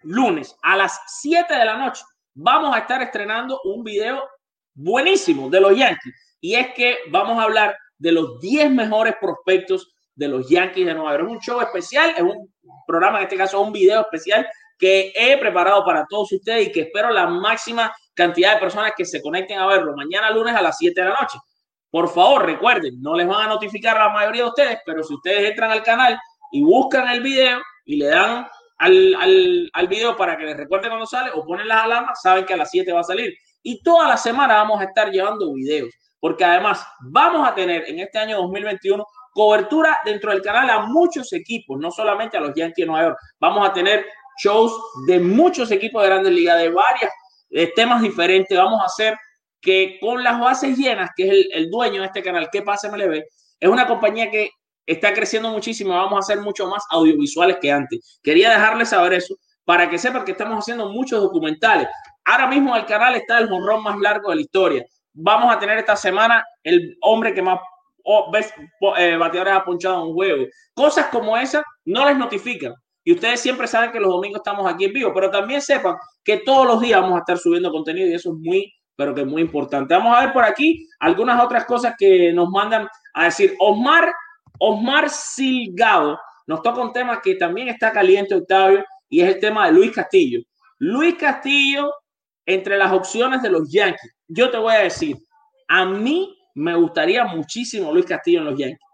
lunes, 0.04 0.56
a 0.62 0.76
las 0.76 1.00
7 1.22 1.54
de 1.54 1.66
la 1.66 1.78
noche, 1.78 2.04
vamos 2.34 2.76
a 2.76 2.80
estar 2.80 3.02
estrenando 3.02 3.60
un 3.64 3.84
video 3.84 4.28
buenísimo 4.74 5.50
de 5.50 5.62
los 5.62 5.78
Yankees. 5.78 6.38
Y 6.42 6.56
es 6.56 6.74
que 6.74 6.98
vamos 7.10 7.38
a 7.38 7.44
hablar 7.44 7.78
de 7.98 8.12
los 8.12 8.40
10 8.40 8.72
mejores 8.72 9.16
prospectos 9.20 9.94
de 10.16 10.28
los 10.28 10.50
Yankees 10.50 10.86
de 10.86 10.94
Nueva 10.94 11.12
York. 11.12 11.26
Es 11.26 11.32
un 11.32 11.40
show 11.40 11.62
especial, 11.62 12.14
es 12.16 12.22
un 12.22 12.54
programa, 12.88 13.20
en 13.20 13.24
este 13.24 13.38
caso 13.38 13.62
un 13.62 13.72
video 13.72 14.02
especial 14.02 14.48
que 14.78 15.12
he 15.14 15.38
preparado 15.38 15.84
para 15.84 16.06
todos 16.10 16.32
ustedes 16.32 16.68
y 16.68 16.72
que 16.72 16.82
espero 16.82 17.12
la 17.12 17.28
máxima 17.28 17.94
cantidad 18.20 18.56
de 18.56 18.60
personas 18.60 18.92
que 18.98 19.06
se 19.06 19.22
conecten 19.22 19.58
a 19.60 19.66
verlo 19.66 19.96
mañana 19.96 20.30
lunes 20.30 20.54
a 20.54 20.62
las 20.62 20.78
7 20.78 21.00
de 21.02 21.08
la 21.08 21.18
noche. 21.22 21.38
Por 21.90 22.10
favor, 22.10 22.46
recuerden, 22.46 23.02
no 23.02 23.16
les 23.16 23.26
van 23.26 23.46
a 23.46 23.48
notificar 23.48 23.98
a 23.98 24.08
la 24.08 24.14
mayoría 24.14 24.44
de 24.44 24.50
ustedes, 24.50 24.80
pero 24.86 25.02
si 25.04 25.14
ustedes 25.14 25.50
entran 25.50 25.72
al 25.72 25.82
canal 25.82 26.20
y 26.52 26.62
buscan 26.62 27.08
el 27.08 27.22
video 27.22 27.60
y 27.86 27.96
le 27.96 28.08
dan 28.08 28.46
al, 28.78 29.16
al, 29.16 29.70
al 29.72 29.88
video 29.88 30.18
para 30.18 30.38
que 30.38 30.44
les 30.44 30.58
recuerde 30.58 30.90
cuando 30.90 31.06
sale 31.06 31.32
o 31.34 31.46
ponen 31.46 31.68
las 31.68 31.86
alarmas, 31.86 32.22
saben 32.22 32.46
que 32.46 32.54
a 32.54 32.58
las 32.58 32.70
7 32.70 32.92
va 32.92 33.00
a 33.00 33.04
salir. 33.04 33.34
Y 33.64 33.82
toda 33.82 34.10
la 34.10 34.18
semana 34.18 34.56
vamos 34.56 34.82
a 34.82 34.84
estar 34.84 35.10
llevando 35.10 35.54
videos, 35.54 35.90
porque 36.20 36.44
además 36.44 36.86
vamos 37.00 37.48
a 37.48 37.56
tener 37.56 37.88
en 37.88 38.00
este 38.00 38.20
año 38.20 38.38
2021 38.38 39.06
cobertura 39.32 39.98
dentro 40.04 40.32
del 40.32 40.42
canal 40.42 40.70
a 40.70 40.80
muchos 40.88 41.32
equipos, 41.32 41.80
no 41.80 41.90
solamente 41.90 42.36
a 42.36 42.42
los 42.42 42.54
Yankees 42.54 42.84
de 42.84 42.86
Nueva 42.86 43.08
York. 43.08 43.18
Vamos 43.40 43.68
a 43.68 43.72
tener 43.72 44.06
shows 44.44 44.74
de 45.08 45.20
muchos 45.20 45.72
equipos 45.72 46.02
de 46.02 46.10
grandes 46.10 46.34
ligas, 46.34 46.60
de 46.60 46.70
varios 46.70 47.12
eh, 47.52 47.72
temas 47.76 48.02
diferentes. 48.02 48.58
Vamos 48.58 48.82
a 48.82 48.86
hacer 48.86 49.18
que 49.62 49.98
con 50.00 50.24
las 50.24 50.40
bases 50.40 50.78
llenas, 50.78 51.10
que 51.16 51.24
es 51.24 51.30
el, 51.30 51.50
el 51.54 51.70
dueño 51.70 52.02
de 52.02 52.08
este 52.08 52.24
canal, 52.24 52.50
que 52.52 52.62
pasa 52.62 52.90
MLB, 52.90 53.24
es 53.60 53.70
una 53.70 53.88
compañía 53.88 54.32
que 54.32 54.50
está 54.86 55.14
creciendo 55.14 55.50
muchísimo. 55.50 55.94
Vamos 55.94 56.14
a 56.14 56.20
hacer 56.20 56.42
mucho 56.44 56.68
más 56.68 56.84
audiovisuales 56.90 57.58
que 57.62 57.72
antes. 57.72 58.20
Quería 58.24 58.52
dejarles 58.52 58.90
saber 58.90 59.14
eso 59.14 59.36
para 59.66 59.90
que 59.90 59.98
sepan 59.98 60.26
que 60.26 60.32
estamos 60.32 60.58
haciendo 60.58 60.90
muchos 60.90 61.22
documentales. 61.22 61.88
Ahora 62.26 62.48
mismo 62.48 62.76
en 62.76 62.82
el 62.82 62.88
canal 62.88 63.16
está 63.16 63.38
el 63.38 63.50
jonrón 63.50 63.84
más 63.84 63.98
largo 64.00 64.30
de 64.30 64.38
la 64.38 64.42
historia. 64.42 64.86
Vamos 65.14 65.54
a 65.54 65.60
tener 65.60 65.78
esta 65.78 65.96
semana 65.96 66.44
el 66.64 66.98
hombre 67.02 67.34
que 67.34 67.42
más 67.42 67.60
oh, 68.04 68.32
ves, 68.32 68.52
eh, 68.98 69.16
bateadores 69.16 69.54
ha 69.54 69.64
ponchado 69.64 70.02
en 70.02 70.08
un 70.10 70.14
juego. 70.14 70.46
Cosas 70.74 71.08
como 71.08 71.38
esas 71.38 71.64
no 71.86 72.08
les 72.08 72.18
notifican. 72.18 72.74
Y 73.10 73.14
ustedes 73.14 73.40
siempre 73.40 73.66
saben 73.66 73.92
que 73.92 74.00
los 74.00 74.12
domingos 74.12 74.38
estamos 74.38 74.72
aquí 74.72 74.86
en 74.86 74.94
vivo, 74.94 75.12
pero 75.12 75.32
también 75.32 75.64
sepan 75.64 75.96
que 76.24 76.42
todos 76.46 76.68
los 76.68 76.80
días 76.80 77.02
vamos 77.02 77.16
a 77.16 77.22
estar 77.22 77.40
subiendo 77.40 77.72
contenido 77.72 78.08
y 78.08 78.14
eso 78.14 78.30
es 78.30 78.38
muy, 78.38 78.72
pero 78.96 79.16
que 79.16 79.22
es 79.22 79.28
muy 79.28 79.42
importante. 79.42 79.96
Vamos 79.96 80.16
a 80.16 80.26
ver 80.26 80.32
por 80.32 80.44
aquí 80.44 80.88
algunas 81.00 81.44
otras 81.44 81.66
cosas 81.66 81.96
que 81.98 82.32
nos 82.32 82.50
mandan 82.50 82.88
a 83.16 83.24
decir. 83.24 83.56
Osmar, 83.58 84.14
Osmar 84.60 85.10
Silgado 85.10 86.20
nos 86.46 86.62
toca 86.62 86.84
un 86.84 86.94
tema 86.94 87.20
que 87.20 87.34
también 87.34 87.70
está 87.70 87.92
caliente, 87.92 88.36
Octavio, 88.36 88.86
y 89.10 89.22
es 89.22 89.34
el 89.34 89.40
tema 89.40 89.66
de 89.66 89.72
Luis 89.72 89.92
Castillo. 89.92 90.42
Luis 90.78 91.16
Castillo, 91.16 91.92
entre 92.46 92.78
las 92.78 92.92
opciones 92.92 93.42
de 93.42 93.50
los 93.50 93.72
Yankees, 93.72 94.18
yo 94.28 94.52
te 94.52 94.60
voy 94.60 94.76
a 94.76 94.84
decir, 94.84 95.18
a 95.68 95.84
mí 95.84 96.38
me 96.54 96.76
gustaría 96.76 97.26
muchísimo 97.26 97.92
Luis 97.92 98.06
Castillo 98.06 98.42
en 98.42 98.46
los 98.46 98.60
Yankees. 98.60 98.88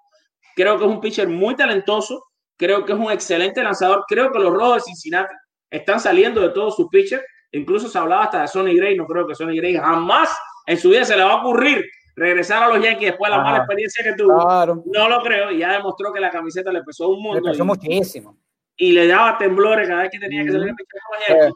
Creo 0.56 0.78
que 0.78 0.86
es 0.86 0.90
un 0.90 1.02
pitcher 1.02 1.28
muy 1.28 1.58
talentoso, 1.58 2.24
creo 2.58 2.86
que 2.86 2.94
es 2.94 3.00
un 3.00 3.12
excelente 3.12 3.64
lanzador, 3.64 4.06
creo 4.08 4.32
que 4.32 4.40
los 4.40 4.54
Rojos 4.54 4.76
de 4.76 4.82
Cincinnati 4.82 5.34
están 5.70 6.00
saliendo 6.00 6.42
de 6.42 6.50
todos 6.50 6.76
sus 6.76 6.88
pitchers, 6.90 7.24
incluso 7.52 7.88
se 7.88 7.98
hablaba 7.98 8.26
hasta 8.26 8.42
de 8.42 8.48
Sonny 8.48 8.76
Gray, 8.76 8.98
no 8.98 9.06
creo 9.06 9.28
que 9.28 9.36
Sonny 9.36 9.58
Gray 9.58 9.76
jamás 9.76 10.30
en 10.66 10.78
su 10.78 10.90
vida 10.90 11.06
se 11.06 11.16
le 11.16 11.24
va 11.24 11.34
a 11.34 11.42
ocurrir 11.42 11.86
regresar 12.16 12.64
a 12.64 12.68
los 12.70 12.84
Yankees 12.84 13.10
después 13.10 13.30
de 13.30 13.38
la 13.38 13.44
mala 13.44 13.58
experiencia 13.58 14.04
que 14.04 14.14
tuvo. 14.14 14.42
Claro. 14.42 14.84
No 14.86 15.10
lo 15.10 15.22
creo 15.22 15.52
y 15.52 15.60
ya 15.60 15.74
demostró 15.74 16.14
que 16.14 16.20
la 16.20 16.32
camiseta 16.32 16.72
le 16.72 16.84
pesó 16.84 17.10
un 17.10 17.22
mundo 17.22 17.42
pasó 17.44 17.64
y, 17.64 17.66
muchísimo. 17.66 18.38
y 18.78 18.92
le 18.94 19.08
daba 19.08 19.38
temblores 19.38 19.88
cada 19.88 20.04
vez 20.04 20.12
que 20.12 20.20
tenía 20.20 20.44
que 20.44 20.52
salir 20.52 20.70
a 20.70 20.72
los 20.72 21.28
Yankees. 21.28 21.54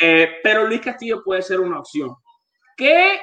Eh, 0.00 0.40
pero 0.42 0.66
Luis 0.66 0.80
Castillo 0.80 1.22
puede 1.24 1.42
ser 1.42 1.60
una 1.60 1.78
opción. 1.78 2.14
¿Qué, 2.76 3.20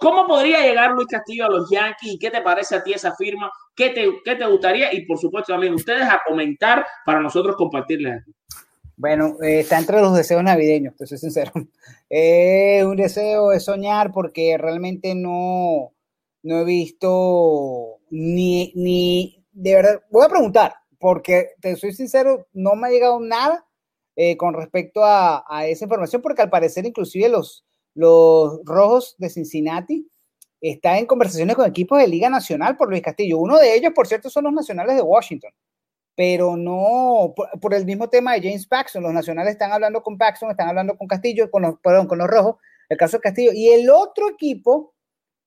¿Cómo 0.00 0.26
podría 0.26 0.60
llegar 0.60 0.92
Luis 0.92 1.08
Castillo 1.08 1.46
a 1.46 1.50
los 1.50 1.70
Yankees? 1.70 2.14
¿Y 2.14 2.18
qué 2.18 2.30
te 2.30 2.42
parece 2.42 2.76
a 2.76 2.82
ti 2.82 2.92
esa 2.92 3.14
firma? 3.14 3.50
¿Qué 3.76 3.90
te, 3.90 4.10
qué 4.24 4.36
te 4.36 4.46
gustaría? 4.46 4.92
Y 4.94 5.04
por 5.04 5.18
supuesto 5.18 5.52
también 5.52 5.74
ustedes 5.74 6.02
a 6.02 6.20
comentar 6.26 6.86
para 7.04 7.20
nosotros 7.20 7.56
compartirles 7.56 8.22
aquí. 8.22 8.34
Bueno, 8.96 9.36
eh, 9.42 9.60
está 9.60 9.78
entre 9.78 10.00
los 10.00 10.16
deseos 10.16 10.42
navideños, 10.42 10.96
te 10.96 11.06
soy 11.06 11.18
sincero. 11.18 11.52
Es 12.08 12.82
un 12.84 12.96
deseo 12.96 13.50
de 13.50 13.60
soñar 13.60 14.10
porque 14.12 14.56
realmente 14.56 15.14
no, 15.14 15.92
no 16.42 16.60
he 16.60 16.64
visto 16.64 17.98
ni, 18.08 18.72
ni, 18.74 19.44
de 19.52 19.74
verdad, 19.74 20.00
voy 20.10 20.24
a 20.24 20.30
preguntar, 20.30 20.74
porque 20.98 21.50
te 21.60 21.76
soy 21.76 21.92
sincero, 21.92 22.46
no 22.54 22.74
me 22.74 22.88
ha 22.88 22.90
llegado 22.90 23.20
nada 23.20 23.66
eh, 24.16 24.38
con 24.38 24.54
respecto 24.54 25.04
a, 25.04 25.44
a 25.46 25.66
esa 25.66 25.84
información, 25.84 26.22
porque 26.22 26.40
al 26.40 26.48
parecer 26.48 26.86
inclusive 26.86 27.28
los, 27.28 27.66
los 27.92 28.60
rojos 28.64 29.16
de 29.18 29.28
Cincinnati 29.28 30.08
están 30.60 30.96
en 30.96 31.06
conversaciones 31.06 31.56
con 31.56 31.66
equipos 31.66 31.98
de 31.98 32.08
Liga 32.08 32.28
Nacional 32.30 32.76
por 32.76 32.88
Luis 32.88 33.02
Castillo. 33.02 33.38
Uno 33.38 33.58
de 33.58 33.74
ellos, 33.74 33.92
por 33.94 34.06
cierto, 34.06 34.30
son 34.30 34.44
los 34.44 34.52
nacionales 34.52 34.96
de 34.96 35.02
Washington 35.02 35.52
pero 36.16 36.56
no 36.56 37.34
por, 37.60 37.74
el 37.74 37.84
mismo 37.84 38.08
tema 38.08 38.32
de 38.32 38.40
James 38.40 38.66
Paxton. 38.66 39.02
Los 39.02 39.12
nacionales 39.12 39.52
están 39.52 39.70
hablando 39.70 40.02
con 40.02 40.16
Paxton, 40.16 40.50
están 40.50 40.68
hablando 40.68 40.96
con 40.96 41.06
Castillo, 41.06 41.50
con 41.50 41.62
los, 41.62 41.78
perdón, 41.80 42.08
con 42.08 42.18
los 42.18 42.26
rojos, 42.26 42.56
el 42.88 42.96
caso 42.96 43.18
de 43.18 43.20
Castillo. 43.20 43.50
Y 43.54 43.68
el 43.68 43.90
otro 43.90 44.30
equipo, 44.30 44.94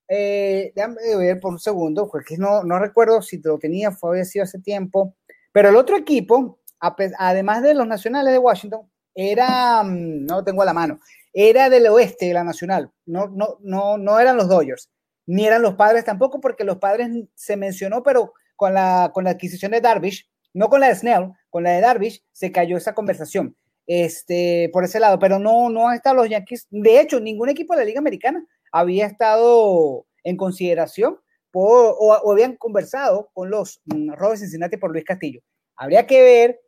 eh, 0.07 0.71
déjame 0.75 1.17
ver 1.17 1.39
por 1.39 1.53
un 1.53 1.59
segundo, 1.59 2.07
porque 2.09 2.37
no, 2.37 2.63
no 2.63 2.77
recuerdo 2.77 3.21
si 3.23 3.41
lo 3.41 3.57
tenía, 3.57 3.91
fue 3.91 4.11
había 4.11 4.25
sido 4.25 4.43
hace 4.43 4.59
tiempo, 4.59 5.15
pero 5.51 5.69
el 5.69 5.75
otro 5.75 5.97
equipo, 5.97 6.59
además 6.79 7.63
de 7.63 7.73
los 7.73 7.87
nacionales 7.87 8.31
de 8.31 8.39
Washington, 8.39 8.81
era, 9.15 9.81
mm, 9.83 10.25
no 10.25 10.35
lo 10.37 10.43
tengo 10.43 10.61
a 10.61 10.65
la 10.65 10.73
mano, 10.73 10.99
era 11.33 11.69
del 11.69 11.87
oeste 11.87 12.27
de 12.27 12.33
la 12.35 12.43
nacional, 12.43 12.91
no, 13.07 13.27
no, 13.27 13.57
no, 13.61 13.97
no 13.97 14.19
eran 14.19 14.37
los 14.37 14.47
Dodgers, 14.47 14.89
ni 15.29 15.45
eran 15.45 15.61
los 15.61 15.75
padres 15.75 16.05
tampoco, 16.05 16.41
porque 16.41 16.63
los 16.63 16.77
padres 16.77 17.07
se 17.35 17.55
mencionó, 17.55 18.01
pero 18.01 18.33
con 18.55 18.73
la, 18.73 19.11
con 19.13 19.25
la 19.25 19.29
adquisición 19.29 19.71
de 19.71 19.79
Darvish, 19.79 20.27
no 20.55 20.69
con 20.69 20.79
la 20.79 20.87
de 20.87 20.95
Snell, 20.95 21.33
con 21.51 21.63
la 21.63 21.69
de 21.69 21.81
Darvish, 21.81 22.25
se 22.31 22.51
cayó 22.51 22.77
esa 22.77 22.95
conversación. 22.95 23.55
Este, 23.85 24.71
por 24.73 24.83
ese 24.83 24.99
lado, 24.99 25.19
pero 25.19 25.37
no, 25.37 25.69
no 25.69 25.87
han 25.87 25.95
estado 25.95 26.15
los 26.15 26.29
Yankees. 26.29 26.65
De 26.71 26.99
hecho, 26.99 27.19
ningún 27.19 27.49
equipo 27.49 27.75
de 27.75 27.81
la 27.81 27.85
Liga 27.85 27.99
Americana 27.99 28.43
había 28.71 29.05
estado 29.05 30.07
en 30.23 30.35
consideración 30.35 31.19
por, 31.51 31.95
o, 31.99 32.07
o 32.07 32.31
habían 32.31 32.55
conversado 32.55 33.29
con 33.31 33.51
los 33.51 33.81
Rojos 33.85 34.39
de 34.39 34.45
Cincinnati 34.45 34.77
por 34.77 34.91
Luis 34.91 35.05
Castillo. 35.05 35.41
Habría 35.75 36.07
que 36.07 36.23
ver 36.23 36.59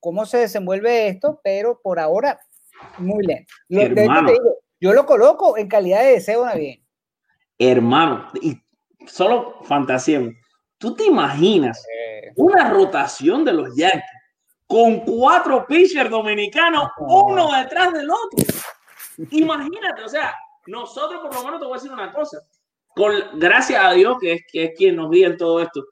cómo 0.00 0.26
se 0.26 0.38
desenvuelve 0.38 1.06
esto, 1.06 1.40
pero 1.44 1.80
por 1.80 2.00
ahora, 2.00 2.40
muy 2.98 3.24
lento. 3.24 3.52
Lo, 3.68 3.82
yo 4.80 4.92
lo 4.92 5.06
coloco 5.06 5.56
en 5.56 5.68
calidad 5.68 6.02
de 6.02 6.14
deseo 6.14 6.44
navideño. 6.44 6.87
Hermano, 7.58 8.28
y 8.40 8.56
solo 9.06 9.58
fantasía. 9.64 10.20
¿Tú 10.78 10.94
te 10.94 11.04
imaginas 11.06 11.84
una 12.36 12.70
rotación 12.70 13.44
de 13.44 13.52
los 13.52 13.74
Yankees 13.76 14.04
con 14.66 15.00
cuatro 15.00 15.66
pitchers 15.66 16.10
dominicanos, 16.10 16.90
uno 16.98 17.50
detrás 17.52 17.92
del 17.92 18.08
otro? 18.08 18.44
Imagínate, 19.30 20.02
o 20.04 20.08
sea, 20.08 20.34
nosotros 20.66 21.20
por 21.22 21.34
lo 21.34 21.44
menos 21.44 21.60
te 21.60 21.66
voy 21.66 21.74
a 21.74 21.80
decir 21.80 21.92
una 21.92 22.12
cosa. 22.12 22.38
Con, 22.94 23.12
gracias 23.34 23.82
a 23.82 23.92
Dios, 23.92 24.18
que 24.20 24.34
es, 24.34 24.42
que 24.50 24.64
es 24.64 24.70
quien 24.76 24.96
nos 24.96 25.10
guía 25.10 25.28
en 25.28 25.36
todo 25.36 25.60
esto, 25.60 25.84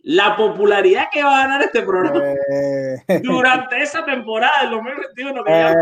la 0.00 0.36
popularidad 0.36 1.06
que 1.12 1.22
va 1.22 1.38
a 1.38 1.42
ganar 1.42 1.62
este 1.62 1.82
programa 1.82 2.20
eh. 2.50 3.20
durante 3.22 3.80
esa 3.80 4.04
temporada 4.04 4.62
del 4.62 4.70
2021 4.70 5.44
que 5.44 5.50
ya 5.50 5.70
eh. 5.70 5.74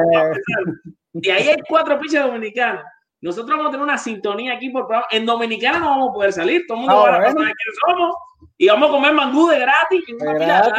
y 1.14 1.30
ahí 1.30 1.48
hay 1.48 1.56
cuatro 1.66 1.98
pitchers 1.98 2.26
dominicanos. 2.26 2.82
Nosotros 3.20 3.50
vamos 3.50 3.68
a 3.68 3.70
tener 3.72 3.84
una 3.84 3.98
sintonía 3.98 4.54
aquí 4.54 4.70
por 4.70 4.86
programa. 4.86 5.06
En 5.10 5.26
Dominicana 5.26 5.78
no 5.78 5.90
vamos 5.90 6.10
a 6.10 6.12
poder 6.14 6.32
salir, 6.32 6.64
todo 6.66 6.78
el 6.78 6.80
mundo 6.82 7.06
ah, 7.06 7.10
va 7.10 7.16
a 7.16 7.32
saber 7.32 7.34
quiénes 7.34 7.78
somos 7.86 8.14
y 8.56 8.68
vamos 8.68 8.88
a 8.88 8.92
comer 8.92 9.12
mangú 9.12 9.48
de 9.48 9.58
gratis. 9.58 10.02
En 10.08 10.28
una 10.28 10.32
gratis. 10.34 10.72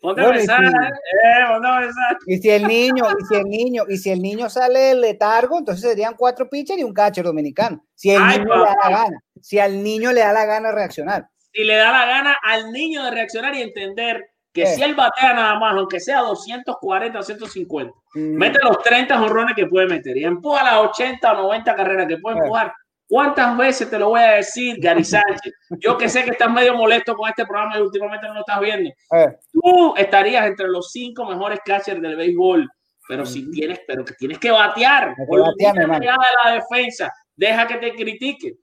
Ponte 0.00 0.22
bueno, 0.22 0.34
a 0.34 0.38
besar, 0.38 0.64
y, 0.64 0.66
si, 0.66 0.74
eh, 0.74 1.44
ponte 1.46 1.68
a 1.68 1.80
besar. 1.80 2.16
y 2.26 2.36
si 2.38 2.50
el 2.50 2.66
niño, 2.66 3.04
y 3.04 3.24
si 3.26 3.34
el 3.34 3.44
niño, 3.44 3.84
y 3.86 3.96
si 3.98 4.10
el 4.10 4.22
niño 4.22 4.48
sale 4.48 4.94
letargo, 4.94 5.58
entonces 5.58 5.90
serían 5.90 6.14
cuatro 6.16 6.48
pitchers 6.48 6.80
y 6.80 6.84
un 6.84 6.94
catcher 6.94 7.24
dominicano. 7.24 7.84
Si 7.94 8.10
el 8.10 8.22
Ay, 8.22 8.38
niño 8.38 8.48
papá. 8.48 8.60
le 8.60 8.64
da 8.64 8.76
la 8.76 8.96
gana, 8.96 9.20
si 9.42 9.58
al 9.58 9.82
niño 9.82 10.12
le 10.12 10.20
da 10.20 10.32
la 10.32 10.46
gana 10.46 10.72
reaccionar. 10.72 11.28
Si 11.52 11.64
le 11.64 11.74
da 11.74 11.92
la 11.92 12.06
gana 12.06 12.38
al 12.42 12.72
niño 12.72 13.04
de 13.04 13.10
reaccionar 13.10 13.54
y 13.54 13.60
entender 13.60 14.29
que 14.52 14.66
si 14.66 14.82
él 14.82 14.94
batea 14.94 15.34
nada 15.34 15.58
más, 15.58 15.74
aunque 15.76 16.00
sea 16.00 16.20
240 16.20 17.18
o 17.18 17.22
150, 17.22 17.92
mm. 18.14 18.18
mete 18.18 18.58
los 18.62 18.82
30 18.82 19.18
jonrones 19.18 19.54
que 19.54 19.66
puede 19.66 19.86
meter 19.86 20.16
y 20.16 20.24
empuja 20.24 20.64
las 20.64 20.78
80 20.90 21.32
o 21.32 21.42
90 21.42 21.74
carreras 21.76 22.06
que 22.06 22.18
puede 22.18 22.36
Eh. 22.36 22.40
empujar, 22.40 22.72
¿Cuántas 23.10 23.56
veces 23.56 23.90
te 23.90 23.98
lo 23.98 24.10
voy 24.10 24.20
a 24.20 24.34
decir, 24.34 24.76
Gary 24.78 25.02
Sánchez? 25.02 25.52
Yo 25.80 25.98
que 25.98 26.08
sé 26.08 26.22
que 26.22 26.30
estás 26.30 26.48
medio 26.48 26.76
molesto 26.76 27.16
con 27.16 27.28
este 27.28 27.44
programa 27.44 27.76
y 27.76 27.80
últimamente 27.80 28.28
no 28.28 28.34
lo 28.34 28.40
estás 28.40 28.60
viendo. 28.60 28.88
Eh, 28.88 29.36
Tú 29.52 29.96
estarías 29.96 30.46
entre 30.46 30.68
los 30.68 30.92
cinco 30.92 31.24
mejores 31.24 31.58
catchers 31.64 32.00
del 32.00 32.14
béisbol, 32.14 32.70
pero 33.08 33.26
si 33.26 33.50
tienes, 33.50 33.80
pero 33.84 34.04
que 34.04 34.14
tienes 34.14 34.38
que 34.38 34.52
batear. 34.52 35.16
Que 35.16 35.38
batear, 35.40 35.74
de 35.74 36.06
la 36.06 36.52
defensa. 36.52 37.12
Deja 37.34 37.66
que 37.66 37.78
te 37.78 37.96
critiquen. 37.96 38.54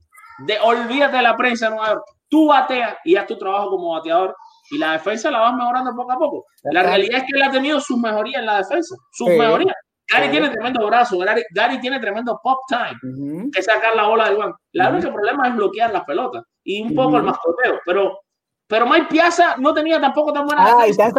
De, 0.45 0.57
olvídate 0.61 1.17
de 1.17 1.23
la 1.23 1.35
prensa 1.35 1.65
de 1.65 1.75
Nueva 1.75 1.95
York. 1.95 2.05
Tú 2.29 2.47
bateas 2.47 2.95
y 3.03 3.17
haz 3.17 3.27
tu 3.27 3.37
trabajo 3.37 3.71
como 3.71 3.95
bateador 3.95 4.33
y 4.71 4.77
la 4.77 4.93
defensa 4.93 5.31
la 5.31 5.39
vas 5.39 5.53
mejorando 5.55 5.95
poco 5.95 6.11
a 6.11 6.17
poco. 6.17 6.45
La 6.63 6.83
realidad 6.83 7.17
es 7.19 7.23
que 7.23 7.37
él 7.37 7.43
ha 7.43 7.51
tenido 7.51 7.79
sus 7.79 7.97
mejorías 7.97 8.39
en 8.39 8.45
la 8.45 8.57
defensa. 8.57 8.95
Sus 9.11 9.29
Sí. 9.29 9.37
mejorías. 9.37 9.75
Gary 10.11 10.25
Sí. 10.25 10.31
tiene 10.31 10.49
tremendo 10.49 10.85
brazo. 10.87 11.17
Gary, 11.19 11.43
Gary 11.53 11.79
tiene 11.81 11.99
tremendo 11.99 12.39
pop 12.41 12.59
time 12.69 12.97
ujú. 13.13 13.51
que 13.51 13.61
sacar 13.61 13.95
la 13.95 14.07
bola 14.07 14.29
del 14.29 14.37
banco. 14.37 14.57
La 14.73 14.89
única 14.89 15.11
problema 15.11 15.47
es 15.49 15.55
bloquear 15.55 15.91
las 15.91 16.03
pelotas 16.05 16.43
y 16.63 16.81
un 16.81 16.95
poco 16.95 17.17
el 17.17 17.23
Ujú. 17.23 17.25
mascoteo. 17.25 17.79
Pero, 17.85 18.19
pero 18.67 18.85
Mike 18.87 19.07
Piazza 19.09 19.55
no 19.57 19.73
tenía 19.73 19.99
tampoco 19.99 20.31
tan 20.31 20.45
buena 20.45 20.63
Ah, 20.65 20.87
y 20.87 20.93
la 20.93 21.09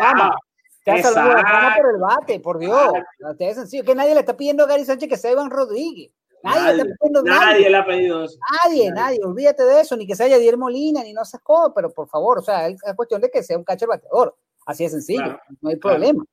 fama. 0.00 0.36
Te 0.84 0.92
has 0.92 1.04
la 1.14 1.22
fama 1.22 1.40
Exacto. 1.40 1.82
por 1.82 1.90
el 1.94 2.00
bate, 2.00 2.40
por 2.40 2.58
Dios. 2.58 2.92
De 3.36 3.54
sencillo. 3.54 3.84
Que 3.84 3.94
nadie 3.94 4.14
le 4.14 4.20
está 4.20 4.34
pidiendo 4.34 4.64
a 4.64 4.66
Gary 4.66 4.84
Sánchez 4.86 5.08
que 5.10 5.16
sea 5.18 5.32
Iván 5.32 5.50
Rodríguez. 5.50 6.10
Nadie, 6.42 6.60
le 6.60 6.66
Nadie, 6.68 6.82
está 6.82 6.94
pidiendo 7.00 7.22
nadie 7.22 7.70
le 7.70 7.76
ha 7.76 7.86
pedido 7.86 8.24
eso. 8.24 8.38
Nadie, 8.64 8.92
nadie, 8.92 9.18
olvídate 9.24 9.64
de 9.64 9.80
eso, 9.80 9.96
ni 9.96 10.06
que 10.06 10.14
sea 10.14 10.28
Yadier 10.28 10.56
Molina, 10.56 11.02
ni 11.02 11.12
no 11.12 11.24
sé 11.24 11.38
cómo, 11.42 11.72
pero 11.74 11.90
por 11.90 12.08
favor, 12.08 12.38
o 12.38 12.42
sea, 12.42 12.68
es 12.68 12.76
es 12.84 12.94
cuestión 12.94 13.20
de 13.20 13.30
que 13.30 13.42
sea 13.42 13.58
un 13.58 13.64
catcher 13.64 13.88
bateador. 13.88 14.36
Así 14.66 14.84
de 14.84 14.90
sencillo, 14.90 15.22
Claro, 15.22 15.40
no 15.60 15.70
hay 15.70 15.78
claro. 15.78 15.96
problema. 15.96 16.24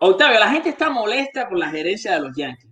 Octavio, 0.00 0.38
la 0.38 0.50
gente 0.50 0.68
está 0.70 0.90
molesta 0.90 1.48
con 1.48 1.58
la 1.58 1.68
gerencia 1.68 2.14
de 2.14 2.20
los 2.20 2.36
Yankees. 2.36 2.70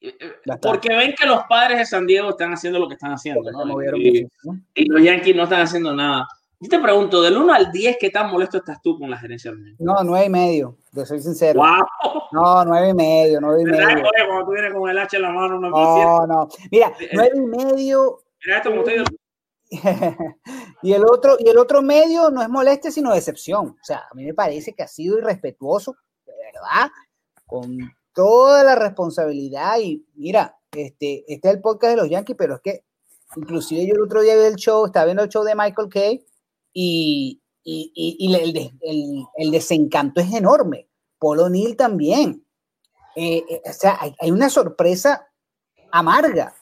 Eh, 0.00 0.16
eh. 0.18 0.32
Porque 0.60 0.94
ven 0.94 1.14
que 1.18 1.26
los 1.26 1.42
padres 1.48 1.78
de 1.78 1.86
San 1.86 2.06
Diego 2.06 2.30
están 2.30 2.52
haciendo 2.52 2.78
lo 2.78 2.88
que 2.88 2.94
están 2.94 3.12
haciendo. 3.12 3.50
¿no? 3.50 3.78
se 3.80 3.98
Y, 3.98 4.28
y 4.74 4.84
los 4.86 5.02
Yankees 5.02 5.36
no 5.36 5.44
están 5.44 5.60
haciendo 5.60 5.94
nada. 5.94 6.26
Yo 6.62 6.68
te 6.68 6.78
pregunto, 6.78 7.20
del 7.20 7.36
1 7.36 7.52
al 7.52 7.72
10, 7.72 7.96
¿qué 7.98 8.10
tan 8.10 8.30
molesto 8.30 8.58
estás 8.58 8.80
tú 8.80 8.96
con 8.96 9.10
la 9.10 9.18
gerencia? 9.18 9.52
No, 9.80 9.96
nueve 10.04 10.26
y 10.26 10.30
medio, 10.30 10.78
te 10.94 11.04
soy 11.04 11.20
sincero. 11.20 11.58
¡Wow! 11.60 12.22
No, 12.30 12.64
nueve 12.64 12.90
y 12.90 12.94
medio, 12.94 13.40
nueve 13.40 13.62
y 13.62 13.64
¿Verdad? 13.64 13.86
medio. 13.88 14.02
Oye, 14.04 14.26
cuando 14.28 14.44
tú 14.44 14.52
vienes 14.52 14.72
con 14.72 14.88
el 14.88 14.96
hacha 14.96 15.16
en 15.16 15.22
la 15.24 15.32
mano, 15.32 15.58
no 15.58 15.70
No, 15.70 16.24
no. 16.24 16.48
Mira, 16.70 16.92
Eh, 17.00 17.08
nueve 17.14 17.32
y 17.34 17.40
medio 17.40 18.20
Mira 18.44 18.58
esto, 18.58 18.70
como 18.70 18.84
te 18.84 18.92
digo, 18.92 19.04
y 20.82 20.92
el 20.92 21.04
otro 21.04 21.36
y 21.40 21.48
el 21.48 21.58
otro 21.58 21.82
medio 21.82 22.30
no 22.30 22.40
es 22.42 22.48
molestia 22.48 22.92
sino 22.92 23.12
decepción. 23.12 23.70
O 23.70 23.84
sea, 23.84 24.04
a 24.08 24.14
mí 24.14 24.24
me 24.24 24.32
parece 24.34 24.72
que 24.72 24.84
ha 24.84 24.88
sido 24.88 25.18
irrespetuoso, 25.18 25.96
de 26.24 26.32
verdad, 26.44 26.92
con 27.44 27.76
toda 28.12 28.62
la 28.62 28.76
responsabilidad 28.76 29.80
y 29.80 30.06
mira, 30.14 30.56
este 30.70 31.24
este 31.26 31.48
es 31.48 31.54
el 31.56 31.60
podcast 31.60 31.90
de 31.90 31.96
los 31.96 32.08
Yankees, 32.08 32.36
pero 32.38 32.54
es 32.54 32.60
que 32.60 32.84
inclusive 33.34 33.84
yo 33.84 33.94
el 33.96 34.02
otro 34.02 34.20
día 34.22 34.36
vi 34.36 34.42
el 34.44 34.54
show, 34.54 34.86
estaba 34.86 35.06
viendo 35.06 35.24
el 35.24 35.28
show 35.28 35.42
de 35.42 35.56
Michael 35.56 35.88
Kay 35.88 36.24
y, 36.72 37.40
y, 37.62 37.92
y- 38.18 38.34
el, 38.34 39.26
el- 39.36 39.50
desencanto 39.50 40.20
es 40.20 40.32
enorme. 40.32 40.88
Paul 41.18 41.40
O'Neill 41.40 41.76
también. 41.76 42.44
Eh, 43.14 43.44
eh, 43.48 43.62
o 43.68 43.72
sea, 43.72 43.98
hay, 44.18 44.30
una 44.30 44.48
sorpresa 44.48 45.28
amarga 45.90 46.54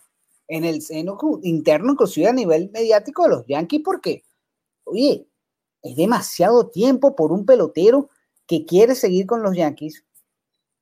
en 0.48 0.64
el 0.64 0.82
seno 0.82 1.16
interno, 1.42 1.92
inclusive 1.92 2.26
a 2.28 2.32
nivel 2.32 2.70
mediático 2.72 3.22
de 3.22 3.28
los 3.28 3.46
Yankees, 3.46 3.82
porque, 3.84 4.24
oye, 4.84 5.28
es 5.82 5.96
demasiado 5.96 6.68
tiempo 6.68 7.14
por 7.14 7.30
un 7.32 7.46
pelotero 7.46 8.10
que 8.46 8.66
quiere 8.66 8.96
seguir 8.96 9.26
con 9.26 9.42
los 9.42 9.56
Yankees, 9.56 10.04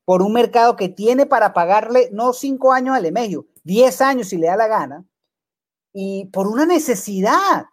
por 0.07 0.22
un 0.22 0.33
mercado 0.33 0.74
que 0.74 0.89
tiene 0.89 1.26
para 1.26 1.53
pagarle 1.53 2.09
no 2.12 2.33
cinco 2.33 2.72
años 2.72 2.97
al 2.97 3.05
Emegio, 3.05 3.47
diez 3.62 4.01
años 4.01 4.29
si 4.29 4.39
le 4.39 4.47
da 4.47 4.57
la 4.57 4.66
gana, 4.68 5.05
y 5.93 6.24
por 6.33 6.47
una 6.47 6.64
necesidad, 6.64 7.66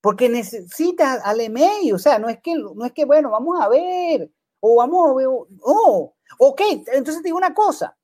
porque 0.00 0.28
necesita 0.28 1.14
al 1.24 1.40
Emegio, 1.40 1.96
o 1.96 1.98
sea, 1.98 2.18
no 2.18 2.28
es 2.28 2.38
que, 2.40 2.54
no 2.54 2.84
es 2.84 2.92
que, 2.92 3.04
bueno, 3.04 3.30
vamos 3.30 3.60
a 3.60 3.68
ver, 3.68 4.30
o 4.60 4.76
vamos 4.76 5.10
a 5.10 5.14
ver, 5.14 5.26
o- 5.26 5.46
no, 5.50 6.14
ok, 6.38 6.60
entonces 6.92 7.22
te 7.22 7.28
digo 7.28 7.36
una 7.38 7.54
cosa, 7.54 7.96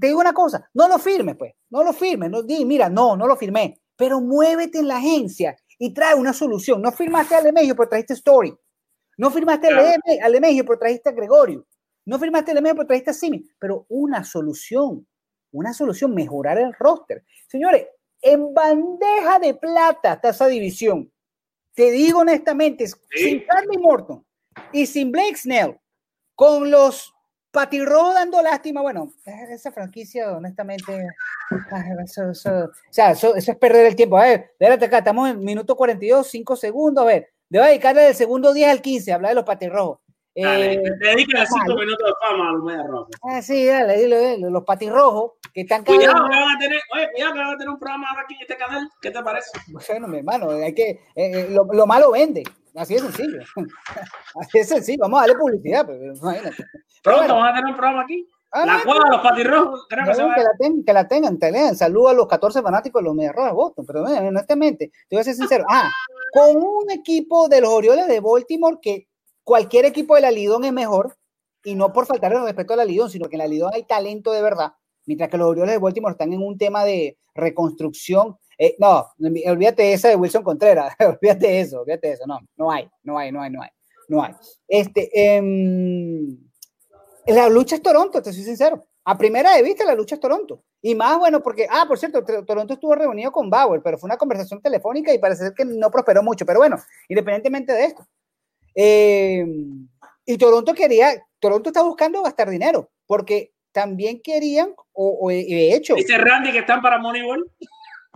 te 0.00 0.06
digo 0.06 0.20
una 0.20 0.32
cosa, 0.32 0.68
no 0.74 0.88
lo 0.88 0.98
firmes, 0.98 1.36
pues, 1.36 1.52
no 1.70 1.84
lo 1.84 1.92
firmes, 1.92 2.30
no 2.30 2.42
di, 2.42 2.64
mira, 2.64 2.88
no, 2.88 3.16
no 3.16 3.26
lo 3.26 3.36
firmé, 3.36 3.80
pero 3.96 4.20
muévete 4.20 4.78
en 4.78 4.88
la 4.88 4.96
agencia 4.96 5.56
y 5.78 5.92
trae 5.92 6.14
una 6.14 6.32
solución. 6.32 6.80
No 6.80 6.92
firmaste 6.92 7.34
al 7.34 7.46
Emegio, 7.46 7.74
pero 7.76 7.88
trajiste 7.88 8.14
Story. 8.14 8.56
No 9.18 9.30
firmaste 9.30 9.66
al 9.68 9.74
Claro. 9.74 9.88
Eme- 10.06 10.20
al 10.22 10.34
Emegio, 10.34 10.64
pero 10.64 10.78
trajiste 10.78 11.08
a 11.10 11.12
Gregorio. 11.12 11.66
No 12.06 12.18
firmaste 12.18 12.52
al 12.52 12.58
Emegio, 12.58 12.76
pero 12.76 12.86
trajiste 12.86 13.10
a 13.10 13.14
Simi. 13.14 13.44
Pero 13.58 13.84
una 13.90 14.24
solución, 14.24 15.06
una 15.52 15.72
solución, 15.74 16.14
mejorar 16.14 16.58
el 16.58 16.72
roster. 16.74 17.24
Señores, 17.48 17.86
en 18.22 18.54
bandeja 18.54 19.38
de 19.40 19.54
plata 19.54 20.14
está 20.14 20.30
esa 20.30 20.46
división. 20.46 21.12
Te 21.74 21.90
digo 21.90 22.20
honestamente, 22.20 22.86
sin 22.86 23.44
Charlie 23.46 23.78
Morton 23.78 24.24
y 24.72 24.86
sin 24.86 25.10
Blake 25.10 25.36
Snell, 25.36 25.78
con 26.34 26.70
los 26.70 27.12
Patirro 27.50 28.14
dando 28.14 28.40
lástima, 28.40 28.80
bueno, 28.80 29.12
esa 29.26 29.70
franquicia, 29.72 30.32
honestamente, 30.32 31.06
eso, 32.04 32.30
eso- 32.30 32.64
o 32.64 32.70
sea, 32.92 33.10
eso, 33.10 33.34
eso 33.36 33.52
es 33.52 33.58
perder 33.58 33.84
el 33.86 33.94
tiempo. 33.96 34.16
A 34.16 34.22
ver, 34.22 34.54
déjate 34.58 34.86
acá, 34.86 34.98
estamos 34.98 35.28
en 35.28 35.38
minuto 35.40 35.76
42, 35.76 36.26
5 36.28 36.56
segundos. 36.56 37.02
A 37.02 37.06
ver, 37.08 37.28
debo 37.50 37.66
dedicarle 37.66 38.02
del 38.02 38.14
segundo 38.14 38.54
10 38.54 38.70
al 38.70 38.80
15, 38.80 39.12
hablar 39.12 39.32
de 39.32 39.34
los 39.34 39.44
patirrojos. 39.44 39.98
dale, 40.34 40.72
Eh, 40.74 40.82
dedícale 40.98 41.46
5 41.46 41.60
vale. 41.74 41.84
minutos 41.84 42.06
de 42.08 42.14
fama 42.26 42.48
a 42.48 42.52
los 42.52 42.64
medias 42.64 42.86
rojas. 42.86 43.10
ah, 43.22 43.42
sí, 43.42 43.66
dale, 43.66 43.98
dile, 43.98 44.18
dile, 44.36 44.50
los 44.50 44.64
patirrojos 44.64 45.32
que 45.52 45.60
están 45.62 45.84
Cuidado 45.84 46.14
que 46.30 46.36
van 46.38 46.56
a 46.56 46.58
tener, 46.58 46.80
oye, 46.94 47.08
cuidado 47.12 47.32
que 47.34 47.38
van 47.38 47.48
a 47.48 47.58
tener 47.58 47.68
un 47.68 47.78
programa 47.78 48.06
ahora 48.10 48.22
aquí 48.22 48.34
en 48.34 48.40
este 48.42 48.56
canal. 48.56 48.88
¿Qué 49.00 49.10
te 49.10 49.22
parece? 49.22 49.50
Bueno, 49.68 50.08
mi 50.08 50.18
hermano, 50.18 50.50
hay 50.50 50.74
que, 50.74 50.90
eh, 50.90 51.00
eh, 51.14 51.48
lo, 51.50 51.64
lo 51.72 51.86
malo 51.86 52.10
vende. 52.12 52.42
Así 52.74 52.94
de 52.94 53.00
sencillo. 53.00 53.38
Así 54.40 54.58
de 54.58 54.64
sencillo. 54.64 54.98
Vamos 55.02 55.18
a 55.18 55.22
darle 55.26 55.36
publicidad. 55.38 55.86
Pero, 55.86 56.14
imagínate. 56.14 56.56
Pero 56.56 56.68
Pronto 57.02 57.18
bueno, 57.20 57.36
van 57.36 57.48
a 57.48 57.54
tener 57.54 57.66
un 57.70 57.76
programa 57.76 58.02
aquí. 58.02 58.28
ah, 58.52 58.66
La 58.66 58.78
de 58.78 59.10
los 59.10 59.20
patirrojos, 59.22 59.86
creo 59.88 60.06
que 60.06 60.14
se 60.14 60.22
va 60.24 60.34
que, 60.34 60.42
la 60.42 60.50
ten- 60.58 60.84
que 60.84 60.92
la 60.94 61.08
tengan, 61.08 61.38
te 61.38 61.50
lean. 61.52 61.76
Saludo 61.76 62.08
a 62.08 62.14
los 62.14 62.26
14 62.28 62.62
fanáticos 62.62 63.02
de 63.02 63.04
los 63.06 63.14
Medias 63.14 63.34
Rojas 63.34 63.50
de 63.50 63.56
Boston. 63.56 63.84
Pero 63.86 64.04
mira, 64.04 64.20
honestamente, 64.20 64.90
te 65.08 65.16
voy 65.16 65.20
a 65.20 65.24
ser 65.24 65.34
sincero. 65.34 65.64
Ah, 65.68 65.90
con 66.32 66.56
un 66.56 66.90
equipo 66.90 67.48
de 67.48 67.60
los 67.60 67.70
Orioles 67.70 68.08
de 68.08 68.20
Baltimore 68.20 68.78
que 68.80 69.06
cualquier 69.44 69.84
equipo 69.84 70.14
de 70.14 70.22
la 70.22 70.30
Lidón 70.30 70.64
es 70.64 70.72
mejor, 70.72 71.16
y 71.64 71.74
no 71.74 71.92
por 71.92 72.06
faltar 72.06 72.32
el 72.32 72.42
respeto 72.42 72.72
a 72.72 72.76
la 72.76 72.84
Lidón, 72.86 73.10
sino 73.10 73.28
que 73.28 73.34
en 73.36 73.40
la 73.40 73.46
Lidón 73.48 73.70
hay 73.74 73.84
talento 73.84 74.32
de 74.32 74.40
verdad, 74.42 74.72
mientras 75.06 75.30
que 75.30 75.38
los 75.38 75.48
Orioles 75.48 75.74
de 75.74 75.78
Baltimore 75.78 76.12
están 76.12 76.32
en 76.32 76.42
un 76.42 76.56
tema 76.56 76.84
de 76.84 77.16
reconstrucción. 77.34 78.36
Eh, 78.58 78.76
no, 78.78 79.08
olvídate 79.46 79.92
esa 79.92 80.08
de 80.08 80.16
Wilson 80.16 80.42
Contreras, 80.42 80.94
olvídate 81.00 81.60
eso, 81.60 81.80
olvídate 81.80 82.12
eso, 82.12 82.26
no, 82.26 82.38
no 82.56 82.70
hay, 82.70 82.88
no 83.02 83.18
hay, 83.18 83.32
no 83.32 83.42
hay, 83.42 83.50
no 83.50 83.62
hay, 83.62 83.70
no 84.08 84.22
hay. 84.22 84.34
Este, 84.68 85.10
em, 85.36 86.38
la 87.26 87.48
lucha 87.48 87.76
es 87.76 87.82
Toronto, 87.82 88.22
te 88.22 88.32
soy 88.32 88.44
sincero. 88.44 88.86
A 89.04 89.18
primera 89.18 89.54
de 89.56 89.62
vista, 89.62 89.84
la 89.84 89.94
lucha 89.94 90.14
es 90.14 90.20
Toronto. 90.20 90.62
Y 90.80 90.94
más 90.94 91.18
bueno, 91.18 91.42
porque, 91.42 91.66
ah, 91.68 91.86
por 91.88 91.98
cierto, 91.98 92.24
Toronto 92.24 92.74
estuvo 92.74 92.94
reunido 92.94 93.32
con 93.32 93.50
Bauer, 93.50 93.80
pero 93.82 93.98
fue 93.98 94.06
una 94.08 94.16
conversación 94.16 94.60
telefónica 94.60 95.12
y 95.12 95.18
parece 95.18 95.44
ser 95.44 95.54
que 95.54 95.64
no 95.64 95.90
prosperó 95.90 96.22
mucho. 96.22 96.46
Pero 96.46 96.60
bueno, 96.60 96.76
independientemente 97.08 97.72
de 97.72 97.84
esto. 97.84 98.06
eh, 98.74 99.44
y 100.24 100.38
Toronto 100.38 100.72
quería, 100.74 101.20
Toronto 101.40 101.70
está 101.70 101.82
buscando 101.82 102.22
gastar 102.22 102.48
dinero, 102.48 102.90
porque 103.06 103.52
también 103.72 104.20
querían, 104.22 104.74
o, 104.92 105.18
o 105.20 105.28
de 105.30 105.74
hecho, 105.74 105.94
Dice 105.94 106.18
Randy 106.18 106.52
que 106.52 106.58
están 106.58 106.80
para 106.82 106.98
Moneyball. 106.98 107.50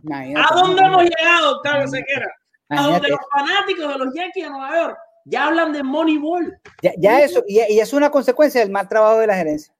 imagínate, 0.02 0.46
¿A 0.50 0.54
dónde 0.54 0.82
hemos 0.82 1.02
llegado, 1.04 1.56
Octavio 1.56 1.88
Sequera? 1.88 2.30
A 2.68 2.82
donde 2.82 3.08
los 3.08 3.20
fanáticos 3.30 3.88
de 3.92 3.98
los 4.04 4.14
Yankees 4.14 4.44
de 4.44 4.50
Nueva 4.50 4.74
York 4.74 4.98
ya 5.24 5.46
hablan 5.46 5.72
de 5.72 5.82
Moneyball. 5.82 6.58
ya, 6.82 6.92
ya 6.98 7.20
eso, 7.20 7.42
y, 7.48 7.60
y 7.72 7.80
es 7.80 7.92
una 7.92 8.10
consecuencia 8.10 8.60
del 8.60 8.70
mal 8.70 8.88
trabajo 8.88 9.18
de 9.18 9.26
la 9.26 9.34
gerencia. 9.36 9.72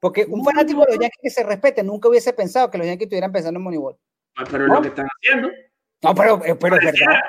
Porque 0.00 0.24
un 0.28 0.44
fanático 0.44 0.80
de 0.80 0.86
los 0.92 0.98
Yankees 0.98 1.20
que 1.22 1.30
se 1.30 1.42
respete 1.44 1.82
nunca 1.82 2.08
hubiese 2.08 2.32
pensado 2.32 2.70
que 2.70 2.78
los 2.78 2.86
Yankees 2.86 3.06
estuvieran 3.06 3.32
pensando 3.32 3.58
en 3.58 3.64
Moneyball. 3.64 3.96
Ah, 4.36 4.44
Pero 4.50 4.64
es 4.64 4.70
lo 4.72 4.80
que 4.82 4.88
están 4.88 5.06
haciendo. 5.06 5.50
No, 6.02 6.14
pero, 6.14 6.44
eh, 6.44 6.54
pero 6.54 6.76
es 6.76 6.84
verdad. 6.84 7.20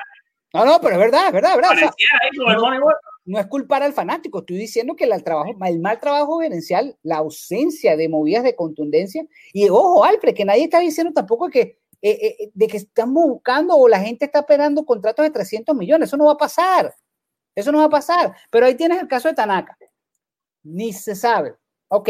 No, 0.54 0.64
no, 0.64 0.80
pero 0.80 0.94
es 0.94 0.98
verdad, 0.98 1.26
es 1.26 1.32
verdad, 1.32 1.50
es 1.50 1.56
verdad. 1.56 1.72
O 1.72 1.76
sea, 1.76 1.88
pareciera 1.88 2.18
ahí 2.22 2.30
con 2.38 2.48
el 2.50 2.56
no. 2.56 2.62
Moneyball. 2.62 2.94
No 3.24 3.38
es 3.38 3.46
culpar 3.46 3.82
al 3.82 3.92
fanático, 3.92 4.40
estoy 4.40 4.56
diciendo 4.56 4.96
que 4.96 5.04
el, 5.04 5.22
trabajo, 5.22 5.54
el 5.64 5.80
mal 5.80 6.00
trabajo 6.00 6.40
gerencial, 6.40 6.96
la 7.02 7.18
ausencia 7.18 7.96
de 7.96 8.08
movidas 8.08 8.42
de 8.42 8.56
contundencia, 8.56 9.24
y 9.52 9.68
ojo, 9.68 10.04
Alfred, 10.04 10.34
que 10.34 10.44
nadie 10.44 10.64
está 10.64 10.80
diciendo 10.80 11.12
tampoco 11.12 11.48
que, 11.48 11.78
eh, 12.02 12.36
eh, 12.40 12.50
de 12.52 12.66
que 12.66 12.78
estamos 12.78 13.24
buscando 13.28 13.76
o 13.76 13.88
la 13.88 14.00
gente 14.00 14.24
está 14.24 14.40
esperando 14.40 14.84
contratos 14.84 15.24
de 15.24 15.30
300 15.30 15.76
millones, 15.76 16.08
eso 16.08 16.16
no 16.16 16.26
va 16.26 16.32
a 16.32 16.36
pasar, 16.36 16.94
eso 17.54 17.70
no 17.70 17.78
va 17.78 17.84
a 17.84 17.90
pasar, 17.90 18.34
pero 18.50 18.66
ahí 18.66 18.74
tienes 18.74 19.00
el 19.00 19.08
caso 19.08 19.28
de 19.28 19.34
Tanaka, 19.34 19.76
ni 20.64 20.92
se 20.92 21.14
sabe, 21.14 21.54
ok, 21.88 22.08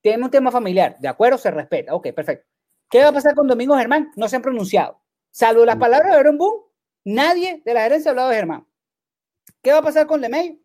tiene 0.00 0.24
un 0.24 0.30
tema 0.30 0.52
familiar, 0.52 0.96
de 1.00 1.08
acuerdo, 1.08 1.38
se 1.38 1.50
respeta, 1.50 1.94
ok, 1.94 2.12
perfecto. 2.12 2.46
¿Qué 2.88 3.00
va 3.00 3.08
a 3.08 3.12
pasar 3.12 3.34
con 3.34 3.48
Domingo 3.48 3.76
Germán? 3.76 4.12
No 4.14 4.28
se 4.28 4.36
han 4.36 4.42
pronunciado, 4.42 5.00
salvo 5.32 5.64
las 5.64 5.76
palabras 5.76 6.12
de 6.12 6.18
Aaron 6.18 6.38
Boone, 6.38 6.62
nadie 7.04 7.62
de 7.64 7.74
la 7.74 7.82
gerencia 7.82 8.10
ha 8.10 8.12
hablado 8.12 8.28
de 8.28 8.36
Germán. 8.36 8.66
¿Qué 9.66 9.72
va 9.72 9.78
a 9.78 9.82
pasar 9.82 10.06
con 10.06 10.20
LeMay? 10.20 10.62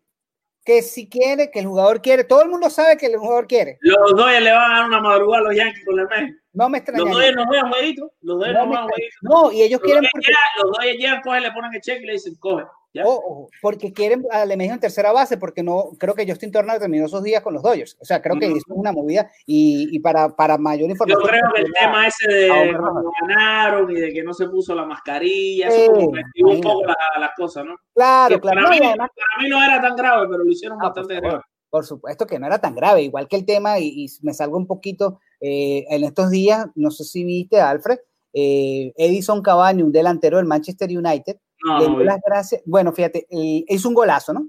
Que 0.64 0.80
si 0.80 1.08
quiere, 1.08 1.50
que 1.50 1.58
el 1.58 1.66
jugador 1.66 2.00
quiere, 2.00 2.22
todo 2.22 2.40
el 2.42 2.48
mundo 2.48 2.70
sabe 2.70 2.96
que 2.96 3.06
el 3.06 3.16
jugador 3.16 3.48
quiere. 3.48 3.78
Los 3.80 4.14
Dodgers 4.14 4.44
le 4.44 4.52
van 4.52 4.70
a 4.70 4.74
dar 4.76 4.86
una 4.86 5.00
madrugada 5.00 5.40
a 5.40 5.48
los 5.48 5.56
Yankees 5.56 5.84
con 5.84 5.96
mes. 5.96 6.36
No 6.54 6.68
me 6.68 6.78
Los 6.78 6.88
extrañaría. 6.88 7.12
Dodgers 7.14 7.36
no 7.36 7.46
juegan 7.46 7.70
jueguitos. 7.72 8.10
Los 8.20 8.38
Dodgers 8.38 8.54
No, 8.58 8.66
juegan. 8.66 8.88
No, 9.22 9.52
y 9.52 9.62
ellos 9.62 9.80
Los 9.80 9.90
quieren 9.90 10.08
porque, 10.12 10.26
llegan- 10.26 10.42
Los 10.62 10.72
Dodgers 10.72 10.98
llegan, 10.98 11.22
cogen, 11.22 11.42
le 11.42 11.52
ponen 11.52 11.74
el 11.74 11.80
cheque 11.80 12.02
y 12.02 12.06
le 12.06 12.12
dicen, 12.12 12.34
coge. 12.38 12.64
¿ya? 12.94 13.04
ojo, 13.06 13.48
porque 13.62 13.90
quieren 13.90 14.22
a 14.30 14.44
Lemejo 14.44 14.74
en 14.74 14.80
tercera 14.80 15.12
base, 15.12 15.38
porque 15.38 15.62
no 15.62 15.92
creo 15.98 16.14
que 16.14 16.26
Justin 16.28 16.52
Turner 16.52 16.78
terminó 16.78 17.06
esos 17.06 17.22
días 17.22 17.40
con 17.42 17.54
los 17.54 17.62
Dodgers. 17.62 17.96
O 18.02 18.04
sea, 18.04 18.20
creo 18.20 18.38
que 18.38 18.48
Ujú. 18.48 18.56
eso 18.58 18.66
es 18.68 18.76
una 18.76 18.92
movida 18.92 19.30
y, 19.46 19.88
y 19.96 19.98
para, 20.00 20.28
para 20.36 20.58
mayor 20.58 20.88
Yo 20.88 20.92
información. 20.92 21.26
creo 21.26 21.40
que 21.54 21.62
el 21.62 21.72
tema 21.72 22.06
ese 22.06 22.30
de 22.30 22.48
cuando 22.78 23.10
ganaron 23.22 23.90
y 23.90 23.94
de 23.94 24.12
que 24.12 24.22
no 24.22 24.34
se 24.34 24.46
puso 24.46 24.74
la 24.74 24.84
mascarilla, 24.84 25.70
Sí, 25.70 25.80
eso 25.84 25.92
un 25.92 26.60
poco 26.60 26.84
la- 26.84 26.96
las 27.18 27.30
cosas, 27.34 27.64
¿no? 27.64 27.76
Claro, 27.94 28.34
Que 28.34 28.40
claro. 28.42 28.56
para, 28.56 28.68
No, 28.68 28.70
mí, 28.78 28.86
además, 28.86 29.08
para 29.16 29.42
mí 29.42 29.48
no 29.48 29.62
era 29.64 29.80
tan 29.80 29.96
grave, 29.96 30.26
pero 30.30 30.44
lo 30.44 30.50
hicieron 30.50 30.76
Ah, 30.76 30.80
por 30.82 30.88
bastante 30.90 31.14
grave. 31.18 31.42
Por 31.70 31.86
supuesto 31.86 32.26
que 32.26 32.38
no 32.38 32.46
era 32.46 32.58
tan 32.58 32.74
grave, 32.74 33.00
igual 33.00 33.26
que 33.26 33.36
el 33.36 33.46
tema, 33.46 33.78
y, 33.78 34.04
y 34.04 34.06
me 34.20 34.34
salgo 34.34 34.58
un 34.58 34.66
poquito 34.66 35.18
eh, 35.42 35.84
en 35.90 36.04
estos 36.04 36.30
días, 36.30 36.66
no 36.76 36.90
sé 36.92 37.02
si 37.04 37.24
viste, 37.24 37.60
Alfred, 37.60 37.98
eh, 38.32 38.92
Edison 38.96 39.42
Cavani, 39.42 39.82
un 39.82 39.90
delantero 39.92 40.36
del 40.36 40.46
Manchester 40.46 40.88
United, 40.88 41.36
No, 41.64 41.78
le 41.80 41.84
no, 41.84 41.90
dio 41.90 41.98
vi. 41.98 42.04
las 42.04 42.20
gracias, 42.24 42.62
bueno, 42.64 42.92
fíjate, 42.92 43.26
él 43.28 43.64
hizo 43.68 43.88
un 43.88 43.94
golazo, 43.94 44.32
¿no? 44.32 44.48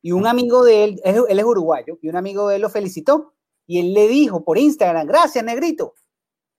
Y 0.00 0.12
un 0.12 0.26
amigo 0.28 0.62
de 0.64 0.84
él, 0.84 1.00
él, 1.04 1.38
es 1.38 1.44
uruguayo, 1.44 1.98
y 2.00 2.08
un 2.08 2.16
amigo 2.16 2.48
de 2.48 2.56
él 2.56 2.62
lo 2.62 2.70
felicitó, 2.70 3.34
y 3.66 3.80
él 3.80 3.92
le 3.92 4.06
dijo 4.06 4.44
por 4.44 4.56
Instagram, 4.58 5.06
gracias, 5.08 5.44
negrito. 5.44 5.94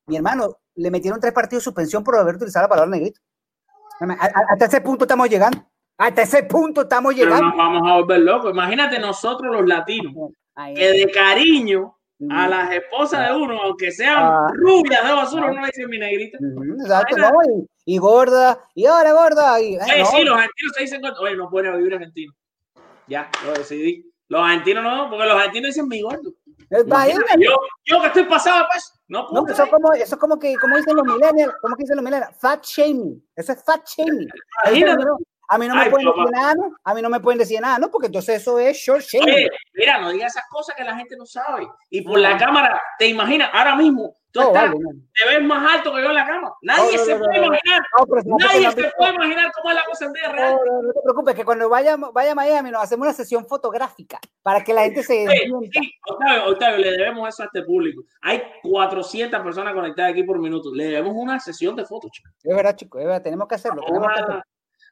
Mi 0.07 0.17
hermano, 0.17 0.57
le 0.75 0.91
metieron 0.91 1.19
tres 1.21 1.32
partidos 1.34 1.61
de 1.63 1.65
suspensión 1.65 2.03
por 2.03 2.17
haber 2.17 2.36
utilizado 2.36 2.65
la 2.65 2.69
palabra 2.69 2.91
negrito. 2.91 3.21
Hasta 4.01 4.65
ese 4.65 4.82
punto 4.82 5.05
estamos 5.05 5.30
llegando. 5.30 5.65
Hasta 5.97 6.21
ese 6.21 6.43
punto 6.43 6.82
estamos 6.82 7.13
Pero 7.13 7.25
llegando. 7.25 7.47
nos 7.47 7.57
vamos 7.57 7.82
a 7.89 7.95
volver 7.95 8.19
locos. 8.21 8.51
Imagínate 8.51 8.99
nosotros 8.99 9.53
los 9.53 9.65
latinos, 9.67 10.13
que 10.75 10.91
de 10.91 11.11
cariño. 11.11 11.99
A 12.30 12.47
las 12.49 12.72
esposas 12.72 13.30
de 13.30 13.36
uno, 13.36 13.61
aunque 13.61 13.91
sean 13.91 14.17
Ah. 14.20 14.47
rubias 14.53 15.07
de 15.07 15.13
basura, 15.13 15.51
uno 15.51 15.61
le 15.61 15.67
dice 15.67 15.88
mi 15.88 15.97
negrita. 15.97 16.38
Exacto, 16.82 17.15
¿no? 17.17 17.30
Y, 17.86 17.95
y 17.95 17.97
gorda, 17.97 18.59
y 18.76 18.86
ahora 18.86 19.13
gorda. 19.13 19.59
Y, 19.61 19.78
Oye, 19.78 19.99
no, 19.99 20.05
sí, 20.05 20.24
los 20.24 20.36
argentinos 20.36 20.74
se 20.76 20.82
dicen, 20.82 21.01
gordo. 21.01 21.22
oye, 21.22 21.36
no 21.38 21.49
pueden 21.49 21.78
vivir 21.78 21.93
argentino. 21.93 22.34
Ya, 23.07 23.30
lo 23.45 23.53
decidí. 23.53 24.05
Los 24.28 24.41
argentinos 24.41 24.84
no, 24.84 25.09
porque 25.09 25.26
los 25.26 25.36
argentinos 25.36 25.67
dicen 25.70 25.88
mi 25.88 26.01
gordo. 26.01 26.34
Yo, 27.39 27.57
yo 27.86 28.01
que 28.01 28.07
estoy 28.07 28.26
pasado, 28.26 28.65
pues, 28.72 28.93
no 29.07 29.26
puedo. 29.28 29.43
No, 29.45 29.51
eso 29.51 29.63
es 29.63 29.70
como, 29.72 29.93
eso 29.93 30.15
es 30.15 30.22
como 30.22 30.38
que, 30.38 30.55
como 30.57 30.76
dicen 30.78 30.95
los 30.95 31.05
millennials, 31.05 31.53
como 31.61 31.76
que 31.76 31.84
dicen 31.84 31.95
los 31.95 32.03
millennials, 32.05 32.36
fat 32.38 32.63
shaming. 32.63 33.26
Eso 33.36 33.53
es 33.53 33.63
fat 33.63 33.84
shaming. 33.88 34.28
Imagínate. 34.67 35.03
A 35.52 35.58
mí 35.58 35.68
no 35.68 35.74
me 35.74 35.82
Ay, 35.82 35.89
pueden 35.89 36.06
decir 36.06 36.32
nada, 36.32 36.54
¿no? 36.54 36.76
A 36.84 36.93
mí 36.93 37.02
no 37.02 37.10
me 37.10 37.20
pueden 37.20 37.39
decir 37.39 37.60
nada, 37.60 37.80
¿no? 37.80 37.89
Porque 37.89 38.06
entonces 38.06 38.39
eso 38.39 38.60
es 38.60 38.78
short. 38.78 39.04
Oye, 39.24 39.50
mira, 39.74 40.00
no 40.00 40.12
digas 40.12 40.36
esas 40.36 40.47
cosas 40.47 40.76
que 40.76 40.84
la 40.84 40.95
gente 40.95 41.16
no 41.18 41.26
sabe. 41.26 41.68
Y 41.89 42.02
por 42.02 42.20
la 42.20 42.38
cámara, 42.38 42.80
te 43.00 43.08
imaginas, 43.08 43.50
ahora 43.52 43.76
mismo, 43.76 44.16
tú 44.30 44.41
No, 44.41 44.47
estás, 44.50 44.68
vale, 44.68 44.80
no. 44.80 44.89
te 45.12 45.26
ves 45.28 45.41
más 45.41 45.74
alto 45.74 45.91
que 45.91 46.04
yo 46.04 46.10
en 46.10 46.14
la 46.14 46.28
cama. 46.28 46.54
Nadie 46.62 47.00
se 47.00 47.16
puede 47.16 47.38
imaginar. 47.38 47.82
Nadie 48.26 48.72
se 48.72 48.91
puede 48.95 49.16
imaginar 49.16 49.52
cómo 49.54 49.72
es 49.72 49.76
la 49.76 49.86
cosa 49.86 50.06
en 50.06 50.14
vida 50.14 50.32
real. 50.32 50.54
No, 50.54 50.93
te 50.93 51.02
preocupes, 51.04 51.34
que 51.34 51.45
cuando 51.45 51.68
vaya, 51.68 51.97
vaya 51.97 52.34
a 52.34 52.36
Miami 52.36 52.70
nos 52.70 52.84
hacemos 52.84 53.08
una 53.08 53.14
sesión 53.14 53.47
fotográfica 53.47 54.20
para 54.43 54.64
que 54.64 54.72
la 54.72 54.84
gente 54.84 55.02
se 55.02 55.28
Oye, 55.28 55.70
sí, 55.74 55.93
Octavio, 56.08 56.45
Octavio, 56.45 56.78
le 56.78 56.91
debemos 56.91 57.28
eso 57.28 57.41
a 57.41 57.45
este 57.47 57.64
público. 57.64 58.04
Hay 58.22 58.43
400 58.62 59.41
personas 59.41 59.74
conectadas 59.74 60.12
aquí 60.12 60.22
por 60.22 60.38
minuto. 60.38 60.70
Le 60.76 60.86
debemos 60.86 61.14
una 61.16 61.39
sesión 61.39 61.76
de 61.76 61.86
fotos, 61.86 62.12
chicos. 62.12 62.32
Es 62.43 62.56
verdad, 62.56 62.76
chicos, 62.76 63.02
es 63.02 63.08
verdad, 63.08 63.24
tenemos 63.24 63.47
que 63.47 63.56
hacerlo. 63.56 63.82
tenemos 63.84 64.08
que 64.14 64.22
hacerlo. 64.22 64.43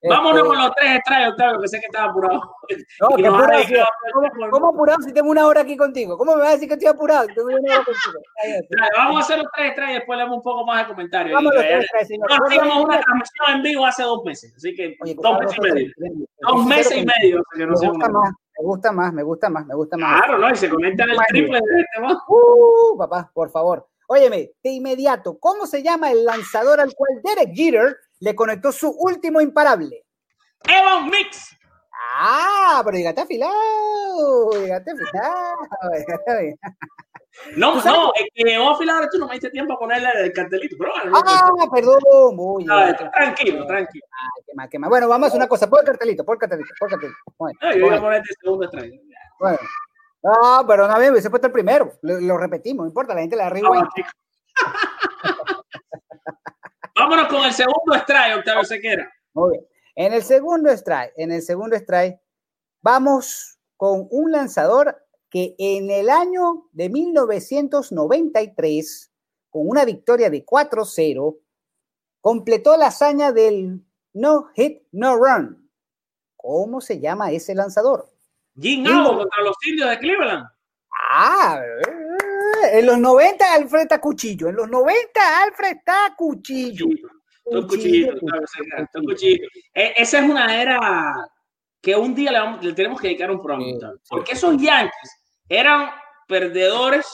Vámonos 0.03 0.37
Este, 0.37 0.47
con 0.47 0.57
los 0.57 0.75
tres 0.75 0.95
extraños, 0.97 1.31
Octavio, 1.31 1.61
que 1.61 1.67
sé 1.67 1.79
que 1.79 1.85
estás 1.87 2.09
apurado. 2.09 2.55
No, 3.01 3.07
¿Cómo, 4.51 4.67
apurado 4.67 5.01
si 5.01 5.13
tengo 5.13 5.29
una 5.29 5.47
hora 5.47 5.61
aquí 5.61 5.75
contigo? 5.75 6.17
¿Cómo 6.17 6.35
me 6.35 6.41
vas 6.41 6.49
a 6.49 6.53
decir 6.53 6.67
que 6.67 6.75
estoy 6.75 6.89
apurado? 6.89 7.27
Tengo 7.27 7.47
una 7.47 7.57
hora 7.57 7.83
contigo. 7.83 8.19
Dale, 8.69 8.89
Vamos 8.95 9.17
a 9.17 9.19
hacer 9.19 9.37
los 9.39 9.47
tres 9.55 9.67
extraños 9.67 9.91
y 9.91 9.97
después 9.99 10.17
leemos 10.17 10.37
un 10.37 10.43
poco 10.43 10.65
más 10.65 10.83
de 10.83 10.93
comentarios. 10.93 11.35
Vamos 11.35 11.53
los 11.53 11.63
tres, 11.63 11.87
señor. 12.07 12.27
Hacíamos 12.31 12.67
Bueno, 12.67 12.83
una 12.83 13.01
transmisión 13.01 13.55
en 13.55 13.61
vivo 13.63 13.85
hace 13.85 14.03
dos 14.03 14.23
meses, 14.23 14.53
así 14.55 14.75
que 14.75 14.95
Oye, 15.01 15.15
dos 15.17 15.39
meses 15.39 15.57
y 15.57 15.61
medio. 15.61 15.93
Dos 16.39 16.65
meses 16.65 16.97
y 16.97 17.05
medio. 17.05 17.43
Me 17.55 17.65
gusta 17.65 18.09
más, 18.09 18.33
me 18.57 18.63
gusta 18.63 18.91
más, 18.91 19.13
me 19.13 19.23
gusta 19.23 19.49
más, 19.49 19.65
me 19.65 19.75
gusta 19.75 19.97
más. 19.97 20.21
Claro, 20.21 20.37
¿no? 20.37 20.51
Y 20.51 20.55
se 20.55 20.69
conectan 20.69 21.09
el 21.09 21.17
triple 21.27 21.59
de 21.59 21.81
este, 21.81 22.01
¿no? 22.01 22.21
Uh, 22.27 22.97
papá, 22.97 23.31
por 23.33 23.49
favor. 23.49 23.87
Óyeme, 24.09 24.51
de 24.63 24.69
inmediato, 24.69 25.37
¿cómo 25.37 25.67
se 25.67 25.83
llama 25.83 26.11
el 26.11 26.23
lanzador 26.23 26.79
al 26.79 26.93
cual 26.95 27.21
Derek 27.23 27.53
Jeter 27.53 27.97
le 28.20 28.36
conectó 28.36 28.72
su 28.72 28.89
último 28.89 29.41
imparable? 29.41 30.05
Evan 30.63 31.09
Mix. 31.09 31.55
Ah, 32.20 32.82
pero 32.86 32.97
llegaste 32.97 33.22
afilado, 33.22 34.51
llegaste 34.53 34.91
afilado, 34.91 35.55
llegaste 35.93 36.32
afilado. 36.32 36.57
No, 37.55 37.74
¿Tú 37.74 37.82
sabes 37.82 37.99
no, 37.99 38.11
el 38.15 38.30
que 38.34 38.43
llegó 38.43 38.70
a 38.70 38.74
afilar 38.74 39.07
tú 39.11 39.20
no 39.20 39.28
me 39.28 39.34
diste 39.34 39.51
tiempo 39.51 39.74
a 39.74 39.78
ponerle 39.80 40.09
el 40.24 40.34
cartelito. 40.34 40.76
Pero 40.80 40.91
no, 41.05 41.18
Ah, 41.24 41.51
perdón, 41.72 42.36
muy 42.36 42.65
no, 42.65 42.76
bien. 42.84 42.95
tranquilo, 43.13 43.65
tranquilo. 43.68 44.05
Ay, 44.11 44.43
qué 44.45 44.53
mal, 44.55 44.70
qué 44.70 44.80
mal. 44.80 44.89
Bueno, 44.89 45.07
vamos 45.07 45.26
a 45.26 45.28
hacer 45.28 45.38
una 45.38 45.47
cosa, 45.47 45.70
pon 45.70 45.80
el 45.82 45.86
cartelito, 45.86 46.26
pon 46.26 46.34
el 46.36 46.39
cartelito, 46.39 46.70
pon 46.80 46.88
el 46.88 46.91
cartelito. 46.91 47.20
Bueno, 47.38 47.59
No, 47.61 47.72
yo 47.74 47.78
iba 47.86 47.95
a 47.97 48.01
ponerte 48.01 48.30
el 48.32 48.36
segundo 48.41 48.65
extraño. 48.65 48.99
bueno. 49.39 49.57
No, 50.24 50.65
pero 50.68 50.88
no, 50.88 50.99
bien, 50.99 51.11
hubiese 51.11 51.30
puesto 51.30 51.45
el 51.47 51.53
primero, 51.53 51.93
lo, 52.01 52.20
lo 52.20 52.38
repetimos, 52.39 52.84
no 52.86 52.88
importa, 52.89 53.13
la 53.13 53.22
gente 53.22 53.36
le 53.36 53.43
da 53.43 53.47
arriba. 53.49 53.70
Vamos, 53.70 53.89
chicos. 53.95 54.11
Vámonos 56.97 57.27
con 57.27 57.45
el 57.45 57.53
segundo 57.53 57.95
extraño, 57.95 58.37
Octavio 58.37 58.63
Sequera. 58.63 59.13
Muy 59.33 59.51
bien. 59.51 59.67
En 59.95 60.13
el 60.13 60.23
segundo 60.23 60.71
strike, 60.71 61.11
en 61.17 61.31
el 61.31 61.41
segundo 61.41 61.75
strike, 61.75 62.19
vamos 62.81 63.59
con 63.75 64.07
un 64.09 64.31
lanzador 64.31 65.03
que 65.29 65.55
en 65.59 65.91
el 65.91 66.09
año 66.09 66.69
de 66.71 66.89
1993, 66.89 69.11
con 69.49 69.67
una 69.67 69.83
victoria 69.85 70.29
de 70.29 70.45
4-0, 70.45 71.37
completó 72.21 72.77
la 72.77 72.87
hazaña 72.87 73.31
del 73.31 73.83
no 74.13 74.49
hit, 74.55 74.83
no 74.91 75.15
run. 75.15 75.71
¿Cómo 76.35 76.81
se 76.81 76.99
llama 76.99 77.31
ese 77.31 77.55
lanzador? 77.55 78.09
Jim 78.59 78.85
Howard. 78.85 79.17
contra 79.17 79.43
los 79.43 79.55
indios 79.67 79.89
de 79.89 79.99
Cleveland. 79.99 80.45
Ah, 81.11 81.61
en 82.74 82.86
los 82.86 82.97
90 82.99 83.53
Alfred 83.53 83.82
está 83.82 83.99
cuchillo, 84.01 84.49
en 84.49 84.55
los 84.55 84.70
90 84.70 85.43
Alfred 85.43 85.78
está 85.78 86.13
cuchillo. 86.18 86.86
Octavio 87.45 88.47
Sequera, 88.47 88.89
son 88.91 89.05
cuchillitos. 89.05 89.47
E- 89.74 89.93
Esa 89.97 90.20
es 90.20 90.30
una 90.30 90.61
era 90.61 91.13
que 91.82 91.95
un 91.95 92.13
día 92.13 92.32
le, 92.32 92.39
vamos- 92.39 92.63
le 92.65 92.74
tenemos 92.74 92.99
que 92.99 93.07
dedicar 93.07 93.32
un 93.32 93.41
programa. 93.41 93.63
Sí, 93.65 93.74
Octavio. 93.76 93.97
sí. 93.97 94.07
Porque 94.09 94.32
esos 94.34 94.57
Yankees 94.61 95.11
eran 95.47 95.89
perdedores, 96.28 97.05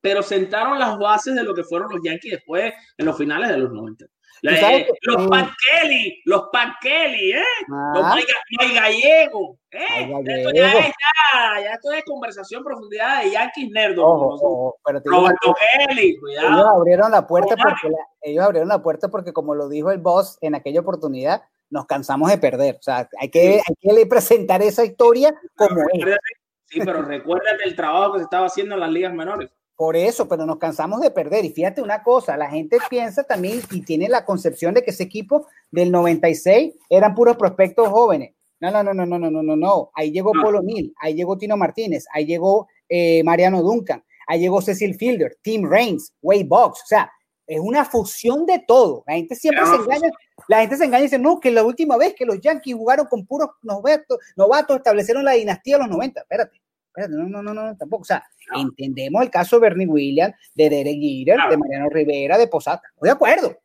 pero 0.00 0.22
sentaron 0.22 0.78
las 0.78 0.96
bases 0.98 1.34
de 1.34 1.42
lo 1.42 1.54
que 1.54 1.64
fueron 1.64 1.88
los 1.92 2.00
Yankees 2.02 2.32
después 2.32 2.72
en 2.96 3.06
los 3.06 3.16
finales 3.18 3.48
de 3.50 3.58
los 3.58 3.72
90. 3.72 4.04
La- 4.42 4.58
que- 4.58 4.88
los 5.02 5.22
sí. 5.22 5.28
Pat 5.28 5.48
Kelly, 5.62 6.22
los 6.24 6.48
Pat 6.52 6.68
Kelly, 6.80 7.32
¿eh? 7.32 7.44
Los 7.68 8.04
Ah, 8.04 8.14
Mike, 8.16 8.32
Mike 8.60 8.74
Gallego, 8.74 9.56
¿eh? 9.70 10.06
Mike 10.06 10.32
Esto 10.34 10.50
ya 10.52 10.62
Gallego. 10.62 10.78
es, 10.80 10.86
ya, 10.86 11.60
ya 11.62 11.72
esto 11.74 11.92
es 11.92 12.04
conversación 12.04 12.64
profundidad 12.64 13.22
de 13.22 13.30
Yankees 13.30 13.70
nerdos. 13.70 14.04
ojo, 14.04 14.34
ojo, 14.34 14.76
pero 14.84 15.00
Roberto 15.04 15.54
Kelly, 15.86 16.08
ellos 16.08 16.20
cuidado. 16.20 16.68
abrieron 16.70 17.10
la 17.12 17.24
puerta 17.26 17.54
porque 17.56 17.88
la- 17.90 18.06
ellos 18.22 18.44
abrieron 18.44 18.68
la 18.68 18.82
puerta 18.82 19.08
porque 19.08 19.32
como 19.32 19.54
lo 19.54 19.68
dijo 19.68 19.92
el 19.92 19.98
boss 19.98 20.38
en 20.40 20.54
aquella 20.56 20.80
oportunidad 20.80 21.42
nos 21.70 21.86
cansamos 21.86 22.28
de 22.30 22.36
perder 22.38 22.76
o 22.76 22.82
sea 22.82 23.08
hay 23.18 23.30
que 23.30 23.60
hay 23.66 23.96
que 23.96 24.06
presentar 24.06 24.60
esa 24.60 24.84
historia 24.84 25.32
como 25.56 25.80
es 25.80 25.86
Recuérdate- 25.86 26.18
Sí, 26.66 26.80
pero 26.84 27.02
recuérdate 27.02 27.64
el 27.64 27.76
trabajo 27.76 28.14
que 28.14 28.18
se 28.20 28.24
estaba 28.24 28.46
haciendo 28.46 28.74
en 28.74 28.80
las 28.80 28.90
ligas 28.90 29.12
menores. 29.12 29.50
Por 29.82 29.96
eso, 29.96 30.28
pero 30.28 30.46
nos 30.46 30.58
cansamos 30.58 31.00
de 31.00 31.10
perder. 31.10 31.44
Y 31.44 31.50
fíjate 31.50 31.82
una 31.82 32.04
cosa, 32.04 32.36
la 32.36 32.48
gente 32.48 32.78
piensa 32.88 33.24
también 33.24 33.60
y 33.72 33.80
tiene 33.80 34.08
la 34.08 34.24
concepción 34.24 34.74
de 34.74 34.84
que 34.84 34.92
ese 34.92 35.02
equipo 35.02 35.48
del 35.72 35.90
96 35.90 36.74
eran 36.88 37.16
puros 37.16 37.36
prospectos 37.36 37.88
jóvenes. 37.88 38.32
No, 38.60 38.70
no, 38.70 38.84
no, 38.84 38.94
no, 38.94 39.04
no, 39.04 39.18
no, 39.18 39.28
no, 39.28 39.42
no. 39.42 39.56
no. 39.56 39.90
Ahí 39.94 40.12
llegó 40.12 40.30
Polo 40.40 40.62
Mil, 40.62 40.94
ahí 41.00 41.14
llegó 41.14 41.36
Tino 41.36 41.56
Martínez, 41.56 42.04
ahí 42.12 42.26
llegó 42.26 42.68
eh, 42.88 43.24
Mariano 43.24 43.60
Duncan, 43.60 44.04
ahí 44.28 44.38
llegó 44.38 44.62
Cecil 44.62 44.94
Fielder, 44.94 45.36
Tim 45.42 45.68
Reigns, 45.68 46.12
Wade 46.22 46.44
Box. 46.44 46.82
O 46.84 46.86
sea, 46.86 47.10
es 47.44 47.58
una 47.58 47.84
fusión 47.84 48.46
de 48.46 48.60
todo. 48.60 49.02
La 49.08 49.14
gente 49.14 49.34
siempre 49.34 49.66
se 49.66 49.78
pues 49.78 49.80
engaña, 49.84 50.12
la 50.46 50.60
gente 50.60 50.76
se 50.76 50.84
engaña 50.84 51.00
y 51.00 51.06
dice, 51.06 51.18
no, 51.18 51.40
que 51.40 51.50
la 51.50 51.64
última 51.64 51.96
vez 51.96 52.14
que 52.14 52.24
los 52.24 52.40
Yankees 52.40 52.76
jugaron 52.76 53.06
con 53.06 53.26
puros 53.26 53.48
novatos, 53.62 54.18
novatos 54.36 54.76
establecieron 54.76 55.24
la 55.24 55.32
dinastía 55.32 55.74
de 55.74 55.82
los 55.82 55.90
90. 55.90 56.20
Espérate 56.20 56.61
no, 57.08 57.28
no, 57.28 57.42
no, 57.42 57.54
no, 57.54 57.76
tampoco. 57.76 58.02
O 58.02 58.04
sea, 58.04 58.22
No. 58.52 58.60
entendemos 58.60 59.22
el 59.22 59.30
caso 59.30 59.56
de 59.56 59.60
Bernie 59.68 59.86
Williams, 59.86 60.34
de 60.54 60.68
Derek 60.70 60.98
Jeter, 61.00 61.38
de 61.50 61.56
Mariano 61.56 61.88
Rivera, 61.90 62.36
de 62.38 62.48
Posada. 62.48 62.80
Estoy 62.94 63.08
de 63.08 63.12
acuerdo, 63.12 63.56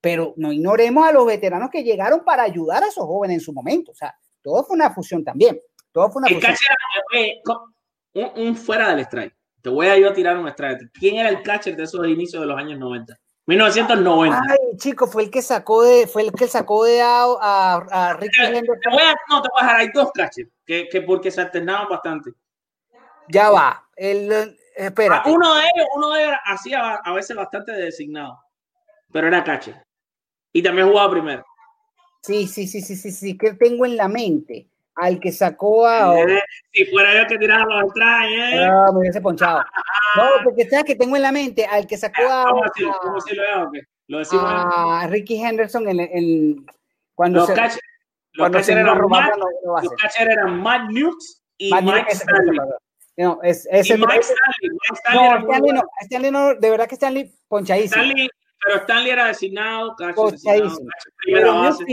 pero 0.00 0.34
no 0.36 0.52
ignoremos 0.52 1.06
a 1.06 1.12
los 1.12 1.26
veteranos 1.26 1.70
que 1.70 1.82
llegaron 1.82 2.24
para 2.24 2.42
ayudar 2.44 2.82
a 2.84 2.88
esos 2.88 3.04
jóvenes 3.04 3.36
en 3.36 3.40
su 3.40 3.52
momento. 3.52 3.92
O 3.92 3.94
sea, 3.94 4.14
todo 4.42 4.62
fue 4.64 4.76
una 4.76 4.90
fusión 4.94 5.24
también. 5.24 5.60
Todo 5.92 6.10
fue 6.10 6.20
una 6.20 6.28
El 6.28 6.34
fusión. 6.36 6.52
catcher 6.52 6.76
eh, 7.14 7.42
un, 8.14 8.46
un 8.48 8.56
fuera 8.56 8.90
del 8.90 9.00
strike. 9.00 9.34
Te 9.62 9.70
voy 9.70 9.88
a 9.88 9.98
yo 9.98 10.10
a 10.10 10.12
tirar 10.12 10.36
un 10.38 10.46
strike. 10.48 10.90
¿Quién 10.92 11.16
era 11.16 11.28
el 11.28 11.42
catcher 11.42 11.74
de 11.76 11.82
esos 11.84 12.06
inicios 12.06 12.40
de 12.40 12.46
los 12.46 12.56
años 12.56 12.78
90? 12.78 13.16
1990. 13.46 14.40
Ay, 14.48 14.76
chico, 14.76 15.06
fue 15.06 15.24
el 15.24 15.30
que 15.30 15.40
sacó 15.42 15.82
de, 15.82 16.06
fue 16.06 16.22
el 16.22 16.32
que 16.32 16.46
sacó 16.48 16.84
de 16.84 17.00
out 17.00 17.38
a, 17.40 17.76
a 17.90 18.14
Ricky 18.14 18.36
Te- 18.38 18.60
te 18.60 18.90
voy 18.90 19.02
a, 19.02 19.14
no, 19.28 19.40
te 19.42 19.48
voy 19.52 19.60
a 19.60 19.62
dejar. 19.62 19.76
Hay 19.80 19.88
dos 19.94 20.10
catchers 20.12 20.50
que, 20.64 20.88
que 20.88 21.02
porque 21.02 21.30
se 21.30 21.40
alternaban 21.40 21.88
bastante. 21.88 22.30
Ya 23.28 23.50
va. 23.50 23.88
El, 23.96 24.56
espera. 24.76 25.22
Uno 25.26 25.54
de 25.54 25.62
ellos, 25.74 25.86
uno 25.96 26.10
de 26.14 26.24
ellos 26.24 26.36
hacía 26.44 26.94
a 26.96 27.12
veces 27.12 27.36
bastante 27.36 27.72
de 27.72 27.84
designado, 27.84 28.38
pero 29.12 29.28
era 29.28 29.42
catcher. 29.44 29.82
Y 30.52 30.62
también 30.62 30.88
jugaba 30.88 31.10
primero. 31.10 31.44
Sí, 32.22 32.46
sí, 32.46 32.66
sí, 32.66 32.80
sí, 32.80 32.96
sí, 32.96 33.10
sí, 33.12 33.38
que 33.38 33.54
tengo 33.54 33.86
en 33.86 33.96
la 33.96 34.08
mente 34.08 34.68
al 34.96 35.20
que 35.20 35.30
sacó 35.32 35.86
a. 35.86 36.18
Eh, 36.18 36.40
si 36.72 36.86
fuera 36.86 37.14
yo 37.22 37.26
que 37.28 37.38
tiraba 37.38 37.64
los 37.64 37.90
atrás, 37.90 38.24
¿eh? 38.30 38.66
No, 38.66 38.92
me 38.94 38.98
hubiese 39.00 39.20
ponchado. 39.20 39.62
No, 40.16 40.22
porque 40.44 40.66
sabes 40.70 40.86
que 40.86 40.94
tengo 40.96 41.16
en 41.16 41.22
la 41.22 41.32
mente 41.32 41.66
al 41.66 41.86
que 41.86 41.98
sacó 41.98 42.22
a, 42.22 42.44
¿Cómo 42.48 42.64
así 42.64 43.34
lo? 43.34 43.70
¿Qué? 43.70 43.82
Lo 44.06 44.18
decimos. 44.18 44.44
a 44.48 45.06
Ricky 45.10 45.42
Henderson 45.42 45.86
en, 45.88 46.00
en- 46.00 46.66
cuando 47.14 47.40
los 47.40 47.48
se 47.48 47.54
los 48.32 48.50
catchers 48.50 48.68
eran 48.70 48.96
los- 48.96 49.90
catchers 50.00 50.20
eran 50.20 50.62
Matt 50.62 50.90
Newt 50.90 51.18
y 51.58 51.70
Matt 51.70 51.84
Mike 51.84 52.12
Stanley. 52.12 52.58
No, 53.18 53.38
es, 53.42 53.66
ese, 53.70 53.96
Mike 53.96 54.18
ese- 54.18 54.34
Stanley. 54.34 54.78
Stanley 54.94 55.28
no, 55.28 55.52
Stanley 55.52 55.72
no. 55.72 55.82
Stanley 56.02 56.30
no, 56.30 56.54
de 56.54 56.70
verdad 56.70 56.86
que 56.88 56.94
Stanley 56.96 57.32
ponchadísimo. 57.48 58.02
Stanley, 58.02 58.28
pero 58.64 58.78
Stanley 58.80 59.10
era 59.10 59.26
designado, 59.28 59.94
catcher 59.96 60.14
Ponchadísimo. 60.14 60.88
base. 61.62 61.84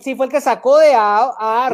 sí, 0.00 0.14
fue 0.14 0.26
el 0.26 0.32
que 0.32 0.40
sacó 0.40 0.78
de 0.78 0.92
A 0.94 1.30
a. 1.38 1.70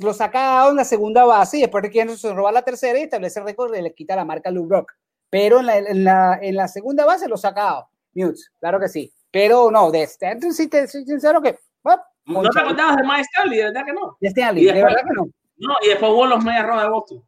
Lo 0.00 0.12
saca 0.12 0.62
a 0.66 0.68
en 0.68 0.76
la 0.76 0.84
segunda 0.84 1.24
base 1.24 1.56
y 1.56 1.60
después 1.62 1.82
Ricky 1.82 2.00
Henderson 2.00 2.30
se 2.32 2.36
roba 2.36 2.52
la 2.52 2.62
tercera 2.62 2.98
y 2.98 3.02
establece 3.04 3.40
el 3.40 3.46
récord 3.46 3.74
y 3.74 3.80
le 3.80 3.94
quita 3.94 4.14
la 4.14 4.26
marca 4.26 4.50
a 4.50 4.52
Lou 4.52 4.66
Brock. 4.66 4.92
Pero 5.30 5.60
en 5.60 5.66
la, 5.66 5.78
en 5.78 6.04
la, 6.04 6.38
en 6.42 6.54
la 6.56 6.68
segunda 6.68 7.06
base 7.06 7.26
lo 7.28 7.36
saca 7.38 7.70
a 7.70 7.88
Newt, 8.12 8.36
claro 8.58 8.78
que 8.78 8.88
sí. 8.88 9.10
Pero 9.30 9.70
no, 9.70 9.90
de 9.90 10.02
Stanton 10.02 10.52
sí 10.52 10.68
te 10.68 10.86
soy 10.86 11.04
sincero 11.06 11.40
que. 11.40 11.58
¿No 12.26 12.42
te 12.50 12.60
acordabas 12.60 12.96
de 12.98 13.02
Mike 13.04 13.22
Stanley? 13.22 13.58
De 13.58 13.64
verdad 13.64 13.84
que 13.86 13.92
no. 13.94 14.16
De 14.20 14.28
Stanley, 14.28 14.62
Y 14.62 14.66
de 14.66 14.72
después- 14.74 14.94
verdad 14.94 15.08
que 15.08 15.14
no. 15.16 15.28
No, 15.62 15.74
y 15.82 15.88
después 15.88 16.12
hubo 16.12 16.26
los 16.26 16.44
Medias 16.44 16.66
Rojas 16.66 16.82
de 16.84 16.88
Boston. 16.90 17.24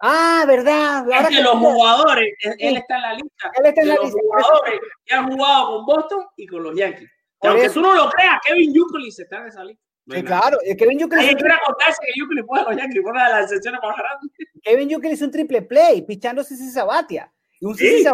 Ah, 0.00 0.44
verdad. 0.46 0.98
Ahora 1.04 1.20
Es 1.22 1.28
que 1.28 1.36
que- 1.36 1.42
los 1.42 1.52
jugadores, 1.58 2.34
él, 2.40 2.54
él 2.58 2.76
está 2.76 2.96
en 2.96 3.02
la 3.02 3.12
lista. 3.14 3.52
Él 3.58 3.66
está 3.66 3.80
en 3.82 3.88
la 3.88 3.94
los 3.94 4.04
lista. 4.04 4.20
jugadores 4.22 4.80
que 5.04 5.14
han 5.14 5.30
jugado 5.32 5.66
con 5.66 5.86
Boston 5.86 6.24
y 6.36 6.46
con 6.46 6.62
los 6.62 6.76
Yankees. 6.76 7.10
Que 7.40 7.48
aunque 7.48 7.64
eso. 7.66 7.74
tú 7.74 7.80
no 7.82 7.94
lo 7.94 8.10
creas, 8.10 8.38
Kevin 8.46 8.74
Yucley 8.74 9.08
está 9.08 9.38
en 9.38 9.46
esa 9.46 9.64
lista. 9.64 9.82
Sí, 10.08 10.22
claro. 10.22 10.58
Kevin 10.78 10.98
Yukel 11.00 11.18
Hay 11.18 11.34
que 11.34 11.42
contarse 11.66 11.98
que 12.04 12.44
fue 12.46 12.60
a 12.60 12.62
los 12.62 12.76
Yankees, 12.76 13.02
fue 13.02 13.10
una 13.10 13.24
de 13.26 13.30
las 13.32 13.42
excepciones 13.42 13.80
más 13.82 13.96
grandes. 13.96 14.30
Kevin 14.62 14.88
Yukel 14.88 15.12
hizo 15.12 15.24
un 15.24 15.30
triple 15.32 15.62
play, 15.62 16.02
pichando 16.02 16.44
Sisi 16.44 16.70
Sabatia. 16.70 17.32
Y 17.60 17.66
un 17.66 17.74
Sí. 17.74 18.04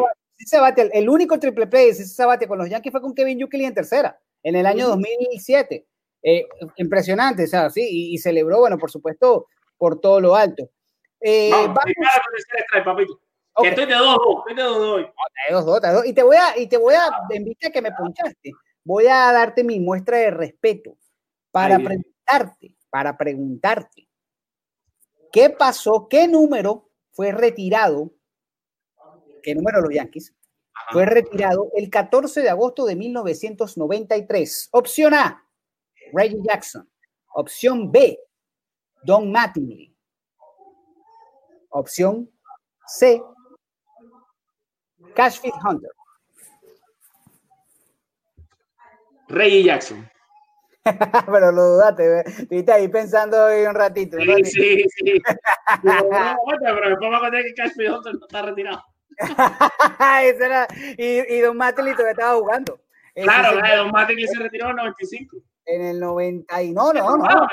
Sabatia, 0.47 0.85
el, 0.93 1.09
único 1.09 1.39
triple 1.39 1.67
play 1.67 1.89
de 1.89 1.95
Sisi 1.95 2.15
Sabatia 2.15 2.49
con 2.49 2.59
los 2.59 2.69
Yankees 2.71 2.91
fue 2.93 3.01
con 3.03 3.15
Kevin 3.15 3.39
Yukel 3.39 3.61
en 3.61 3.75
tercera, 3.75 4.19
en 4.43 4.57
el 4.57 4.65
año 4.67 4.89
2007. 4.89 5.87
Eh, 6.23 6.47
impresionante, 6.77 7.45
o 7.45 7.47
sea, 7.47 7.69
sí, 7.69 7.87
y, 7.89 8.15
y 8.15 8.19
celebró, 8.19 8.61
bueno, 8.61 8.79
por 8.79 8.91
supuesto, 8.91 9.47
por 9.77 10.01
todo 10.01 10.21
lo 10.21 10.35
alto. 10.35 10.71
Eh, 11.25 11.51
vamos, 11.51 11.75
papito. 12.85 13.21
estoy 13.65 13.87
de 13.87 13.95
2-2, 13.95 14.39
estoy 14.39 14.55
de 14.55 14.63
2-2 14.63 14.95
hoy. 14.95 15.03
trae 15.03 15.53
dos, 15.53 15.67
dos, 15.67 15.81
trae 15.81 15.95
dos. 15.95 16.07
Y 16.07 16.13
te 16.13 16.23
voy 16.23 16.37
a, 16.37 16.59
y 16.59 16.67
te 16.67 16.77
voy 16.77 16.95
a, 16.95 17.09
en 17.31 17.45
vista 17.45 17.71
que 17.71 17.83
me 17.83 17.93
ponchaste, 17.93 18.53
voy 18.85 19.07
a 19.07 19.33
darte 19.33 19.63
mi 19.63 19.79
muestra 19.79 20.19
de 20.19 20.31
respeto 20.31 20.97
para 21.51 21.77
Ahí 21.77 21.85
preguntarte, 21.85 22.77
para 22.91 23.17
preguntarte, 23.17 24.09
¿qué 25.31 25.51
pasó? 25.51 26.09
¿Qué 26.09 26.27
número 26.27 26.91
fue 27.13 27.31
retirado? 27.31 28.13
¿Qué 29.43 29.55
número 29.55 29.81
los 29.81 29.95
Yankees? 29.95 30.35
Ajá. 30.75 30.93
Fue 30.93 31.07
retirado 31.07 31.71
el 31.77 31.91
14 31.91 32.43
de 32.43 32.51
agosto 32.51 32.85
de 32.87 32.97
1993. 32.97 34.69
Opción 34.73 35.15
A, 35.15 35.47
Reggie 36.13 36.41
Jackson. 36.43 36.89
Opción 37.35 37.91
B, 37.91 38.19
Don 39.05 39.31
Mattingly. 39.31 39.92
Opción 41.73 42.31
C, 42.87 43.23
Cashfield 45.15 45.55
Hunter. 45.65 45.91
Reggie 49.29 49.63
Jackson. 49.65 50.09
Pero 51.27 51.53
lo 51.53 51.63
dudaste, 51.63 52.21
estuviste 52.27 52.73
ahí 52.73 52.89
pensando 52.89 53.45
ahí 53.47 53.65
un 53.65 53.75
ratito. 53.75 54.17
Sí, 54.19 54.25
ratito. 54.27 54.49
sí, 54.51 54.85
sí. 54.97 55.23
Pero, 55.83 56.09
no, 56.11 56.89
después 56.89 57.13
va 57.13 57.17
a 57.17 57.21
contar 57.21 57.43
que 57.43 57.55
Cashfield 57.55 57.95
Hunter 57.97 58.15
no 58.15 58.27
está 58.27 58.43
retirado. 58.43 58.83
Era- 60.41 60.67
y, 60.99 61.35
y 61.35 61.41
Don 61.41 61.57
Mattingly 61.57 61.93
todavía 61.93 62.13
estaba 62.13 62.39
jugando. 62.39 62.81
Claro, 63.15 63.61
la 63.61 63.77
Don 63.77 63.91
Mattingly 63.91 64.27
se 64.27 64.39
retiró 64.39 64.65
en 64.67 64.71
el 64.71 64.77
95. 64.77 65.37
en 65.67 65.83
el 65.83 66.01
90 66.01 66.63
y 66.63 66.73
no, 66.73 66.93
no, 66.93 67.17
no. 67.17 67.23
Claro, 67.23 67.47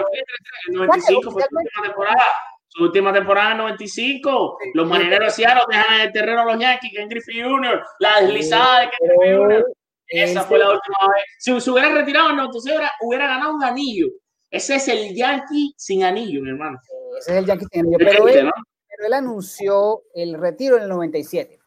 en 0.67 0.73
el 0.73 0.79
95 0.79 1.31
fue 1.31 1.43
su 1.43 1.47
última 1.55 1.83
temporada. 1.83 2.23
Su 2.71 2.83
última 2.83 3.11
temporada 3.11 3.47
en 3.47 3.51
el 3.53 3.57
95. 3.63 4.57
Los 4.75 4.87
marineros 4.87 5.27
de 5.27 5.31
Seattle 5.43 5.63
dejan 5.69 5.95
en 5.95 6.01
el 6.01 6.11
terreno 6.13 6.41
a 6.41 6.45
los 6.45 6.59
Yankees, 6.59 6.91
Ken 6.95 7.09
Griffey 7.09 7.41
Jr., 7.41 7.83
la 7.99 8.21
deslizada 8.21 8.81
de 8.81 8.89
Ken 8.89 9.07
Griffey 9.07 9.37
Jr. 9.37 9.65
Esa 10.07 10.43
fue 10.43 10.59
la 10.59 10.65
última 10.71 10.97
vez. 11.15 11.23
Si 11.39 11.59
se 11.61 11.71
hubiera 11.71 11.89
retirado 11.93 12.27
en 12.27 12.31
el 12.31 12.37
96, 12.37 12.75
hubiera, 12.75 12.91
hubiera 13.01 13.27
ganado 13.27 13.55
un 13.55 13.63
anillo. 13.63 14.07
Ese 14.51 14.75
es 14.75 14.87
el 14.87 15.15
Yankee 15.15 15.73
sin 15.77 16.03
anillo, 16.03 16.41
mi 16.41 16.49
hermano. 16.49 16.79
Ese 17.19 17.31
es 17.31 17.37
el 17.37 17.45
Yankee 17.45 17.65
sin 17.71 17.81
anillo, 17.81 17.97
Pero 17.99 18.27
él, 18.27 18.45
¿no? 18.45 18.51
pero 18.87 19.07
él 19.07 19.13
anunció 19.13 20.03
el 20.15 20.33
retiro 20.39 20.77
en 20.77 20.83
el 20.83 20.89
97. 20.89 21.59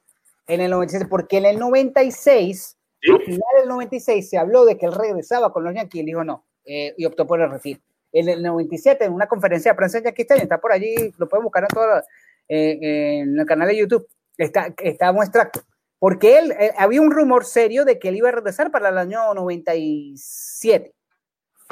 En 0.49 0.61
el 0.61 0.71
97, 0.71 1.07
porque 1.09 1.39
en 1.39 1.47
el 1.47 1.59
96, 1.59 2.77
Sí. 3.05 3.13
a 3.13 3.19
final 3.19 3.41
del 3.59 3.69
96, 3.69 4.31
se 4.31 4.39
habló 4.39 4.65
de 4.65 4.79
que 4.79 4.87
él 4.87 4.93
regresaba 4.93 5.53
con 5.53 5.65
los 5.65 5.75
Yankees 5.75 6.03
y 6.03 6.05
dijo 6.05 6.23
no, 6.23 6.45
eh, 6.65 6.95
y 6.97 7.05
optó 7.05 7.27
por 7.27 7.41
el 7.41 7.51
retiro. 7.51 7.81
En 8.13 8.29
el 8.29 8.43
97, 8.43 9.05
en 9.05 9.13
una 9.13 9.27
conferencia 9.27 9.73
de 9.73 9.77
prensa 9.77 9.99
Stadium, 9.99 10.43
está 10.43 10.61
por 10.61 10.73
allí, 10.73 10.95
lo 11.19 11.29
pueden 11.29 11.45
buscar 11.45 11.63
en, 11.65 11.69
toda 11.69 11.87
la- 11.87 12.05
eh, 12.49 13.21
en 13.21 13.39
el 13.41 13.47
canal 13.47 13.69
de 13.69 13.77
YouTube, 13.77 14.07
está, 14.37 14.75
está 14.83 15.11
un 15.11 15.23
extracto. 15.23 15.63
Porque 15.99 16.39
él, 16.39 16.53
eh, 16.53 16.73
había 16.77 17.01
un 17.01 17.11
rumor 17.13 17.45
serio 17.45 17.85
de 17.85 17.99
que 17.99 18.09
él 18.09 18.17
iba 18.17 18.29
a 18.29 18.33
regresar 18.33 18.71
para 18.71 18.89
el 18.89 18.99
año 18.99 19.33
97. 19.35 20.95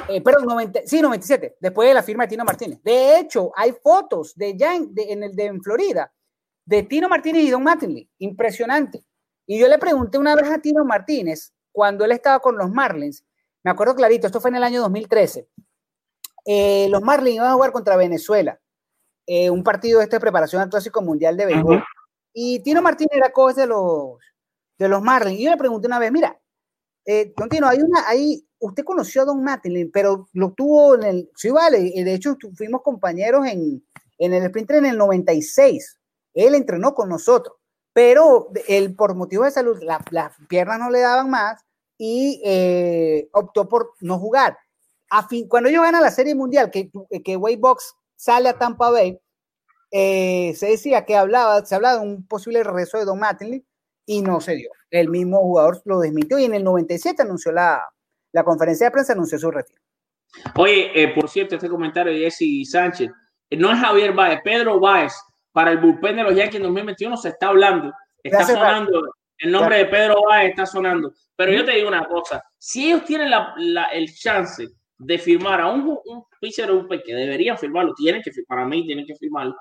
Eh, 0.09 0.21
perdón, 0.21 0.45
90, 0.45 0.81
sí, 0.85 1.01
97, 1.01 1.57
después 1.59 1.87
de 1.87 1.93
la 1.93 2.01
firma 2.01 2.23
de 2.23 2.29
Tino 2.29 2.43
Martínez. 2.45 2.79
De 2.83 3.19
hecho, 3.19 3.51
hay 3.55 3.73
fotos 3.73 4.33
de, 4.35 4.57
Yan, 4.57 4.93
de, 4.95 5.03
en, 5.11 5.23
el, 5.23 5.35
de 5.35 5.45
en 5.45 5.61
Florida 5.61 6.11
de 6.65 6.83
Tino 6.83 7.09
Martínez 7.09 7.43
y 7.43 7.49
Don 7.51 7.63
Mattingly. 7.63 8.09
Impresionante. 8.19 9.03
Y 9.45 9.59
yo 9.59 9.67
le 9.67 9.77
pregunté 9.77 10.17
una 10.17 10.35
vez 10.35 10.49
a 10.49 10.59
Tino 10.59 10.85
Martínez, 10.85 11.53
cuando 11.71 12.05
él 12.05 12.11
estaba 12.13 12.39
con 12.39 12.57
los 12.57 12.69
Marlins, 12.71 13.25
me 13.63 13.71
acuerdo 13.71 13.95
clarito, 13.95 14.27
esto 14.27 14.39
fue 14.41 14.49
en 14.49 14.55
el 14.55 14.63
año 14.63 14.81
2013. 14.81 15.47
Eh, 16.45 16.87
los 16.89 17.01
Marlins 17.01 17.35
iban 17.37 17.49
a 17.51 17.53
jugar 17.53 17.71
contra 17.71 17.95
Venezuela, 17.97 18.59
eh, 19.27 19.49
un 19.49 19.63
partido 19.63 19.99
de 19.99 20.05
esta 20.05 20.19
preparación 20.19 20.61
al 20.61 20.69
Clásico 20.69 21.01
Mundial 21.01 21.37
de 21.37 21.45
Béisbol. 21.45 21.83
Y 22.33 22.61
Tino 22.63 22.81
Martínez 22.81 23.11
era 23.17 23.31
coach 23.31 23.55
de 23.55 23.67
los, 23.67 24.17
de 24.77 24.87
los 24.89 25.01
Marlins. 25.01 25.39
Y 25.39 25.43
yo 25.45 25.51
le 25.51 25.57
pregunté 25.57 25.87
una 25.87 25.99
vez, 25.99 26.11
mira, 26.11 26.39
eh, 27.05 27.33
don 27.35 27.49
Tino, 27.49 27.67
hay 27.67 27.79
una, 27.81 28.07
ahí, 28.07 28.45
usted 28.59 28.83
conoció 28.83 29.23
a 29.23 29.25
Don 29.25 29.43
Mattingly, 29.43 29.85
pero 29.85 30.29
lo 30.33 30.51
tuvo 30.53 30.95
en 30.95 31.03
el, 31.03 31.31
sí 31.35 31.49
vale, 31.49 31.79
de 31.79 32.13
hecho 32.13 32.37
fuimos 32.55 32.81
compañeros 32.83 33.45
en, 33.47 33.83
en 34.19 34.33
el 34.33 34.43
sprint 34.43 34.71
en 34.71 34.85
el 34.85 34.97
96. 34.97 35.97
Él 36.33 36.55
entrenó 36.55 36.93
con 36.93 37.09
nosotros, 37.09 37.57
pero 37.93 38.49
él 38.67 38.95
por 38.95 39.15
motivos 39.15 39.45
de 39.47 39.51
salud, 39.51 39.79
la- 39.81 40.03
las 40.11 40.33
piernas 40.47 40.79
no 40.79 40.89
le 40.89 40.99
daban 41.01 41.29
más 41.29 41.61
y 41.97 42.41
eh, 42.45 43.29
optó 43.33 43.67
por 43.67 43.93
no 43.99 44.17
jugar. 44.19 44.57
A 45.11 45.27
fin, 45.27 45.47
cuando 45.47 45.69
ellos 45.69 45.83
ganan 45.83 46.01
la 46.01 46.09
Serie 46.11 46.33
Mundial, 46.35 46.71
que, 46.71 46.89
que 47.23 47.35
Wade 47.37 47.57
Box 47.57 47.93
sale 48.15 48.49
a 48.49 48.57
Tampa 48.57 48.89
Bay, 48.89 49.19
eh, 49.91 50.53
se 50.55 50.67
decía 50.67 51.05
que 51.05 51.15
hablaba, 51.17 51.65
se 51.65 51.75
hablaba 51.75 51.99
de 51.99 52.07
un 52.07 52.25
posible 52.27 52.63
regreso 52.63 52.97
de 52.97 53.05
Don 53.05 53.19
Mattingly 53.19 53.65
y 54.05 54.21
no 54.21 54.39
se 54.39 54.55
dio. 54.55 54.71
El 54.89 55.09
mismo 55.09 55.39
jugador 55.41 55.81
lo 55.85 55.99
desmintió 55.99 56.39
y 56.39 56.45
en 56.45 56.53
el 56.53 56.63
97 56.63 57.21
anunció 57.23 57.51
la, 57.51 57.83
la 58.31 58.43
conferencia 58.43 58.87
de 58.87 58.91
prensa, 58.91 59.13
anunció 59.13 59.37
su 59.37 59.51
retiro. 59.51 59.81
Oye, 60.55 60.91
eh, 60.95 61.09
por 61.09 61.29
cierto, 61.29 61.55
este 61.55 61.67
comentario 61.69 62.13
de 62.13 62.19
Jesse 62.19 62.69
Sánchez, 62.71 63.09
eh, 63.49 63.57
no 63.57 63.71
es 63.71 63.79
Javier 63.79 64.13
Báez, 64.13 64.39
Pedro 64.43 64.79
Báez, 64.79 65.13
para 65.51 65.71
el 65.71 65.79
bullpen 65.79 66.15
de 66.15 66.23
los 66.23 66.33
Yankees 66.35 66.55
en 66.55 66.63
2021 66.63 67.17
se 67.17 67.29
está 67.29 67.47
hablando, 67.49 67.91
está 68.23 68.37
Gracias, 68.37 68.57
sonando, 68.57 69.01
el 69.39 69.51
nombre 69.51 69.77
de 69.79 69.85
Pedro 69.87 70.21
Báez 70.25 70.51
está 70.51 70.65
sonando. 70.65 71.11
Pero 71.35 71.51
yo 71.51 71.65
te 71.65 71.71
digo 71.73 71.89
una 71.89 72.07
cosa, 72.07 72.41
si 72.57 72.87
ellos 72.87 73.03
tienen 73.03 73.29
la, 73.29 73.53
la- 73.57 73.85
el 73.87 74.13
chance 74.15 74.69
de 75.03 75.17
firmar 75.17 75.59
a 75.61 75.67
un, 75.71 75.97
un 76.05 76.23
pitcher 76.39 76.69
que 77.05 77.13
deberían 77.15 77.57
firmarlo, 77.57 77.93
tienen 77.95 78.21
que, 78.21 78.31
fir- 78.31 78.45
para 78.47 78.65
mí 78.65 78.85
tienen 78.85 79.05
que 79.05 79.15
firmarlo, 79.15 79.55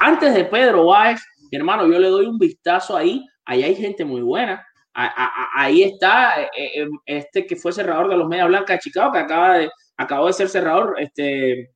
antes 0.00 0.34
de 0.34 0.44
Pedro 0.44 0.86
Báez, 0.86 1.20
mi 1.50 1.58
hermano, 1.58 1.86
yo 1.86 1.98
le 1.98 2.08
doy 2.08 2.26
un 2.26 2.38
vistazo 2.38 2.96
ahí, 2.96 3.24
ahí 3.44 3.62
hay 3.62 3.74
gente 3.76 4.04
muy 4.04 4.22
buena. 4.22 4.64
A- 4.94 5.06
a- 5.06 5.26
a- 5.26 5.64
Ahí 5.64 5.82
está 5.82 6.42
eh, 6.42 6.48
eh, 6.56 6.88
este 7.06 7.46
que 7.46 7.56
fue 7.56 7.72
cerrador 7.72 8.08
de 8.08 8.16
los 8.16 8.28
Media 8.28 8.46
Blancas 8.46 8.76
de 8.76 8.80
Chicago, 8.80 9.12
que 9.12 9.18
acaba 9.18 9.58
de, 9.58 9.70
acabó 9.96 10.26
de 10.28 10.32
ser 10.32 10.48
cerrador, 10.48 10.94
este, 11.00 11.70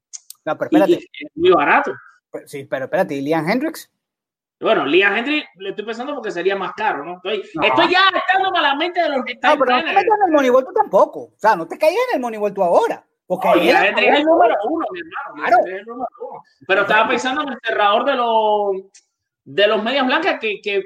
No, 0.44 0.56
pero 0.56 0.68
y- 0.70 0.76
y 0.76 0.80
espérate, 0.82 1.08
es 1.20 1.30
muy 1.34 1.50
barato. 1.50 1.92
sí, 2.46 2.64
pero 2.64 2.84
espérate, 2.86 3.14
¿y 3.16 3.20
Liam 3.22 3.48
Hendricks? 3.48 3.90
Bueno, 4.60 4.84
Liam 4.86 5.16
Henry 5.16 5.44
le 5.56 5.70
estoy 5.70 5.84
pensando 5.84 6.14
porque 6.16 6.32
sería 6.32 6.56
más 6.56 6.72
caro, 6.76 7.04
¿no? 7.04 7.16
Estoy, 7.16 7.42
No. 7.54 7.62
estoy 7.62 7.92
ya 7.92 8.00
estando 8.12 8.56
a 8.56 8.60
la 8.60 8.74
mente 8.74 9.00
de 9.00 9.08
los 9.08 9.24
que 9.24 9.32
están 9.34 9.56
No, 9.56 9.64
pero 9.64 9.76
no 9.76 9.84
te 9.84 9.90
en 9.90 9.98
el 10.26 10.32
Moneyball 10.32 10.64
tú 10.64 10.72
tampoco. 10.72 11.20
O 11.26 11.34
sea, 11.36 11.54
no 11.54 11.68
te 11.68 11.78
caigas 11.78 12.02
en 12.10 12.16
el 12.16 12.20
Moneyball 12.20 12.52
tú 12.52 12.64
ahora. 12.64 13.06
Porque 13.28 13.48
él- 13.52 13.76
Henry 13.76 14.06
es 14.06 14.18
el 14.20 14.24
número 14.24 14.54
uno, 14.68 14.86
mi 14.90 14.98
hermano. 15.00 15.36
Liam 15.36 15.46
Claro. 15.46 15.56
Henry 15.60 15.72
es 15.74 15.80
el 15.80 15.86
número 15.86 16.08
uno. 16.30 16.42
Pero 16.66 16.80
estaba 16.82 17.08
pensando 17.08 17.42
en 17.42 17.48
el 17.50 17.58
cerrador 17.64 18.04
de 18.04 18.14
los 18.16 18.70
de 19.44 19.66
los 19.68 19.82
medias 19.82 20.04
blancas 20.06 20.38
que, 20.40 20.60
que, 20.62 20.82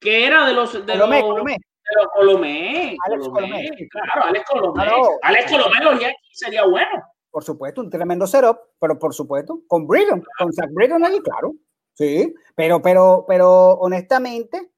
que 0.00 0.26
era 0.26 0.46
de 0.46 0.52
los 0.54 0.72
de 0.72 0.92
Colomé, 0.92 1.20
los, 1.20 1.28
Colomé. 1.30 1.52
de 1.52 1.96
los 1.96 2.08
Colomé, 2.12 2.96
Alex 3.06 3.28
Colomé, 3.28 3.48
Colomé. 3.68 3.88
claro, 3.88 4.22
Alex 4.24 4.44
Colomé. 4.50 4.82
Alex 5.22 5.50
Colomé 5.52 5.80
los 5.84 6.00
Yankees 6.00 6.18
sería 6.32 6.64
bueno. 6.64 7.02
Por 7.30 7.42
supuesto, 7.44 7.80
un 7.80 7.90
tremendo 7.90 8.26
setup, 8.26 8.58
pero 8.80 8.98
por 8.98 9.12
supuesto, 9.14 9.60
con 9.68 9.86
Britton, 9.86 10.24
con 10.38 10.52
Zach 10.52 10.70
Britton 10.72 11.04
ahí, 11.04 11.20
claro. 11.20 11.52
Sí, 11.92 12.32
pero, 12.56 12.80
pero, 12.82 13.24
pero 13.28 13.72
honestamente, 13.74 14.70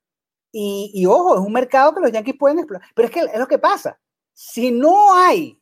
y, 0.52 0.90
y 0.94 1.06
ojo, 1.06 1.34
es 1.36 1.40
un 1.40 1.52
mercado 1.52 1.94
que 1.94 2.00
los 2.00 2.12
Yankees 2.12 2.36
pueden 2.38 2.58
explorar. 2.58 2.86
Pero 2.94 3.08
es 3.08 3.12
que 3.14 3.20
es 3.20 3.38
lo 3.38 3.46
que 3.46 3.58
pasa. 3.58 3.98
Si 4.34 4.70
no 4.70 5.14
hay 5.14 5.58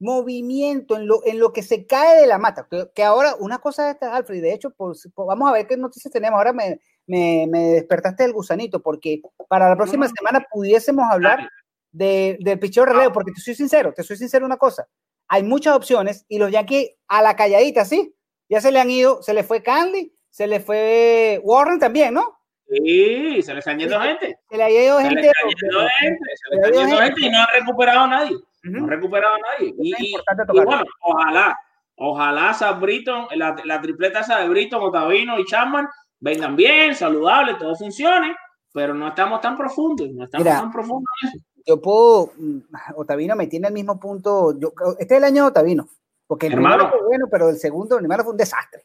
movimiento 0.00 0.96
en 0.96 1.06
lo, 1.06 1.24
en 1.24 1.38
lo 1.38 1.52
que 1.52 1.62
se 1.62 1.86
cae 1.86 2.20
de 2.20 2.26
la 2.26 2.38
mata, 2.38 2.66
que, 2.70 2.88
que 2.94 3.04
ahora 3.04 3.36
una 3.38 3.58
cosa 3.58 3.84
de 3.84 3.90
esta, 3.92 4.16
Alfred, 4.16 4.42
de 4.42 4.52
hecho, 4.54 4.70
pues, 4.70 5.08
pues, 5.14 5.26
vamos 5.26 5.48
a 5.48 5.52
ver 5.52 5.66
qué 5.66 5.76
noticias 5.76 6.12
tenemos. 6.12 6.38
Ahora 6.38 6.52
me, 6.52 6.80
me, 7.06 7.46
me 7.48 7.60
despertaste 7.72 8.24
del 8.24 8.32
gusanito, 8.32 8.80
porque 8.82 9.20
para 9.48 9.68
la 9.68 9.76
próxima 9.76 10.06
No. 10.06 10.12
semana 10.16 10.44
pudiésemos 10.50 11.04
hablar 11.10 11.48
de, 11.92 12.36
del 12.40 12.58
picheo 12.58 12.84
relevo, 12.86 13.12
porque 13.12 13.32
te 13.32 13.40
soy 13.40 13.54
sincero, 13.54 13.92
te 13.94 14.02
soy 14.02 14.16
sincero 14.16 14.44
una 14.46 14.56
cosa. 14.56 14.86
Hay 15.28 15.42
muchas 15.44 15.76
opciones 15.76 16.24
y 16.28 16.38
los 16.38 16.50
Yankees 16.50 16.90
a 17.06 17.22
la 17.22 17.36
calladita, 17.36 17.84
sí. 17.84 18.14
Ya 18.48 18.60
se 18.60 18.72
le 18.72 18.80
han 18.80 18.90
ido, 18.90 19.22
se 19.22 19.32
le 19.34 19.44
fue 19.44 19.62
Canley, 19.62 20.12
se 20.30 20.46
le 20.48 20.58
fue 20.60 21.40
Warren 21.44 21.78
también, 21.78 22.14
¿no? 22.14 22.36
Sí, 22.68 23.42
se 23.42 23.52
le 23.52 23.58
están 23.58 23.78
yendo 23.78 24.00
gente. 24.00 24.38
Se 24.48 24.56
le 24.56 24.62
ha 24.62 24.70
ido 24.70 24.98
Se 24.98 25.02
le 25.04 25.08
gente. 25.10 25.32
yendo 25.60 25.80
gente, 26.00 26.24
se 26.36 26.50
le 26.50 26.56
están 26.56 26.72
yendo 26.88 26.96
gente 27.02 27.20
y 27.20 27.30
no 27.30 27.38
han 27.38 27.46
recuperado 27.60 28.00
a 28.00 28.06
nadie. 28.08 28.36
No 28.62 28.86
recuperado 28.86 29.34
a 29.34 29.38
nadie. 29.38 29.74
Y, 29.78 30.14
bueno, 30.52 30.84
ojalá, 31.00 31.58
ojalá 31.96 32.52
Sam 32.54 32.80
Britton, 32.80 33.26
la, 33.36 33.56
la 33.64 33.80
tripleta 33.80 34.20
esa 34.20 34.38
de 34.40 34.48
Britton, 34.48 34.82
Otavino 34.82 35.38
y 35.38 35.44
Chapman 35.46 35.88
vengan 36.18 36.54
bien, 36.56 36.94
saludables, 36.94 37.56
todo 37.58 37.74
funcione, 37.76 38.36
pero 38.72 38.92
no 38.94 39.08
estamos 39.08 39.40
tan 39.40 39.56
profundos, 39.56 40.08
no 40.10 40.24
estamos 40.24 40.44
Mira, 40.44 40.60
tan 40.60 40.70
profundos 40.72 41.04
en 41.22 41.28
eso. 41.28 41.38
Yo 41.66 41.80
puedo, 41.80 42.32
mm, 42.36 42.58
Otavino 42.96 43.36
me 43.36 43.46
tiene 43.46 43.68
el 43.68 43.74
mismo 43.74 43.98
punto. 44.00 44.58
Yo, 44.58 44.72
este 44.98 45.14
es 45.14 45.18
el 45.18 45.24
año 45.24 45.44
de 45.44 45.48
Otavino, 45.50 45.88
porque 46.26 46.46
el 46.48 46.54
Hermano. 46.54 46.76
primero 46.76 46.90
fue 46.98 47.06
bueno, 47.06 47.26
pero 47.30 47.48
el 47.48 47.56
segundo, 47.58 47.96
el 47.96 48.00
primero 48.02 48.22
fue 48.24 48.32
un 48.32 48.38
desastre. 48.38 48.84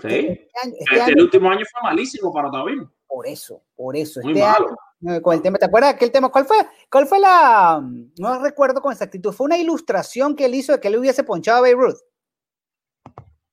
Sí. 0.00 0.08
Este 0.08 0.50
año, 0.62 0.72
este 0.78 0.84
Este, 0.84 1.00
año- 1.02 1.12
el 1.14 1.22
último 1.22 1.50
año 1.50 1.64
fue 1.70 1.82
malísimo 1.82 2.32
para 2.32 2.48
Otavino. 2.48 2.90
por 3.06 3.26
eso, 3.26 3.62
por 3.76 3.94
eso. 3.96 4.20
Muy 4.22 4.32
Este 4.32 4.42
malo. 4.44 4.66
año, 4.68 4.76
con 5.22 5.34
el 5.34 5.42
tema, 5.42 5.58
¿te 5.58 5.64
acuerdas 5.66 5.90
de 5.92 5.96
aquel 5.96 6.12
tema? 6.12 6.28
¿Cuál 6.30 6.44
fue? 6.46 6.56
¿Cuál 6.90 7.06
fue 7.06 7.18
la? 7.18 7.82
No 8.18 8.42
recuerdo 8.42 8.80
con 8.80 8.92
exactitud. 8.92 9.32
Fue 9.32 9.46
una 9.46 9.58
ilustración 9.58 10.36
que 10.36 10.44
él 10.44 10.54
hizo 10.54 10.72
de 10.72 10.80
que 10.80 10.88
él 10.88 10.96
hubiese 10.96 11.24
ponchado 11.24 11.58
a 11.58 11.62
Beirut. 11.62 11.96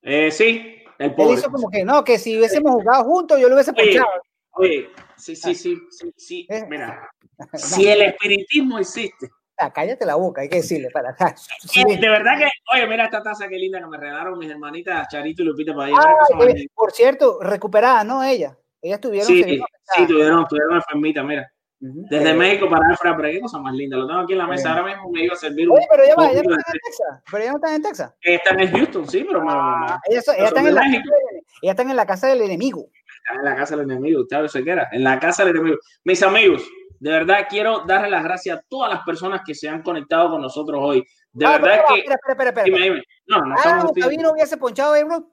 Eh, 0.02 0.32
sí, 0.32 0.84
el 0.98 1.10
Él 1.10 1.16
pobre. 1.16 1.34
hizo 1.40 1.52
como 1.52 1.70
que 1.70 1.84
no, 1.84 2.04
que 2.04 2.18
si 2.18 2.38
hubiésemos 2.38 2.72
jugado 2.72 3.04
juntos, 3.04 3.40
yo 3.40 3.48
lo 3.50 3.56
hubiese 3.56 3.74
ponchado. 3.74 4.06
Oye, 4.52 4.90
sí, 5.18 5.36
sí, 5.36 5.56
sí, 5.56 5.78
sí, 5.90 6.14
sí. 6.18 6.48
Eh. 6.50 6.66
Mira, 6.70 7.10
si 7.54 7.88
el 7.88 8.02
espiritismo 8.02 8.80
existe, 8.80 9.30
Ah, 9.62 9.74
cállate 9.74 10.06
la 10.06 10.16
boca, 10.16 10.40
hay 10.40 10.48
que 10.48 10.56
decirle. 10.58 10.90
Para, 10.90 11.14
sí. 11.36 11.82
Eh, 11.86 11.98
De 12.00 12.08
verdad 12.10 12.38
que, 12.38 12.48
oye, 12.74 12.88
mira 12.88 13.04
esta 13.06 13.22
taza 13.22 13.50
que 13.50 13.58
linda 13.58 13.80
que 13.82 13.88
me 13.88 13.98
regalaron 13.98 14.40
mis 14.40 14.50
hermanitas 14.50 15.06
Charito 15.12 15.42
y 15.42 15.46
Lupita 15.48 15.76
para 15.76 15.92
Ah, 15.98 16.16
llevar. 16.30 16.50
eh, 16.58 16.68
por 16.74 16.92
cierto, 16.94 17.40
recuperada, 17.42 18.06
¿no? 18.06 18.24
Ella. 18.24 18.58
Ellas 18.82 19.00
tuvieron. 19.02 19.28
Sí, 19.28 19.44
sí, 19.44 20.08
tuvieron, 20.08 20.46
tuvieron 20.48 20.76
enfermita, 20.76 21.24
mira. 21.24 21.52
Desde 21.82 22.32
Eh, 22.32 22.34
México 22.34 22.70
para 22.70 22.94
Efra, 22.94 23.16
pero 23.16 23.30
qué 23.30 23.40
cosa 23.40 23.58
más 23.60 23.74
linda. 23.74 23.96
Lo 23.96 24.06
tengo 24.06 24.20
aquí 24.20 24.34
en 24.34 24.40
la 24.40 24.48
mesa. 24.48 24.72
Ahora 24.74 24.84
mismo 24.86 25.10
me 25.12 25.24
iba 25.24 25.34
a 25.34 25.38
servir 25.38 25.70
un. 25.70 25.78
Oye, 25.78 25.88
pero 25.90 26.04
ya 26.06 26.16
va, 26.16 26.24
un 26.26 26.30
ella 26.32 26.42
no 26.44 26.56
están 26.58 26.76
en 26.76 26.82
Texas. 26.84 27.24
Pero 27.32 27.44
ella 27.44 27.52
no 27.52 27.58
están 27.58 27.74
en 27.76 27.82
Texas. 27.84 28.14
Están 28.22 28.60
en 28.60 28.72
Houston, 28.72 29.08
sí, 29.10 29.24
pero 29.26 29.44
Ah, 29.50 30.00
ellas 30.10 30.26
soy 30.26 30.36
están 30.40 30.64
de 30.66 30.70
en 30.70 30.76
la, 30.76 30.82
México. 30.82 31.04
casa 31.10 31.18
del- 31.32 31.44
ellas 31.62 31.72
están 31.74 31.90
en 31.90 31.96
la 31.96 32.06
casa 32.06 32.28
del 32.28 32.42
enemigo. 32.42 32.90
están 33.24 33.38
en 33.40 33.46
la 33.46 33.56
casa 33.56 33.76
del 33.78 33.92
enemigo. 33.92 34.26
¿Sabes 34.30 34.52
qué 34.54 34.70
era? 34.72 34.90
En 34.92 35.04
la 35.06 35.20
casa 35.20 35.46
del 35.46 35.56
enemigo. 35.56 35.78
Mis 36.04 36.22
amigos, 36.24 36.68
de 37.00 37.12
verdad 37.12 37.46
quiero 37.50 37.80
darle 37.86 38.10
las 38.10 38.24
gracias 38.26 38.58
a 38.60 38.62
todas 38.68 38.92
las 38.94 39.04
personas 39.06 39.42
que 39.46 39.56
se 39.56 39.70
han 39.70 39.82
conectado 39.82 40.32
con 40.32 40.42
nosotros 40.42 40.80
hoy. 40.84 41.06
De 41.32 41.46
Ah, 41.46 41.58
verdad 41.60 41.68
pero, 41.76 41.84
que. 41.88 42.00
Espera, 42.02 42.16
espera, 42.16 42.34
espera. 42.34 42.50
espera. 42.50 42.66
Dime, 42.66 42.80
dime. 42.82 43.04
No, 43.28 43.38
no 43.46 43.54
Ah, 43.56 43.58
estamos. 43.58 43.86
Octavino 43.86 44.32
hubiese 44.32 44.58
ponchado 44.58 44.90
a 44.92 44.94
Beirut. 44.96 45.26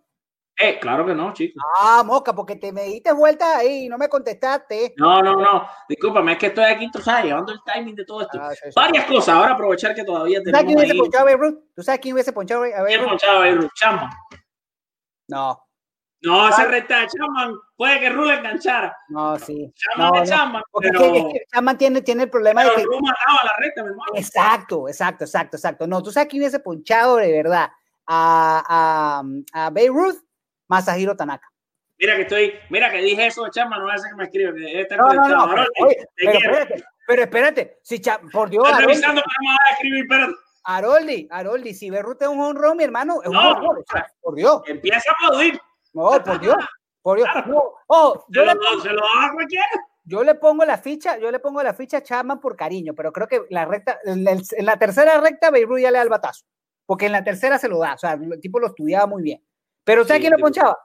Eh, 0.59 0.79
claro 0.81 1.05
que 1.05 1.15
no, 1.15 1.33
chicos. 1.35 1.63
Ah, 1.81 2.03
moca, 2.05 2.35
porque 2.35 2.57
te 2.57 2.73
me 2.73 2.85
diste 2.85 3.13
vuelta 3.13 3.59
ahí 3.59 3.85
y 3.85 3.89
no 3.89 3.99
me 3.99 4.09
contestaste. 4.09 4.95
No, 4.97 5.21
no, 5.23 5.35
no. 5.37 5.69
Discúlpame, 5.89 6.33
es 6.33 6.39
que 6.39 6.47
estoy 6.47 6.65
aquí, 6.65 6.91
tú 6.91 6.99
sabes, 7.01 7.27
llevando 7.27 7.53
el 7.53 7.61
timing 7.71 7.95
de 7.95 8.05
todo 8.07 8.23
esto. 8.23 8.39
Ah, 8.41 8.51
sí, 8.53 8.61
sí. 8.65 8.71
Varias 8.75 9.05
cosas. 9.05 9.35
Ahora 9.35 9.53
aprovechar 9.53 9.95
que 9.95 10.03
todavía 10.05 10.43
¿Tú 10.43 10.51
sabes 10.51 10.65
quién 10.65 10.77
tenemos 10.79 10.81
hubiese 10.81 10.93
ahí. 10.95 10.99
ponchado 10.99 11.23
a 11.23 11.27
Beirut? 11.27 11.65
¿Tú 11.75 11.83
sabes 11.83 12.01
quién 12.01 12.15
hubiese 12.15 12.33
ponchado 12.33 12.63
a 12.63 12.67
¿Quién 12.69 12.85
Beirut? 12.85 13.09
ponchaba 13.09 13.45
ahí, 13.45 13.55
Ruth? 13.55 13.71
Chapman. 13.75 14.11
No, 15.29 15.63
No, 16.23 16.49
esa 16.49 16.63
Ah. 16.63 16.67
recta 16.67 17.01
de 17.01 17.07
Chapman 17.09 17.55
puede 17.77 18.01
que 18.01 18.09
Rule 18.11 18.35
enganchara. 18.35 18.97
no, 19.11 19.39
sí. 19.39 19.71
Chapman 19.77 20.11
No, 20.15 20.23
es 20.23 20.31
no. 20.31 20.63
Porque 20.73 20.89
pero, 20.91 21.05
es 21.05 21.25
que, 21.35 21.41
Chapman 21.53 21.77
tiene, 21.79 22.01
tiene 22.03 22.23
el 22.25 22.31
problema 22.31 22.63
de 22.65 22.69
pero 22.71 22.81
que. 22.81 22.85
Rule 22.87 23.01
mataba 23.03 23.45
la 23.45 23.57
recta, 23.59 23.83
mi 23.83 23.91
hermano. 23.91 24.13
Exacto, 24.15 24.89
exacto, 24.89 25.25
exacto, 25.25 25.57
exacto. 25.59 25.87
No, 25.87 26.03
tú 26.03 26.11
sabes 26.11 26.29
quién 26.31 26.41
hubiese 26.43 26.59
ponchado 26.61 27.17
de 27.17 27.31
verdad 27.31 27.69
a, 28.07 29.23
a, 29.53 29.67
a 29.67 29.71
Beirut, 29.71 30.17
Masahiro 30.69 31.17
Tanaka. 31.17 31.49
Mira 31.99 32.17
que 32.17 32.23
estoy, 32.23 32.53
mira 32.69 32.91
que 32.91 32.99
dije 32.99 33.27
eso 33.27 33.45
de 33.45 33.51
Chapman, 33.51 33.81
no 33.81 33.89
hacer 33.91 34.11
que 34.11 34.17
me 34.17 34.25
escriba. 34.25 34.53
que 34.53 34.59
debe 34.61 34.81
estar 34.83 34.99
No, 34.99 35.15
no, 35.15 35.29
no. 35.29 35.65
Oye, 35.85 35.97
pero 36.17 36.33
espérate, 36.33 36.85
pero 37.07 37.23
espérate. 37.23 37.79
Si 37.83 38.01
Cha- 38.01 38.21
por 38.33 38.51
Dios, 38.51 38.69
Estoy 38.69 38.85
revisando 38.85 39.23
que 39.23 39.29
no 39.29 39.49
me 39.49 39.53
vas 39.57 39.71
a 39.71 39.73
escribir, 39.73 40.05
pero 40.09 40.27
Haroldi, 40.65 41.29
Haroldi, 41.31 41.75
si 41.75 41.91
Beirut 41.91 42.21
es 42.21 42.29
un 42.29 42.41
home 42.41 42.61
run, 42.61 42.77
mi 42.77 42.85
hermano, 42.85 43.23
es 43.23 43.29
un 43.29 43.35
No. 43.35 43.51
home 43.53 43.61
run. 43.69 43.79
o 43.79 43.85
sea, 43.93 44.07
por 44.21 44.35
Dios, 44.35 44.63
empieza 44.67 45.11
a 45.11 45.15
aplaudir. 45.27 45.61
no, 45.95 46.23
por 46.23 46.41
Dios, 46.41 46.57
por 47.03 47.17
Dios. 47.19 47.29
No, 47.47 47.63
oh, 47.87 48.25
Se 48.29 48.35
yo, 48.41 48.45
lo, 48.45 48.53
le, 48.55 48.81
se 48.83 48.89
lo 48.91 49.03
a 49.05 49.31
cualquiera. 49.33 49.65
yo 50.05 50.25
le 50.25 50.35
pongo 50.35 50.65
la 50.65 50.77
ficha, 50.77 51.19
yo 51.19 51.31
le 51.31 51.39
pongo 51.39 51.63
la 51.63 51.73
ficha 51.73 51.99
a 51.99 52.03
Chapman 52.03 52.41
por 52.41 52.57
cariño, 52.57 52.95
pero 52.95 53.13
creo 53.13 53.29
que 53.29 53.43
la 53.49 53.65
recta, 53.65 53.99
en, 54.05 54.27
el- 54.29 54.43
en 54.57 54.67
la 54.67 54.77
tercera 54.77 55.19
recta, 55.21 55.51
Beirut 55.51 55.79
ya 55.79 55.91
le 55.93 55.99
da 55.99 56.03
el 56.03 56.09
batazo, 56.11 56.45
porque 56.85 57.07
en 57.07 57.13
la 57.13 57.23
tercera 57.25 57.57
se 57.59 57.69
lo 57.69 57.79
da, 57.79 57.95
o 57.95 57.99
sea, 57.99 58.13
el 58.13 58.41
tipo 58.41 58.59
lo 58.59 58.67
estudiaba 58.67 59.07
muy 59.07 59.23
bien. 59.23 59.43
Pero 59.87 60.05
¿sabes 60.05 60.17
Sí, 60.17 60.21
quién 60.23 60.33
lo 60.33 60.39
ponchaba? 60.39 60.77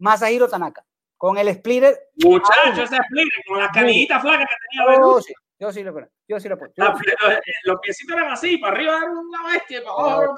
Masahiro 0.00 0.48
Tanaka, 0.48 0.84
con 1.16 1.38
el 1.38 1.48
splitter. 1.54 1.96
Muchacho, 2.24 2.82
ese 2.82 2.96
split 2.96 3.28
con 3.46 3.58
las 3.58 3.70
canillitas 3.70 4.20
flacas 4.20 4.46
que 4.48 4.54
tenía. 4.84 4.98
Oh, 5.00 5.20
sí, 5.22 5.32
yo 5.60 5.72
sí 5.72 5.82
lo 5.84 5.94
pongo, 5.94 6.08
yo 6.28 6.40
sí 6.40 6.48
lo 6.48 6.58
pongo. 6.58 6.72
yo 6.76 6.84
sí. 6.98 7.04
los, 7.22 7.38
los 7.64 7.80
piecitos 7.80 8.16
eran 8.16 8.32
así, 8.32 8.58
para 8.58 8.74
arriba 8.74 8.96
era 8.98 9.10
una 9.10 9.52
bestia, 9.52 9.80
para 9.82 10.12
abajo 10.14 10.36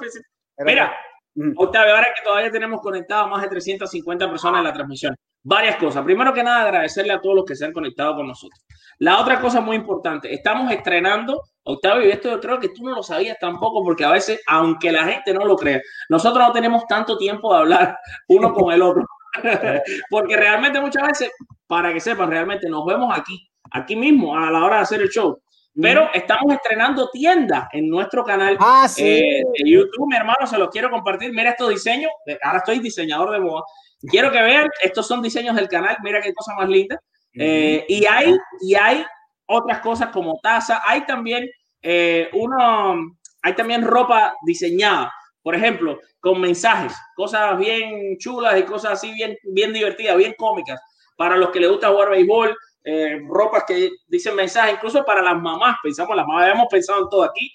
Mira, 0.59 0.95
Mm. 1.33 1.53
Octavio, 1.55 1.95
ahora 1.95 2.07
que 2.13 2.21
todavía 2.25 2.51
tenemos 2.51 2.81
conectado 2.81 3.23
a 3.23 3.27
más 3.27 3.41
de 3.41 3.47
350 3.47 4.29
personas 4.29 4.57
en 4.59 4.63
la 4.65 4.73
transmisión, 4.73 5.15
varias 5.43 5.75
cosas. 5.77 6.03
Primero 6.03 6.33
que 6.33 6.43
nada, 6.43 6.61
agradecerle 6.63 7.13
a 7.13 7.21
todos 7.21 7.35
los 7.35 7.45
que 7.45 7.55
se 7.55 7.65
han 7.65 7.73
conectado 7.73 8.15
con 8.15 8.27
nosotros. 8.27 8.59
La 8.99 9.19
otra 9.19 9.39
cosa 9.41 9.61
muy 9.61 9.75
importante, 9.75 10.31
estamos 10.33 10.71
estrenando, 10.71 11.41
Octavio, 11.63 12.07
y 12.07 12.11
esto 12.11 12.29
yo 12.29 12.39
creo 12.39 12.59
que 12.59 12.69
tú 12.69 12.83
no 12.83 12.95
lo 12.95 13.01
sabías 13.03 13.37
tampoco, 13.39 13.83
porque 13.83 14.05
a 14.05 14.11
veces, 14.11 14.39
aunque 14.47 14.91
la 14.91 15.05
gente 15.05 15.33
no 15.33 15.45
lo 15.45 15.55
crea, 15.55 15.81
nosotros 16.09 16.47
no 16.47 16.53
tenemos 16.53 16.85
tanto 16.87 17.17
tiempo 17.17 17.51
de 17.53 17.59
hablar 17.61 17.97
uno 18.27 18.53
con 18.53 18.71
el 18.71 18.81
otro. 18.81 19.05
porque 20.09 20.35
realmente 20.35 20.79
muchas 20.81 21.07
veces, 21.07 21.31
para 21.65 21.93
que 21.93 21.99
sepan, 21.99 22.29
realmente 22.29 22.69
nos 22.69 22.85
vemos 22.85 23.17
aquí, 23.17 23.49
aquí 23.71 23.95
mismo, 23.95 24.37
a 24.37 24.51
la 24.51 24.63
hora 24.63 24.75
de 24.77 24.81
hacer 24.83 25.01
el 25.01 25.09
show. 25.09 25.41
Pero 25.73 26.09
estamos 26.13 26.53
estrenando 26.53 27.09
tienda 27.11 27.69
en 27.71 27.87
nuestro 27.89 28.25
canal 28.25 28.57
Ah, 28.59 28.89
sí. 28.89 29.03
eh, 29.03 29.43
de 29.57 29.71
YouTube, 29.71 30.05
mi 30.05 30.17
hermano, 30.17 30.45
se 30.45 30.57
los 30.57 30.67
quiero 30.69 30.89
compartir. 30.89 31.31
Mira 31.31 31.51
estos 31.51 31.69
diseños. 31.69 32.11
Ahora 32.43 32.57
estoy 32.57 32.79
diseñador 32.79 33.31
de 33.31 33.39
moda. 33.39 33.63
Quiero 34.09 34.31
que 34.31 34.41
vean, 34.41 34.67
estos 34.81 35.07
son 35.07 35.21
diseños 35.21 35.55
del 35.55 35.67
canal. 35.67 35.97
Mira 36.03 36.21
qué 36.21 36.33
cosa 36.33 36.55
más 36.55 36.69
linda. 36.69 36.99
Eh, 37.33 37.85
y 37.87 38.05
hay 38.05 38.35
y 38.61 38.75
hay 38.75 39.05
otras 39.45 39.79
cosas 39.79 40.09
como 40.09 40.39
taza. 40.41 40.81
Hay 40.85 41.05
también 41.05 41.49
eh, 41.81 42.29
uno, 42.33 43.17
hay 43.41 43.53
también 43.53 43.83
ropa 43.83 44.35
diseñada. 44.45 45.11
Por 45.43 45.55
ejemplo, 45.55 45.99
con 46.19 46.39
mensajes, 46.39 46.93
cosas 47.15 47.57
bien 47.57 48.17
chulas 48.19 48.59
y 48.59 48.63
cosas 48.63 48.93
así 48.93 49.11
bien, 49.13 49.35
bien 49.43 49.73
divertidas, 49.73 50.17
bien 50.17 50.35
cómicas. 50.37 50.79
Para 51.17 51.35
los 51.35 51.49
que 51.49 51.59
les 51.59 51.69
gusta 51.69 51.89
jugar 51.89 52.11
béisbol, 52.11 52.55
eh, 52.83 53.21
ropas 53.27 53.63
que 53.67 53.89
dicen 54.07 54.35
mensajes, 54.35 54.75
incluso 54.75 55.03
para 55.03 55.21
las 55.21 55.39
mamás. 55.39 55.77
Pensamos, 55.81 56.15
las 56.15 56.25
mamás, 56.27 56.43
habíamos 56.43 56.67
pensado 56.69 57.03
en 57.03 57.09
todo 57.09 57.23
aquí 57.23 57.51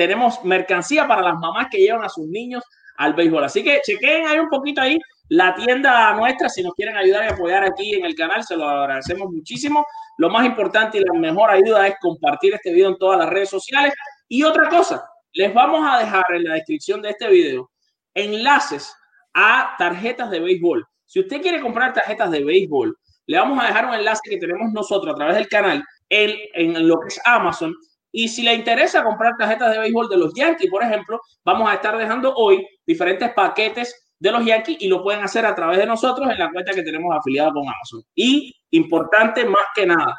tenemos 0.00 0.42
mercancía 0.44 1.06
para 1.06 1.20
las 1.20 1.38
mamás 1.38 1.66
que 1.70 1.76
llevan 1.76 2.02
a 2.02 2.08
sus 2.08 2.26
niños 2.26 2.64
al 2.96 3.12
béisbol. 3.12 3.44
Así 3.44 3.62
que 3.62 3.82
chequen 3.84 4.26
ahí 4.26 4.38
un 4.38 4.48
poquito 4.48 4.80
ahí 4.80 4.98
la 5.30 5.54
tienda 5.54 6.12
nuestra. 6.14 6.48
Si 6.48 6.62
nos 6.62 6.74
quieren 6.74 6.96
ayudar 6.96 7.24
y 7.24 7.32
apoyar 7.32 7.64
aquí 7.64 7.94
en 7.94 8.04
el 8.04 8.14
canal, 8.14 8.44
se 8.44 8.56
lo 8.56 8.68
agradecemos 8.68 9.30
muchísimo. 9.30 9.86
Lo 10.18 10.28
más 10.28 10.44
importante 10.44 10.98
y 10.98 11.04
la 11.04 11.18
mejor 11.18 11.50
ayuda 11.50 11.86
es 11.86 11.94
compartir 12.00 12.54
este 12.54 12.72
video 12.72 12.90
en 12.90 12.98
todas 12.98 13.18
las 13.18 13.30
redes 13.30 13.48
sociales. 13.48 13.94
Y 14.28 14.42
otra 14.42 14.68
cosa, 14.68 15.08
les 15.32 15.54
vamos 15.54 15.86
a 15.88 15.98
dejar 16.00 16.24
en 16.30 16.44
la 16.44 16.54
descripción 16.54 17.00
de 17.00 17.10
este 17.10 17.28
video 17.28 17.70
enlaces 18.12 18.92
a 19.32 19.74
tarjetas 19.78 20.30
de 20.30 20.40
béisbol. 20.40 20.84
Si 21.06 21.20
usted 21.20 21.40
quiere 21.40 21.60
comprar 21.60 21.92
tarjetas 21.92 22.30
de 22.32 22.44
béisbol, 22.44 22.96
le 23.26 23.38
vamos 23.38 23.62
a 23.62 23.68
dejar 23.68 23.86
un 23.86 23.94
enlace 23.94 24.28
que 24.28 24.36
tenemos 24.36 24.72
nosotros 24.72 25.14
a 25.14 25.16
través 25.16 25.36
del 25.36 25.48
canal 25.48 25.84
en, 26.08 26.36
en 26.54 26.88
lo 26.88 26.98
que 26.98 27.08
es 27.08 27.20
Amazon. 27.24 27.72
Y 28.10 28.26
si 28.26 28.42
le 28.42 28.52
interesa 28.54 29.04
comprar 29.04 29.36
tarjetas 29.38 29.70
de 29.70 29.78
béisbol 29.78 30.08
de 30.08 30.16
los 30.16 30.34
Yankees, 30.34 30.68
por 30.68 30.82
ejemplo, 30.82 31.20
vamos 31.44 31.70
a 31.70 31.74
estar 31.74 31.96
dejando 31.96 32.34
hoy 32.34 32.66
diferentes 32.84 33.32
paquetes 33.32 34.09
de 34.20 34.30
los 34.30 34.44
Yankees 34.44 34.76
y 34.80 34.88
lo 34.88 35.02
pueden 35.02 35.24
hacer 35.24 35.46
a 35.46 35.54
través 35.54 35.78
de 35.78 35.86
nosotros 35.86 36.30
en 36.30 36.38
la 36.38 36.50
cuenta 36.52 36.72
que 36.72 36.82
tenemos 36.82 37.16
afiliada 37.16 37.50
con 37.50 37.62
Amazon. 37.62 38.02
Y 38.14 38.54
importante 38.70 39.44
más 39.44 39.64
que 39.74 39.86
nada, 39.86 40.16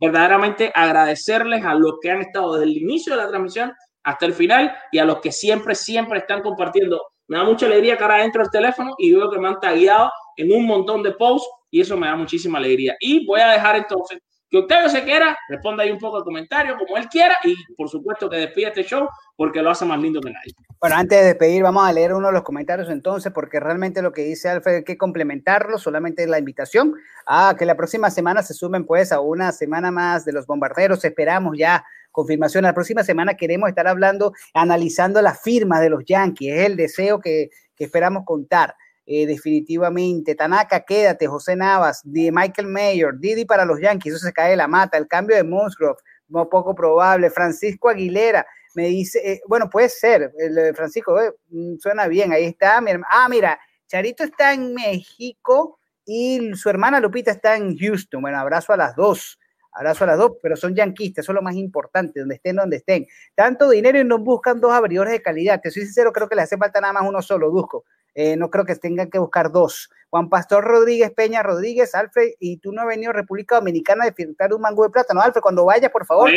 verdaderamente 0.00 0.70
agradecerles 0.74 1.64
a 1.64 1.74
los 1.74 1.94
que 2.00 2.10
han 2.10 2.20
estado 2.20 2.54
desde 2.54 2.70
el 2.70 2.78
inicio 2.78 3.14
de 3.14 3.22
la 3.22 3.28
transmisión 3.28 3.72
hasta 4.04 4.26
el 4.26 4.32
final 4.32 4.74
y 4.92 4.98
a 4.98 5.04
los 5.04 5.20
que 5.20 5.32
siempre, 5.32 5.74
siempre 5.74 6.20
están 6.20 6.40
compartiendo. 6.40 7.02
Me 7.26 7.36
da 7.36 7.44
mucha 7.44 7.66
alegría 7.66 7.96
que 7.96 8.02
ahora 8.02 8.24
entro 8.24 8.42
al 8.42 8.50
teléfono 8.50 8.94
y 8.98 9.12
veo 9.12 9.30
que 9.30 9.38
me 9.38 9.48
han 9.48 9.60
tagueado 9.60 10.10
en 10.36 10.52
un 10.52 10.66
montón 10.66 11.02
de 11.02 11.12
posts 11.12 11.48
y 11.70 11.80
eso 11.80 11.96
me 11.96 12.06
da 12.06 12.14
muchísima 12.14 12.58
alegría. 12.58 12.94
Y 13.00 13.26
voy 13.26 13.40
a 13.40 13.52
dejar 13.52 13.76
entonces 13.76 14.18
que 14.52 14.58
Octavio 14.58 14.90
se 14.90 15.02
quiera, 15.02 15.34
responda 15.48 15.82
ahí 15.82 15.90
un 15.90 15.98
poco 15.98 16.18
al 16.18 16.24
comentario 16.24 16.76
como 16.76 16.98
él 16.98 17.08
quiera 17.08 17.34
y 17.42 17.54
por 17.74 17.88
supuesto 17.88 18.28
que 18.28 18.36
despide 18.36 18.68
este 18.68 18.84
show 18.84 19.08
porque 19.34 19.62
lo 19.62 19.70
hace 19.70 19.86
más 19.86 19.98
lindo 19.98 20.20
que 20.20 20.30
nadie. 20.30 20.52
Bueno, 20.78 20.96
antes 20.96 21.20
de 21.20 21.24
despedir, 21.24 21.62
vamos 21.62 21.88
a 21.88 21.92
leer 21.92 22.12
uno 22.12 22.26
de 22.26 22.34
los 22.34 22.42
comentarios 22.42 22.90
entonces, 22.90 23.32
porque 23.32 23.60
realmente 23.60 24.02
lo 24.02 24.12
que 24.12 24.24
dice 24.24 24.50
Alfred 24.50 24.74
hay 24.74 24.84
que 24.84 24.98
complementarlo, 24.98 25.78
solamente 25.78 26.26
la 26.26 26.38
invitación 26.38 26.94
a 27.24 27.56
que 27.58 27.64
la 27.64 27.76
próxima 27.76 28.10
semana 28.10 28.42
se 28.42 28.52
sumen 28.52 28.84
pues 28.84 29.10
a 29.10 29.20
una 29.20 29.52
semana 29.52 29.90
más 29.90 30.26
de 30.26 30.34
los 30.34 30.46
bombarderos. 30.46 31.02
Esperamos 31.02 31.56
ya 31.56 31.82
confirmación. 32.10 32.64
La 32.64 32.74
próxima 32.74 33.04
semana 33.04 33.34
queremos 33.38 33.70
estar 33.70 33.88
hablando, 33.88 34.34
analizando 34.52 35.22
la 35.22 35.34
firma 35.34 35.80
de 35.80 35.88
los 35.88 36.04
Yankees, 36.04 36.52
es 36.52 36.66
el 36.66 36.76
deseo 36.76 37.20
que, 37.20 37.48
que 37.74 37.84
esperamos 37.84 38.24
contar. 38.26 38.74
Eh, 39.06 39.26
definitivamente. 39.26 40.34
Tanaka, 40.34 40.80
quédate. 40.80 41.26
José 41.26 41.56
Navas, 41.56 42.00
de 42.04 42.30
Michael 42.32 42.68
Mayer, 42.68 43.14
Didi 43.18 43.44
para 43.44 43.64
los 43.64 43.80
Yankees, 43.80 44.14
eso 44.14 44.26
se 44.26 44.32
cae 44.32 44.50
de 44.50 44.56
la 44.56 44.68
mata. 44.68 44.96
El 44.96 45.08
cambio 45.08 45.36
de 45.36 45.42
Musgrove, 45.42 45.98
no 46.28 46.48
poco 46.48 46.74
probable. 46.74 47.30
Francisco 47.30 47.88
Aguilera, 47.88 48.46
me 48.74 48.86
dice, 48.86 49.18
eh, 49.24 49.40
bueno, 49.46 49.68
puede 49.68 49.88
ser, 49.88 50.32
el, 50.38 50.74
Francisco, 50.74 51.20
eh, 51.20 51.32
mm, 51.48 51.76
suena 51.78 52.06
bien, 52.06 52.32
ahí 52.32 52.44
está. 52.44 52.80
Mi 52.80 52.92
ah, 53.10 53.28
mira, 53.28 53.58
Charito 53.86 54.24
está 54.24 54.52
en 54.54 54.72
México 54.74 55.78
y 56.04 56.54
su 56.54 56.70
hermana 56.70 57.00
Lupita 57.00 57.32
está 57.32 57.56
en 57.56 57.76
Houston. 57.76 58.22
Bueno, 58.22 58.38
abrazo 58.38 58.72
a 58.72 58.76
las 58.76 58.96
dos. 58.96 59.38
Abrazo 59.72 60.04
a 60.04 60.08
las 60.08 60.18
dos, 60.18 60.32
pero 60.42 60.54
son 60.54 60.74
yanquistas, 60.74 61.24
eso 61.24 61.32
es 61.32 61.34
lo 61.34 61.42
más 61.42 61.54
importante, 61.54 62.20
donde 62.20 62.34
estén, 62.34 62.56
donde 62.56 62.76
estén. 62.76 63.06
Tanto 63.34 63.70
dinero 63.70 63.98
y 63.98 64.04
no 64.04 64.18
buscan 64.18 64.60
dos 64.60 64.72
abridores 64.72 65.12
de 65.12 65.22
calidad. 65.22 65.60
Te 65.62 65.70
soy 65.70 65.84
sincero, 65.84 66.12
creo 66.12 66.28
que 66.28 66.36
le 66.36 66.42
hace 66.42 66.58
falta 66.58 66.80
nada 66.80 66.92
más 66.92 67.04
uno 67.08 67.22
solo, 67.22 67.50
Dusko. 67.50 67.84
Eh, 68.14 68.36
no 68.36 68.50
creo 68.50 68.66
que 68.66 68.76
tengan 68.76 69.08
que 69.08 69.18
buscar 69.18 69.50
dos. 69.50 69.88
Juan 70.10 70.28
Pastor 70.28 70.64
Rodríguez, 70.64 71.10
Peña 71.12 71.42
Rodríguez, 71.42 71.94
Alfred, 71.94 72.32
y 72.38 72.58
tú 72.58 72.72
no 72.72 72.82
has 72.82 72.88
venido 72.88 73.10
a 73.10 73.14
República 73.14 73.56
Dominicana 73.56 74.04
a 74.04 74.10
disfrutar 74.10 74.52
un 74.52 74.60
mango 74.60 74.84
de 74.84 74.90
plátano. 74.90 75.22
Alfred, 75.22 75.40
cuando 75.40 75.64
vayas, 75.64 75.90
por 75.90 76.04
favor, 76.04 76.30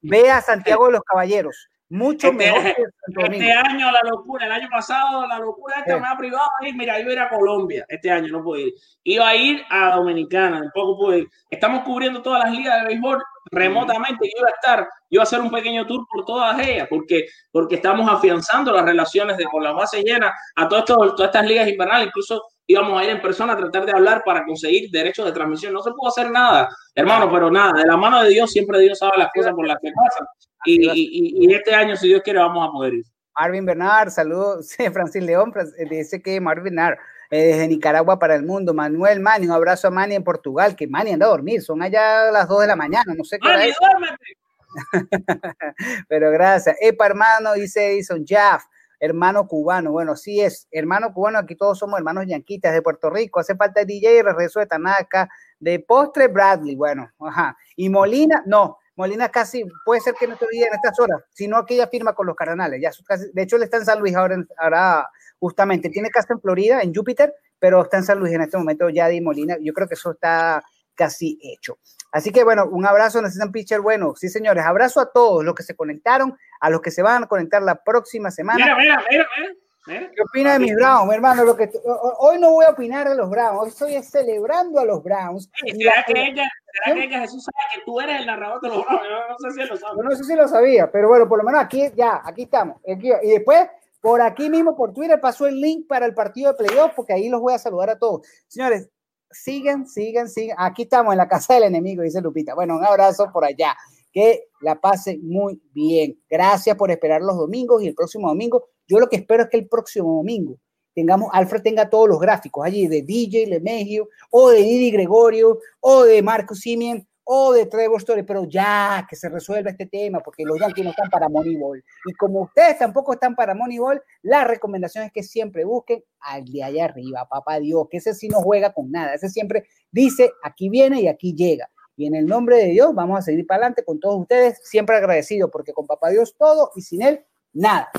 ve 0.00 0.30
a 0.30 0.40
Santiago 0.40 0.86
de 0.86 0.92
los 0.92 1.02
Caballeros. 1.02 1.68
Mucho 1.90 2.28
este, 2.28 2.52
mejor. 2.52 2.92
este 3.32 3.52
año 3.52 3.90
la 3.90 4.00
locura, 4.08 4.46
el 4.46 4.52
año 4.52 4.68
pasado 4.70 5.26
la 5.26 5.40
locura 5.40 5.80
esta 5.80 5.98
me 5.98 6.06
ha 6.06 6.16
privado 6.16 6.48
ir, 6.62 6.76
mira, 6.76 7.00
iba 7.00 7.10
a 7.10 7.12
ir 7.12 7.18
a 7.18 7.28
Colombia, 7.28 7.84
este 7.88 8.10
año 8.10 8.28
no 8.28 8.44
puedo 8.44 8.64
ir. 8.64 8.74
Iba 9.02 9.28
a 9.28 9.34
ir 9.34 9.62
a 9.68 9.96
Dominicana, 9.96 10.60
tampoco 10.60 10.96
pude 10.96 11.18
ir. 11.18 11.28
Estamos 11.50 11.82
cubriendo 11.82 12.22
todas 12.22 12.44
las 12.44 12.52
ligas 12.52 12.80
de 12.80 12.88
béisbol 12.88 13.20
remotamente, 13.50 14.26
yo 14.26 14.38
iba 14.38 14.48
a 14.48 14.52
estar, 14.52 14.78
yo 14.80 15.16
iba 15.16 15.22
a 15.22 15.24
hacer 15.24 15.40
un 15.40 15.50
pequeño 15.50 15.84
tour 15.84 16.06
por 16.08 16.24
todas 16.24 16.60
ellas, 16.60 16.86
porque, 16.88 17.26
porque 17.50 17.74
estamos 17.74 18.08
afianzando 18.08 18.72
las 18.72 18.84
relaciones 18.84 19.36
de, 19.36 19.44
con 19.46 19.64
las 19.64 19.74
bases 19.74 20.04
llenas 20.04 20.32
a 20.54 20.68
todas 20.68 20.84
estas 21.18 21.44
ligas 21.44 21.68
invernales, 21.68 22.06
incluso 22.06 22.44
íbamos 22.66 23.00
a 23.00 23.04
ir 23.04 23.10
en 23.10 23.22
persona 23.22 23.52
a 23.54 23.56
tratar 23.56 23.86
de 23.86 23.92
hablar 23.92 24.22
para 24.24 24.44
conseguir 24.44 24.90
derechos 24.90 25.26
de 25.26 25.32
transmisión. 25.32 25.72
No 25.72 25.82
se 25.82 25.90
pudo 25.90 26.08
hacer 26.08 26.30
nada, 26.30 26.68
hermano, 26.94 27.30
pero 27.30 27.50
nada, 27.50 27.80
de 27.80 27.86
la 27.86 27.96
mano 27.96 28.22
de 28.22 28.30
Dios 28.30 28.50
siempre 28.50 28.78
Dios 28.80 28.98
sabe 28.98 29.18
las 29.18 29.30
cosas 29.32 29.52
por 29.54 29.66
las 29.66 29.78
que 29.82 29.90
pasan. 29.92 30.26
Y, 30.64 30.88
y, 30.90 31.46
y 31.46 31.54
este 31.54 31.74
año, 31.74 31.96
si 31.96 32.08
Dios 32.08 32.22
quiere, 32.22 32.38
vamos 32.38 32.68
a 32.68 32.72
poder 32.72 32.94
ir. 32.94 33.04
Marvin 33.38 33.64
Bernard, 33.64 34.10
saludos, 34.10 34.76
Francis 34.92 35.22
León, 35.22 35.52
dice 35.88 36.22
que 36.22 36.40
Marvin 36.40 36.64
Bernard, 36.64 36.98
eh, 37.30 37.44
desde 37.44 37.68
Nicaragua 37.68 38.18
para 38.18 38.34
el 38.34 38.44
mundo, 38.44 38.74
Manuel 38.74 39.20
Mani, 39.20 39.46
un 39.46 39.52
abrazo 39.52 39.88
a 39.88 39.90
Mani 39.90 40.14
en 40.14 40.24
Portugal, 40.24 40.76
que 40.76 40.86
Mani 40.86 41.12
anda 41.12 41.26
a 41.26 41.30
dormir, 41.30 41.62
son 41.62 41.82
allá 41.82 42.30
las 42.30 42.48
2 42.48 42.62
de 42.62 42.66
la 42.66 42.76
mañana, 42.76 43.14
no 43.16 43.24
sé 43.24 43.38
qué 43.38 43.48
Mani, 43.48 43.72
duérmete. 43.80 44.36
Pero 46.08 46.30
gracias. 46.30 46.76
Epa, 46.80 47.06
hermano, 47.06 47.54
dice 47.54 47.92
Edison 47.92 48.24
Jaff, 48.26 48.64
hermano 49.00 49.48
cubano. 49.48 49.90
Bueno, 49.90 50.14
sí 50.14 50.40
es, 50.40 50.68
hermano 50.70 51.12
cubano, 51.12 51.38
aquí 51.38 51.56
todos 51.56 51.78
somos 51.78 51.98
hermanos 51.98 52.26
yanquitas 52.28 52.72
de 52.72 52.82
Puerto 52.82 53.10
Rico. 53.10 53.40
Hace 53.40 53.56
falta 53.56 53.84
DJ, 53.84 54.22
regreso 54.22 54.60
de 54.60 54.66
Tanaka, 54.66 55.28
de 55.58 55.80
postre 55.80 56.28
Bradley, 56.28 56.76
bueno, 56.76 57.10
ajá. 57.18 57.56
Y 57.76 57.88
Molina, 57.88 58.42
no, 58.46 58.78
Molina 58.94 59.30
casi 59.30 59.64
puede 59.84 60.02
ser 60.02 60.14
que 60.14 60.28
no 60.28 60.36
día 60.52 60.66
en 60.66 60.74
estas 60.74 61.00
horas, 61.00 61.22
sino 61.32 61.64
que 61.64 61.74
ella 61.74 61.88
firma 61.88 62.14
con 62.14 62.26
los 62.26 62.36
Cardenales. 62.36 62.80
Ya 62.80 62.90
de 63.32 63.42
hecho, 63.42 63.56
él 63.56 63.62
está 63.62 63.78
en 63.78 63.86
San 63.86 63.98
Luis 63.98 64.14
ahora, 64.14 64.36
ahora 64.58 65.08
justamente. 65.38 65.88
Tiene 65.88 66.10
casa 66.10 66.34
en 66.34 66.40
Florida, 66.40 66.82
en 66.82 66.94
Júpiter, 66.94 67.34
pero 67.58 67.82
está 67.82 67.96
en 67.96 68.04
San 68.04 68.18
Luis 68.18 68.32
en 68.34 68.42
este 68.42 68.58
momento 68.58 68.90
ya 68.90 69.08
de 69.08 69.20
Molina. 69.20 69.56
Yo 69.60 69.72
creo 69.72 69.88
que 69.88 69.94
eso 69.94 70.12
está 70.12 70.62
casi 70.94 71.38
hecho. 71.42 71.78
Así 72.12 72.32
que 72.32 72.44
bueno, 72.44 72.66
un 72.66 72.86
abrazo, 72.86 73.22
necesitan 73.22 73.52
pitcher 73.52 73.80
bueno. 73.80 74.14
Sí, 74.16 74.28
señores, 74.28 74.64
abrazo 74.64 75.00
a 75.00 75.12
todos 75.12 75.44
los 75.44 75.54
que 75.54 75.62
se 75.62 75.76
conectaron, 75.76 76.36
a 76.60 76.70
los 76.70 76.80
que 76.80 76.90
se 76.90 77.02
van 77.02 77.24
a 77.24 77.26
conectar 77.26 77.62
la 77.62 77.76
próxima 77.82 78.30
semana. 78.30 78.64
Mira, 78.64 78.76
mira, 78.76 79.04
mira, 79.10 79.28
mira. 79.38 79.54
¿Qué 79.86 80.22
opina 80.22 80.52
de 80.52 80.58
mis 80.58 80.74
Browns, 80.74 81.08
mi 81.08 81.14
hermano? 81.14 81.44
Lo 81.44 81.56
que 81.56 81.70
hoy 82.18 82.38
no 82.38 82.52
voy 82.52 82.66
a 82.66 82.70
opinar 82.70 83.08
de 83.08 83.14
los 83.14 83.30
Browns, 83.30 83.60
hoy 83.80 83.94
estoy 83.94 84.22
celebrando 84.22 84.78
a 84.78 84.84
los 84.84 85.02
Browns. 85.02 85.50
¿Será, 85.54 86.04
que 86.06 86.12
ella, 86.12 86.48
¿Será 86.84 86.94
que 86.94 87.04
ella, 87.04 87.20
Jesús, 87.20 87.44
sabe 87.44 87.74
que 87.74 87.84
tú 87.86 88.00
eres 88.00 88.20
el 88.20 88.26
narrador 88.26 88.60
de 88.60 88.68
los 88.68 88.84
Browns? 88.84 89.02
No, 89.40 89.50
sé 89.50 89.62
si 89.62 89.68
lo 89.68 89.76
sabe. 89.76 90.02
no 90.02 90.10
sé 90.16 90.24
si 90.24 90.34
lo 90.36 90.48
sabía, 90.48 90.90
pero 90.90 91.08
bueno, 91.08 91.28
por 91.28 91.38
lo 91.38 91.44
menos 91.44 91.62
aquí, 91.62 91.90
ya, 91.96 92.20
aquí 92.24 92.42
estamos. 92.42 92.76
y 92.84 93.28
después, 93.30 93.68
por 94.00 94.20
aquí 94.20 94.50
mismo, 94.50 94.76
por 94.76 94.92
Twitter, 94.92 95.20
pasó 95.20 95.46
el 95.46 95.60
link 95.60 95.86
para 95.88 96.06
el 96.06 96.14
partido 96.14 96.52
de 96.52 96.58
playoff, 96.58 96.92
porque 96.94 97.14
ahí 97.14 97.28
los 97.28 97.40
voy 97.40 97.54
a 97.54 97.58
saludar 97.58 97.90
a 97.90 97.98
todos. 97.98 98.26
Señores, 98.46 98.88
sigan, 99.30 99.86
sigan, 99.86 100.28
sigan. 100.28 100.56
Aquí 100.58 100.82
estamos 100.82 101.12
en 101.12 101.18
la 101.18 101.28
casa 101.28 101.54
del 101.54 101.64
enemigo, 101.64 102.02
dice 102.02 102.20
Lupita. 102.20 102.54
Bueno, 102.54 102.76
un 102.76 102.84
abrazo 102.84 103.30
por 103.32 103.44
allá. 103.44 103.76
Que 104.12 104.48
la 104.60 104.80
pase 104.80 105.18
muy 105.22 105.62
bien. 105.72 106.18
Gracias 106.28 106.76
por 106.76 106.90
esperar 106.90 107.22
los 107.22 107.36
domingos 107.36 107.82
y 107.82 107.86
el 107.88 107.94
próximo 107.94 108.28
domingo 108.28 108.64
yo 108.90 108.98
lo 108.98 109.08
que 109.08 109.16
espero 109.16 109.44
es 109.44 109.48
que 109.48 109.56
el 109.56 109.68
próximo 109.68 110.16
domingo 110.16 110.56
tengamos, 110.96 111.30
Alfred 111.32 111.62
tenga 111.62 111.88
todos 111.88 112.08
los 112.08 112.18
gráficos 112.18 112.66
allí 112.66 112.88
de 112.88 113.02
DJ 113.02 113.46
Lemegio, 113.46 114.08
o 114.30 114.50
de 114.50 114.58
Didi 114.58 114.90
Gregorio, 114.90 115.60
o 115.78 116.02
de 116.02 116.20
Marcus 116.22 116.58
Simien, 116.58 117.06
o 117.32 117.52
de 117.52 117.66
Trevor 117.66 117.98
Story, 117.98 118.24
pero 118.24 118.44
ya 118.44 119.06
que 119.08 119.14
se 119.14 119.28
resuelva 119.28 119.70
este 119.70 119.86
tema, 119.86 120.18
porque 120.18 120.42
los 120.42 120.58
Yankees 120.58 120.84
no 120.84 120.90
están 120.90 121.08
para 121.08 121.28
Moneyball. 121.28 121.80
Y 122.04 122.12
como 122.14 122.40
ustedes 122.42 122.76
tampoco 122.76 123.12
están 123.12 123.36
para 123.36 123.54
Moneyball, 123.54 124.02
la 124.22 124.42
recomendación 124.42 125.04
es 125.04 125.12
que 125.12 125.22
siempre 125.22 125.64
busquen 125.64 126.02
al 126.18 126.44
de 126.44 126.64
allá 126.64 126.86
arriba, 126.86 127.28
papá 127.30 127.60
Dios, 127.60 127.86
que 127.88 127.98
ese 127.98 128.14
sí 128.14 128.26
no 128.28 128.40
juega 128.40 128.72
con 128.72 128.90
nada, 128.90 129.14
ese 129.14 129.28
siempre 129.28 129.68
dice, 129.92 130.32
aquí 130.42 130.68
viene 130.68 131.02
y 131.02 131.06
aquí 131.06 131.32
llega. 131.32 131.70
Y 131.94 132.06
en 132.06 132.16
el 132.16 132.26
nombre 132.26 132.56
de 132.56 132.66
Dios 132.66 132.92
vamos 132.96 133.20
a 133.20 133.22
seguir 133.22 133.46
para 133.46 133.58
adelante 133.58 133.84
con 133.84 134.00
todos 134.00 134.22
ustedes, 134.22 134.60
siempre 134.64 134.96
agradecido, 134.96 135.52
porque 135.52 135.72
con 135.72 135.86
papá 135.86 136.08
Dios 136.08 136.34
todo 136.36 136.72
y 136.74 136.82
sin 136.82 137.00
él 137.00 137.24
nada. 137.52 137.92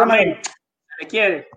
Amén. 0.00 0.38
Se 0.44 1.02
le 1.02 1.08
quiere. 1.08 1.48